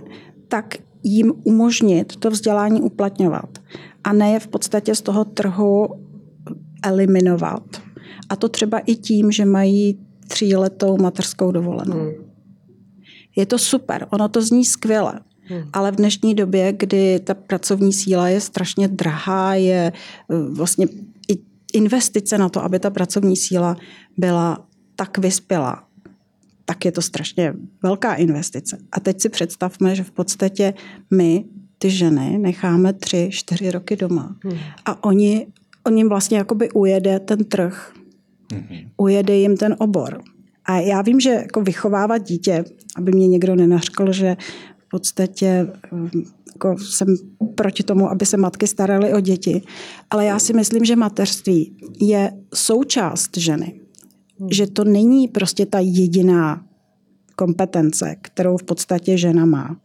tak 0.48 0.74
jim 1.02 1.32
umožnit 1.44 2.16
to 2.16 2.30
vzdělání 2.30 2.80
uplatňovat. 2.80 3.58
A 4.04 4.12
ne 4.12 4.30
je 4.30 4.40
v 4.40 4.48
podstatě 4.48 4.94
z 4.94 5.00
toho 5.00 5.24
trhu 5.24 5.88
eliminovat. 6.84 7.82
A 8.28 8.36
to 8.36 8.48
třeba 8.48 8.78
i 8.78 8.94
tím, 8.94 9.32
že 9.32 9.44
mají 9.44 9.98
tříletou 10.28 10.96
mateřskou 10.96 11.52
dovolenou. 11.52 11.98
Hmm. 11.98 12.12
Je 13.36 13.46
to 13.46 13.58
super, 13.58 14.06
ono 14.10 14.28
to 14.28 14.42
zní 14.42 14.64
skvěle. 14.64 15.20
Hmm. 15.40 15.62
Ale 15.72 15.92
v 15.92 15.96
dnešní 15.96 16.34
době, 16.34 16.72
kdy 16.72 17.20
ta 17.20 17.34
pracovní 17.34 17.92
síla 17.92 18.28
je 18.28 18.40
strašně 18.40 18.88
drahá, 18.88 19.54
je 19.54 19.92
eh, 20.30 20.36
vlastně 20.50 20.86
investice 21.72 22.38
na 22.38 22.48
to, 22.48 22.64
aby 22.64 22.78
ta 22.78 22.90
pracovní 22.90 23.36
síla 23.36 23.76
byla 24.16 24.66
tak 24.96 25.18
vyspělá, 25.18 25.84
tak 26.64 26.84
je 26.84 26.92
to 26.92 27.02
strašně 27.02 27.54
velká 27.82 28.14
investice. 28.14 28.78
A 28.92 29.00
teď 29.00 29.20
si 29.20 29.28
představme, 29.28 29.96
že 29.96 30.04
v 30.04 30.10
podstatě 30.10 30.74
my 31.10 31.44
ty 31.78 31.90
ženy 31.90 32.38
necháme 32.38 32.92
tři, 32.92 33.28
čtyři 33.32 33.70
roky 33.70 33.96
doma. 33.96 34.36
Hmm. 34.44 34.58
A 34.84 35.04
oni, 35.04 35.46
oni 35.86 36.04
vlastně 36.04 36.38
jakoby 36.38 36.70
ujede 36.70 37.20
ten 37.20 37.44
trh, 37.44 37.92
hmm. 38.52 38.78
ujede 38.96 39.36
jim 39.36 39.56
ten 39.56 39.76
obor. 39.78 40.22
A 40.64 40.78
já 40.78 41.02
vím, 41.02 41.20
že 41.20 41.30
jako 41.30 41.62
vychovávat 41.62 42.22
dítě, 42.22 42.64
aby 42.96 43.12
mě 43.12 43.28
někdo 43.28 43.56
nenařkl, 43.56 44.12
že 44.12 44.36
v 44.78 44.88
podstatě 44.88 45.66
jako 46.54 46.78
jsem 46.78 47.08
proti 47.54 47.82
tomu, 47.82 48.10
aby 48.10 48.26
se 48.26 48.36
matky 48.36 48.66
staraly 48.66 49.14
o 49.14 49.20
děti. 49.20 49.62
Ale 50.10 50.24
já 50.24 50.38
si 50.38 50.52
myslím, 50.52 50.84
že 50.84 50.96
mateřství 50.96 51.76
je 52.00 52.32
součást 52.54 53.36
ženy. 53.36 53.80
Hmm. 54.40 54.48
Že 54.52 54.66
to 54.66 54.84
není 54.84 55.28
prostě 55.28 55.66
ta 55.66 55.78
jediná 55.78 56.64
kompetence, 57.36 58.16
kterou 58.22 58.56
v 58.56 58.62
podstatě 58.62 59.18
žena 59.18 59.44
má. 59.44 59.76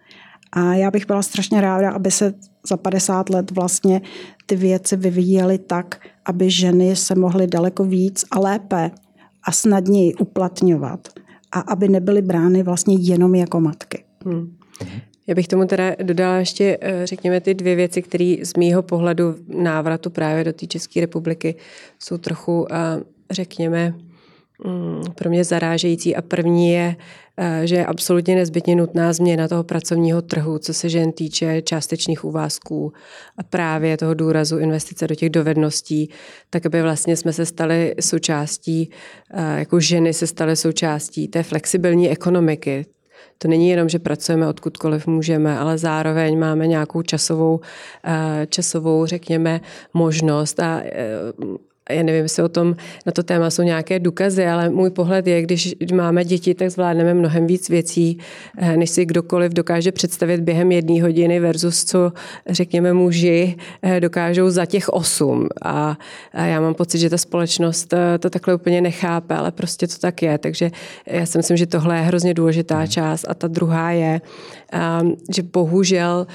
A 0.52 0.74
já 0.74 0.92
bych 0.92 1.08
byla 1.08 1.22
strašně 1.22 1.62
ráda, 1.62 1.92
aby 1.92 2.12
se 2.12 2.34
za 2.68 2.78
50 2.78 3.30
let 3.30 3.52
vlastně 3.52 4.02
ty 4.46 4.56
věci 4.56 4.96
vyvíjely 4.96 5.58
tak, 5.58 6.08
aby 6.26 6.52
ženy 6.52 6.96
se 6.96 7.16
mohly 7.16 7.48
daleko 7.48 7.84
víc 7.84 8.26
a 8.32 8.40
lépe 8.40 8.92
a 9.44 9.52
snadněji 9.52 10.16
uplatňovat 10.16 11.08
a 11.52 11.60
aby 11.60 11.88
nebyly 11.88 12.22
brány 12.22 12.64
vlastně 12.64 12.96
jenom 13.00 13.36
jako 13.36 13.60
matky. 13.60 14.04
Hmm. 14.26 14.58
Já 15.28 15.36
bych 15.36 15.48
tomu 15.48 15.66
teda 15.66 15.96
dodala 16.04 16.38
ještě, 16.38 16.78
eh, 16.82 17.06
řekněme, 17.08 17.42
ty 17.42 17.54
dvě 17.54 17.76
věci, 17.76 18.02
které 18.02 18.36
z 18.44 18.54
mýho 18.58 18.84
pohledu 18.84 19.36
návratu 19.48 20.10
právě 20.10 20.44
do 20.44 20.54
té 20.54 20.68
České 20.68 21.02
republiky 21.02 21.56
jsou 22.00 22.18
trochu, 22.18 22.68
eh, 22.72 22.76
řekněme, 23.32 23.94
mm, 24.66 25.04
pro 25.16 25.30
mě 25.30 25.44
zarážející. 25.44 26.16
A 26.16 26.22
první 26.22 26.72
je, 26.72 26.96
eh, 27.38 27.62
že 27.68 27.76
je 27.76 27.86
absolutně 27.86 28.36
nezbytně 28.36 28.76
nutná 28.76 29.14
změna 29.14 29.48
toho 29.48 29.64
pracovního 29.64 30.22
trhu, 30.22 30.58
co 30.58 30.74
se 30.74 30.90
žen 30.90 31.12
týče 31.12 31.62
částečných 31.62 32.26
úvazků 32.26 32.94
a 33.38 33.44
právě 33.44 33.98
toho 33.98 34.14
důrazu 34.14 34.58
investice 34.58 35.08
do 35.08 35.16
těch 35.16 35.30
dovedností, 35.30 36.10
tak 36.50 36.66
aby 36.66 36.82
vlastně 36.82 37.18
jsme 37.18 37.34
se 37.34 37.46
stali 37.46 37.96
součástí, 38.00 38.90
jako 39.58 39.80
ženy 39.80 40.14
se 40.14 40.28
staly 40.28 40.56
součástí 40.56 41.28
té 41.28 41.44
flexibilní 41.44 42.10
ekonomiky, 42.10 42.86
to 43.38 43.48
není 43.48 43.70
jenom, 43.70 43.90
že 43.90 44.00
pracujeme 44.00 44.48
odkudkoliv 44.48 45.08
můžeme, 45.08 45.60
ale 45.60 45.78
zároveň 45.78 46.40
máme 46.40 46.68
nějakou 46.68 47.02
časovou, 47.02 47.60
eh, 48.04 48.48
časovou 48.50 49.06
řekněme, 49.06 49.62
možnost 49.94 50.60
a 50.60 50.82
eh, 50.84 51.14
já 51.90 52.04
nevím, 52.04 52.24
jestli 52.24 52.44
o 52.44 52.50
tom 52.50 52.76
na 53.06 53.12
to 53.12 53.24
téma 53.24 53.50
jsou 53.50 53.62
nějaké 53.62 54.00
důkazy, 54.00 54.48
ale 54.48 54.70
můj 54.70 54.90
pohled 54.90 55.28
je, 55.28 55.42
když 55.42 55.76
máme 55.94 56.26
děti, 56.26 56.54
tak 56.54 56.72
zvládneme 56.72 57.14
mnohem 57.14 57.48
víc 57.48 57.70
věcí, 57.70 58.18
eh, 58.58 58.78
než 58.78 58.90
si 58.90 59.06
kdokoliv 59.06 59.54
dokáže 59.54 59.92
představit 59.92 60.42
během 60.42 60.72
jedné 60.72 61.02
hodiny 61.02 61.40
versus 61.40 61.86
co, 61.86 62.14
řekněme, 62.50 62.94
muži 62.94 63.56
eh, 63.82 64.00
dokážou 64.00 64.50
za 64.50 64.66
těch 64.66 64.90
osm. 64.90 65.48
A, 65.62 65.98
a 66.34 66.46
já 66.46 66.62
mám 66.62 66.74
pocit, 66.74 66.98
že 66.98 67.10
ta 67.10 67.18
společnost 67.18 67.94
eh, 67.94 68.18
to 68.18 68.30
takhle 68.30 68.56
úplně 68.56 68.82
nechápe, 68.82 69.36
ale 69.36 69.52
prostě 69.52 69.88
to 69.88 69.96
tak 70.02 70.22
je. 70.22 70.38
Takže 70.38 70.72
já 71.08 71.26
si 71.26 71.38
myslím, 71.38 71.58
že 71.58 71.66
tohle 71.66 71.96
je 71.96 72.02
hrozně 72.02 72.34
důležitá 72.34 72.78
hmm. 72.78 72.88
část. 72.88 73.26
A 73.28 73.34
ta 73.34 73.48
druhá 73.48 73.92
je, 73.92 74.22
že 75.36 75.44
bohužel 75.44 76.28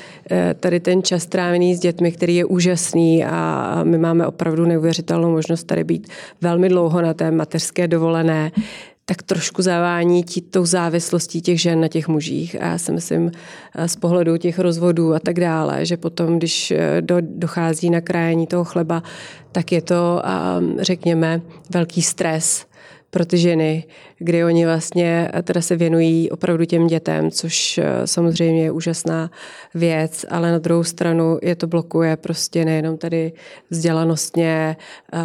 tady 0.61 0.81
ten 0.81 1.03
čas 1.03 1.27
trávený 1.27 1.75
s 1.75 1.81
dětmi, 1.81 2.13
který 2.13 2.37
je 2.37 2.45
úžasný 2.45 3.25
a 3.25 3.81
my 3.85 3.99
máme 3.99 4.27
opravdu 4.27 4.67
neuvěřitelnou 4.67 5.31
možnost 5.43 5.65
tady 5.65 5.85
být 5.85 6.09
velmi 6.41 6.69
dlouho 6.69 7.03
na 7.03 7.15
té 7.15 7.31
mateřské 7.31 7.89
dovolené, 7.89 8.53
tak 9.05 9.23
trošku 9.23 9.63
zavání 9.63 10.25
tí, 10.25 10.41
tou 10.41 10.67
závislostí 10.67 11.43
těch 11.43 11.61
žen 11.61 11.81
na 11.81 11.89
těch 11.89 12.09
mužích. 12.09 12.63
A 12.63 12.67
já 12.67 12.79
si 12.79 12.93
myslím 12.93 13.31
eh, 13.75 13.89
z 13.89 13.97
pohledu 13.97 14.37
těch 14.37 14.59
rozvodů 14.59 15.15
a 15.15 15.19
tak 15.19 15.41
dále, 15.41 15.87
že 15.87 15.97
potom, 15.97 16.39
když 16.39 16.71
eh, 16.71 17.01
do, 17.01 17.17
dochází 17.21 17.91
na 17.91 18.01
krájení 18.01 18.47
toho 18.47 18.65
chleba, 18.65 19.03
tak 19.53 19.73
je 19.73 19.83
to, 19.83 20.23
řekněme, 20.81 21.41
velký 21.71 22.03
stres 22.03 22.65
pro 23.15 23.27
ty 23.27 23.39
ženy, 23.39 23.85
kdy 24.19 24.45
oni 24.45 24.67
vlastně 24.67 25.31
teda 25.43 25.61
se 25.61 25.77
věnují 25.77 26.31
opravdu 26.31 26.65
těm 26.65 26.87
dětem, 26.87 27.31
což 27.31 27.79
eh, 27.79 28.07
samozřejmě 28.07 28.65
je 28.65 28.71
úžasná 28.71 29.31
věc, 29.75 30.27
ale 30.31 30.53
na 30.53 30.59
druhou 30.59 30.85
stranu 30.85 31.39
je 31.43 31.57
to 31.57 31.67
blokuje 31.67 32.17
prostě 32.17 32.65
nejenom 32.65 32.99
tady 32.99 33.33
vzdělanostně, 33.71 34.77
eh, 35.13 35.19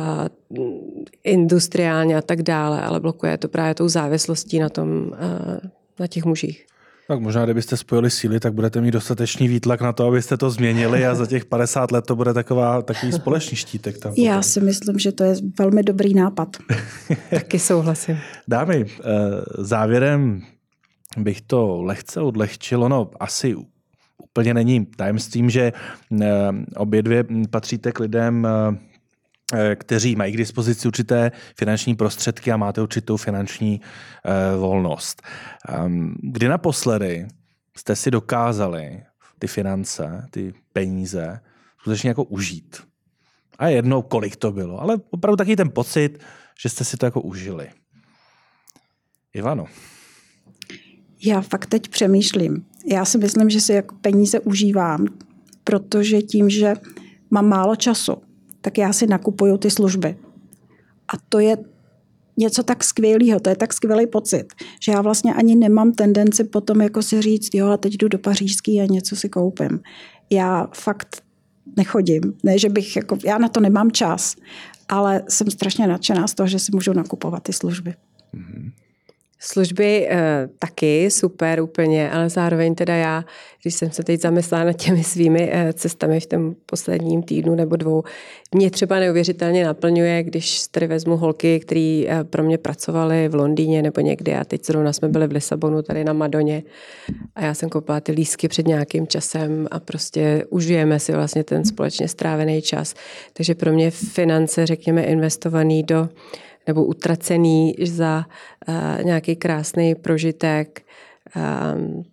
industriálně 1.23 2.17
a 2.17 2.21
tak 2.21 2.41
dále, 2.41 2.81
ale 2.81 2.99
blokuje 2.99 3.37
to 3.37 3.47
právě 3.47 3.75
tou 3.75 3.87
závislostí 3.87 4.59
na 4.59 4.69
tom, 4.69 5.11
eh, 5.13 5.69
na 5.99 6.07
těch 6.07 6.25
mužích. 6.25 6.65
Tak 7.07 7.19
možná, 7.19 7.45
kdybyste 7.45 7.77
spojili 7.77 8.09
síly, 8.09 8.39
tak 8.39 8.53
budete 8.53 8.81
mít 8.81 8.91
dostatečný 8.91 9.47
výtlak 9.47 9.81
na 9.81 9.93
to, 9.93 10.07
abyste 10.07 10.37
to 10.37 10.49
změnili 10.49 11.05
a 11.05 11.15
za 11.15 11.25
těch 11.25 11.45
50 11.45 11.91
let 11.91 12.05
to 12.05 12.15
bude 12.15 12.33
taková, 12.33 12.81
takový 12.81 13.11
společný 13.11 13.57
štítek. 13.57 13.97
Tam 13.97 14.13
Já 14.17 14.41
si 14.41 14.61
myslím, 14.61 14.99
že 14.99 15.11
to 15.11 15.23
je 15.23 15.35
velmi 15.59 15.83
dobrý 15.83 16.13
nápad. 16.13 16.57
Taky 17.29 17.59
souhlasím. 17.59 18.17
Dámy, 18.47 18.85
eh, 18.85 19.03
závěrem 19.57 20.41
bych 21.17 21.41
to 21.41 21.81
lehce 21.81 22.21
odlehčil. 22.21 22.89
No, 22.89 23.09
asi 23.19 23.55
úplně 24.23 24.53
není 24.53 24.85
tajemstvím, 24.85 25.49
že 25.49 25.73
eh, 26.21 26.27
obě 26.75 27.01
dvě 27.01 27.23
patříte 27.49 27.91
k 27.91 27.99
lidem, 27.99 28.47
eh, 28.47 28.77
kteří 29.75 30.15
mají 30.15 30.33
k 30.33 30.37
dispozici 30.37 30.87
určité 30.87 31.31
finanční 31.57 31.95
prostředky 31.95 32.51
a 32.51 32.57
máte 32.57 32.81
určitou 32.81 33.17
finanční 33.17 33.81
eh, 33.81 34.57
volnost. 34.57 35.21
Ehm, 35.69 36.15
kdy 36.21 36.47
naposledy 36.47 37.27
jste 37.77 37.95
si 37.95 38.11
dokázali 38.11 39.03
ty 39.39 39.47
finance, 39.47 40.27
ty 40.31 40.53
peníze 40.73 41.39
skutečně 41.79 42.09
jako 42.09 42.23
užít? 42.23 42.77
A 43.59 43.67
jednou, 43.67 44.01
kolik 44.01 44.35
to 44.35 44.51
bylo, 44.51 44.81
ale 44.81 44.97
opravdu 45.09 45.35
taky 45.35 45.55
ten 45.55 45.69
pocit, 45.69 46.19
že 46.61 46.69
jste 46.69 46.83
si 46.83 46.97
to 46.97 47.05
jako 47.05 47.21
užili. 47.21 47.69
Ivano. 49.33 49.65
Já 51.25 51.41
fakt 51.41 51.65
teď 51.65 51.87
přemýšlím. 51.87 52.65
Já 52.85 53.05
si 53.05 53.17
myslím, 53.17 53.49
že 53.49 53.61
si 53.61 53.73
jako 53.73 53.95
peníze 54.01 54.39
užívám, 54.39 55.05
protože 55.63 56.21
tím, 56.21 56.49
že 56.49 56.73
mám 57.31 57.49
málo 57.49 57.75
času, 57.75 58.26
tak 58.67 58.77
já 58.77 58.93
si 58.93 59.07
nakupuju 59.07 59.57
ty 59.57 59.71
služby. 59.71 60.17
A 61.13 61.17
to 61.29 61.39
je 61.39 61.57
něco 62.37 62.63
tak 62.63 62.83
skvělého, 62.83 63.39
to 63.39 63.49
je 63.49 63.55
tak 63.55 63.73
skvělý 63.73 64.07
pocit, 64.07 64.45
že 64.81 64.91
já 64.91 65.01
vlastně 65.01 65.33
ani 65.33 65.55
nemám 65.55 65.91
tendenci 65.91 66.43
potom 66.43 66.81
jako 66.81 67.01
si 67.01 67.21
říct, 67.21 67.49
jo, 67.53 67.67
a 67.67 67.77
teď 67.77 67.93
jdu 67.93 68.07
do 68.07 68.19
pařížský 68.19 68.81
a 68.81 68.85
něco 68.85 69.15
si 69.15 69.29
koupím. 69.29 69.79
Já 70.29 70.67
fakt 70.75 71.23
nechodím, 71.77 72.21
ne, 72.43 72.59
že 72.59 72.69
bych, 72.69 72.95
jako, 72.95 73.17
já 73.25 73.37
na 73.37 73.47
to 73.47 73.59
nemám 73.59 73.91
čas, 73.91 74.35
ale 74.89 75.23
jsem 75.29 75.51
strašně 75.51 75.87
nadšená 75.87 76.27
z 76.27 76.33
toho, 76.33 76.47
že 76.47 76.59
si 76.59 76.71
můžu 76.73 76.93
nakupovat 76.93 77.43
ty 77.43 77.53
služby. 77.53 77.93
Mm-hmm. 78.35 78.71
Služby 79.39 80.07
e, 80.09 80.49
taky, 80.59 81.11
super 81.11 81.61
úplně, 81.61 82.11
ale 82.11 82.29
zároveň 82.29 82.75
teda 82.75 82.95
já, 82.95 83.25
když 83.61 83.75
jsem 83.75 83.91
se 83.91 84.03
teď 84.03 84.21
zamyslela 84.21 84.63
nad 84.63 84.73
těmi 84.73 85.03
svými 85.03 85.49
e, 85.53 85.73
cestami 85.73 86.19
v 86.19 86.25
tom 86.25 86.55
posledním 86.65 87.23
týdnu 87.23 87.55
nebo 87.55 87.75
dvou, 87.75 88.03
mě 88.55 88.71
třeba 88.71 88.99
neuvěřitelně 88.99 89.65
naplňuje, 89.65 90.23
když 90.23 90.67
tady 90.67 90.87
vezmu 90.87 91.17
holky, 91.17 91.59
které 91.59 92.03
e, 92.07 92.23
pro 92.23 92.43
mě 92.43 92.57
pracovaly 92.57 93.29
v 93.29 93.35
Londýně 93.35 93.81
nebo 93.81 94.01
někde 94.01 94.39
a 94.39 94.43
teď 94.43 94.65
zrovna 94.65 94.93
jsme 94.93 95.09
byli 95.09 95.27
v 95.27 95.31
Lisabonu 95.31 95.81
tady 95.81 96.03
na 96.03 96.13
Madoně 96.13 96.63
a 97.35 97.45
já 97.45 97.53
jsem 97.53 97.69
koupila 97.69 97.99
ty 97.99 98.11
lísky 98.11 98.47
před 98.47 98.67
nějakým 98.67 99.07
časem 99.07 99.67
a 99.71 99.79
prostě 99.79 100.45
užijeme 100.49 100.99
si 100.99 101.11
vlastně 101.11 101.43
ten 101.43 101.65
společně 101.65 102.07
strávený 102.07 102.61
čas. 102.61 102.93
Takže 103.33 103.55
pro 103.55 103.73
mě 103.73 103.91
finance, 103.91 104.65
řekněme, 104.65 105.03
investovaný 105.03 105.83
do 105.83 106.09
nebo 106.67 106.85
utracený 106.85 107.75
za 107.85 108.25
uh, 108.67 109.03
nějaký 109.03 109.35
krásný 109.35 109.95
prožitek. 109.95 110.81
Um, 111.35 112.03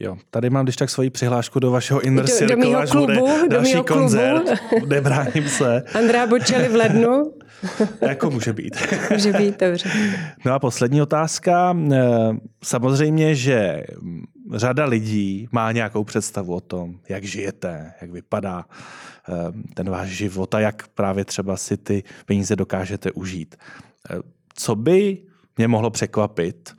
Jo, 0.00 0.16
tady 0.30 0.50
mám 0.50 0.64
když 0.64 0.76
tak 0.76 0.90
svoji 0.90 1.10
přihlášku 1.10 1.58
do 1.58 1.70
vašeho 1.70 2.00
Inner 2.00 2.24
do, 2.24 2.32
Circle, 2.32 2.70
do 2.70 2.78
až 2.78 2.90
klubu, 2.90 3.06
bude 3.06 3.48
další 3.48 3.74
do 3.74 3.84
koncert. 3.84 4.42
Nebráním 4.86 5.48
se. 5.48 5.82
Andrá 5.98 6.26
Bočeli 6.26 6.68
v 6.68 6.74
lednu. 6.74 7.32
jako 8.00 8.30
může 8.30 8.52
být. 8.52 8.76
může 9.10 9.32
být, 9.32 9.60
dobře. 9.60 9.90
No 10.44 10.52
a 10.52 10.58
poslední 10.58 11.02
otázka. 11.02 11.76
Eh, 11.92 11.98
samozřejmě, 12.64 13.34
že 13.34 13.84
řada 14.52 14.84
lidí 14.84 15.48
má 15.52 15.72
nějakou 15.72 16.04
představu 16.04 16.54
o 16.54 16.60
tom, 16.60 17.00
jak 17.08 17.24
žijete, 17.24 17.92
jak 18.00 18.10
vypadá 18.10 18.64
eh, 19.28 19.32
ten 19.74 19.90
váš 19.90 20.08
život 20.08 20.54
a 20.54 20.60
jak 20.60 20.88
právě 20.88 21.24
třeba 21.24 21.56
si 21.56 21.76
ty 21.76 22.04
peníze 22.26 22.56
dokážete 22.56 23.12
užít. 23.12 23.56
Eh, 24.10 24.16
co 24.54 24.74
by 24.74 25.22
mě 25.56 25.68
mohlo 25.68 25.90
překvapit 25.90 26.76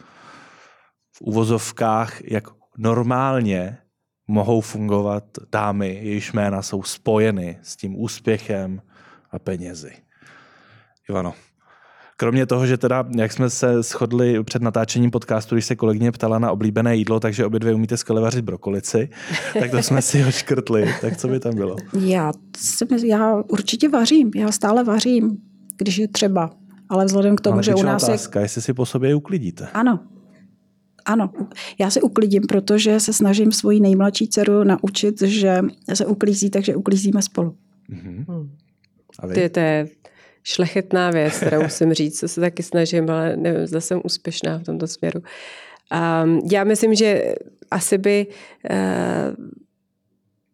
v 1.12 1.22
uvozovkách, 1.22 2.22
jak 2.22 2.48
normálně 2.78 3.78
mohou 4.28 4.62
fungovat 4.62 5.24
dámy, 5.52 5.88
jejichž 5.88 6.34
jména 6.34 6.62
jsou 6.62 6.84
spojeny 6.84 7.60
s 7.62 7.76
tím 7.76 8.00
úspěchem 8.00 8.82
a 9.32 9.40
penězi. 9.40 9.94
Ivano, 11.10 11.34
Kromě 12.20 12.46
toho, 12.46 12.68
že 12.68 12.78
teda, 12.78 13.06
jak 13.18 13.34
jsme 13.34 13.50
se 13.50 13.84
shodli 13.84 14.44
před 14.44 14.62
natáčením 14.62 15.12
podcastu, 15.12 15.56
když 15.56 15.66
se 15.66 15.76
kolegyně 15.76 16.12
ptala 16.12 16.40
na 16.40 16.52
oblíbené 16.52 16.96
jídlo, 16.96 17.20
takže 17.20 17.46
obě 17.46 17.60
dvě 17.60 17.74
umíte 17.74 17.98
skvěle 17.98 18.22
vařit 18.22 18.46
brokolici, 18.46 19.10
tak 19.60 19.72
to 19.72 19.84
jsme 19.84 20.02
si 20.02 20.26
oškrtli. 20.26 20.94
Tak 21.02 21.18
co 21.18 21.28
by 21.28 21.40
tam 21.40 21.56
bylo? 21.56 21.76
Já, 22.00 22.32
já 23.04 23.44
určitě 23.48 23.90
vařím, 23.90 24.32
já 24.36 24.52
stále 24.52 24.84
vařím, 24.84 25.38
když 25.78 25.98
je 25.98 26.08
třeba. 26.08 26.52
Ale 26.90 27.06
vzhledem 27.06 27.36
k 27.36 27.42
tomu, 27.42 27.54
Ale 27.54 27.64
že 27.64 27.76
u 27.76 27.84
nás 27.84 28.04
otázka, 28.04 28.40
je... 28.40 28.44
jestli 28.44 28.62
si 28.62 28.74
po 28.74 28.86
sobě 28.86 29.16
uklidíte. 29.16 29.68
Ano, 29.74 30.00
ano, 31.06 31.32
já 31.80 31.90
se 31.90 32.02
uklidím, 32.02 32.44
protože 32.50 33.00
se 33.00 33.14
snažím 33.14 33.52
svoji 33.52 33.80
nejmladší 33.80 34.28
dceru 34.28 34.64
naučit, 34.64 35.22
že 35.22 35.62
se 35.94 36.06
uklízí, 36.06 36.50
takže 36.50 36.76
uklízíme 36.76 37.22
spolu. 37.22 37.56
Mm-hmm. 37.90 38.50
A 39.20 39.28
vy? 39.28 39.34
Ty, 39.34 39.50
to 39.50 39.60
je 39.60 39.88
šlechetná 40.50 41.12
věc, 41.12 41.38
kterou 41.38 41.62
musím 41.62 41.94
říct, 41.94 42.20
co 42.20 42.28
se 42.28 42.42
taky 42.42 42.64
snažím, 42.64 43.10
ale 43.10 43.38
nevím, 43.38 43.68
zda 43.68 43.82
jsem 43.82 44.02
úspěšná 44.04 44.58
v 44.58 44.64
tomto 44.64 44.88
směru. 44.88 45.22
Um, 46.24 46.42
já 46.52 46.64
myslím, 46.64 46.96
že 46.96 47.36
asi 47.72 47.98
by 47.98 48.28
uh, 48.70 48.76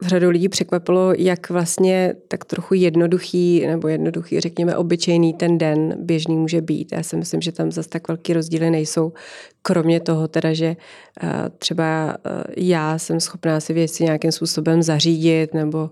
řadu 0.01 0.29
lidí 0.29 0.49
překvapilo, 0.49 1.13
jak 1.17 1.49
vlastně 1.49 2.15
tak 2.27 2.45
trochu 2.45 2.73
jednoduchý, 2.73 3.67
nebo 3.67 3.87
jednoduchý, 3.87 4.39
řekněme, 4.39 4.77
obyčejný 4.77 5.33
ten 5.33 5.57
den 5.57 5.95
běžný 5.99 6.35
může 6.35 6.61
být. 6.61 6.91
Já 6.91 7.03
si 7.03 7.17
myslím, 7.17 7.41
že 7.41 7.51
tam 7.51 7.71
zase 7.71 7.89
tak 7.89 8.07
velký 8.07 8.33
rozdíly 8.33 8.69
nejsou. 8.69 9.13
Kromě 9.61 9.99
toho 9.99 10.27
teda, 10.27 10.53
že 10.53 10.75
uh, 11.23 11.29
třeba 11.59 12.17
uh, 12.25 12.41
já 12.57 12.97
jsem 12.99 13.19
schopná 13.19 13.59
si 13.59 13.73
věci 13.73 14.03
nějakým 14.03 14.31
způsobem 14.31 14.83
zařídit 14.83 15.53
nebo 15.53 15.89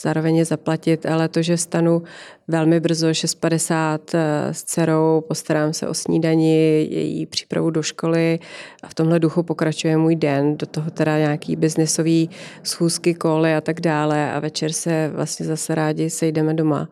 zároveň 0.00 0.36
je 0.36 0.44
zaplatit, 0.44 1.06
ale 1.06 1.28
to, 1.28 1.42
že 1.42 1.56
stanu 1.56 2.02
velmi 2.48 2.80
brzo 2.80 3.06
6.50 3.06 3.98
eh, 4.14 4.54
s 4.54 4.64
dcerou, 4.64 5.20
postarám 5.28 5.72
se 5.72 5.88
o 5.88 5.94
snídani, 5.94 6.86
její 6.90 7.26
přípravu 7.26 7.70
do 7.70 7.82
školy 7.82 8.38
a 8.82 8.88
v 8.88 8.94
tomhle 8.94 9.18
duchu 9.18 9.42
pokračuje 9.42 9.96
můj 9.96 10.16
den. 10.16 10.56
Do 10.56 10.66
toho 10.66 10.90
teda 10.90 11.18
nějaký 11.18 11.56
biznisový 11.56 12.30
schůzky, 12.62 13.14
koly 13.14 13.54
a 13.54 13.60
tak 13.60 13.80
dále 13.80 14.32
a 14.32 14.40
večer 14.40 14.72
se 14.72 15.10
vlastně 15.14 15.46
zase 15.46 15.74
rádi 15.74 16.10
sejdeme 16.10 16.54
doma. 16.54 16.88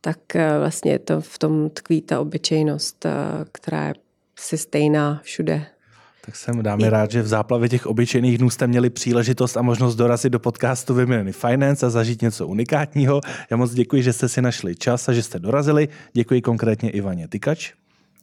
Tak 0.00 0.36
eh, 0.36 0.58
vlastně 0.58 0.98
to 0.98 1.20
v 1.20 1.38
tom 1.38 1.70
tkví 1.70 2.02
ta 2.02 2.20
obyčejnost, 2.20 3.06
eh, 3.06 3.10
která 3.52 3.86
je 3.86 3.94
si 4.38 4.58
stejná 4.58 5.20
všude. 5.22 5.66
Tak 6.26 6.36
jsem 6.36 6.62
dáme 6.62 6.90
rád, 6.90 7.10
že 7.10 7.22
v 7.22 7.26
záplavě 7.26 7.68
těch 7.68 7.86
obyčejných 7.86 8.38
dnů 8.38 8.50
jste 8.50 8.66
měli 8.66 8.90
příležitost 8.90 9.56
a 9.56 9.62
možnost 9.62 9.96
dorazit 9.96 10.32
do 10.32 10.38
podcastu 10.38 10.94
Women 10.94 11.32
Finance 11.32 11.86
a 11.86 11.90
zažít 11.90 12.22
něco 12.22 12.46
unikátního. 12.46 13.20
Já 13.50 13.56
moc 13.56 13.74
děkuji, 13.74 14.02
že 14.02 14.12
jste 14.12 14.28
si 14.28 14.42
našli 14.42 14.76
čas 14.76 15.08
a 15.08 15.12
že 15.12 15.22
jste 15.22 15.38
dorazili. 15.38 15.88
Děkuji 16.12 16.40
konkrétně 16.40 16.90
Ivaně 16.90 17.28
Tykač. 17.28 17.72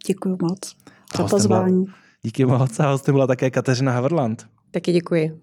Děkuji 0.08 0.38
moc 0.42 0.76
za 1.18 1.24
pozvání. 1.24 1.86
Díky 2.24 2.46
moc 2.46 2.80
a 2.80 2.92
hostem 2.92 3.16
byla 3.16 3.28
také 3.28 3.52
Kateřina 3.52 3.92
Haverland. 3.92 4.48
Taky 4.72 4.92
děkuji. 4.92 5.40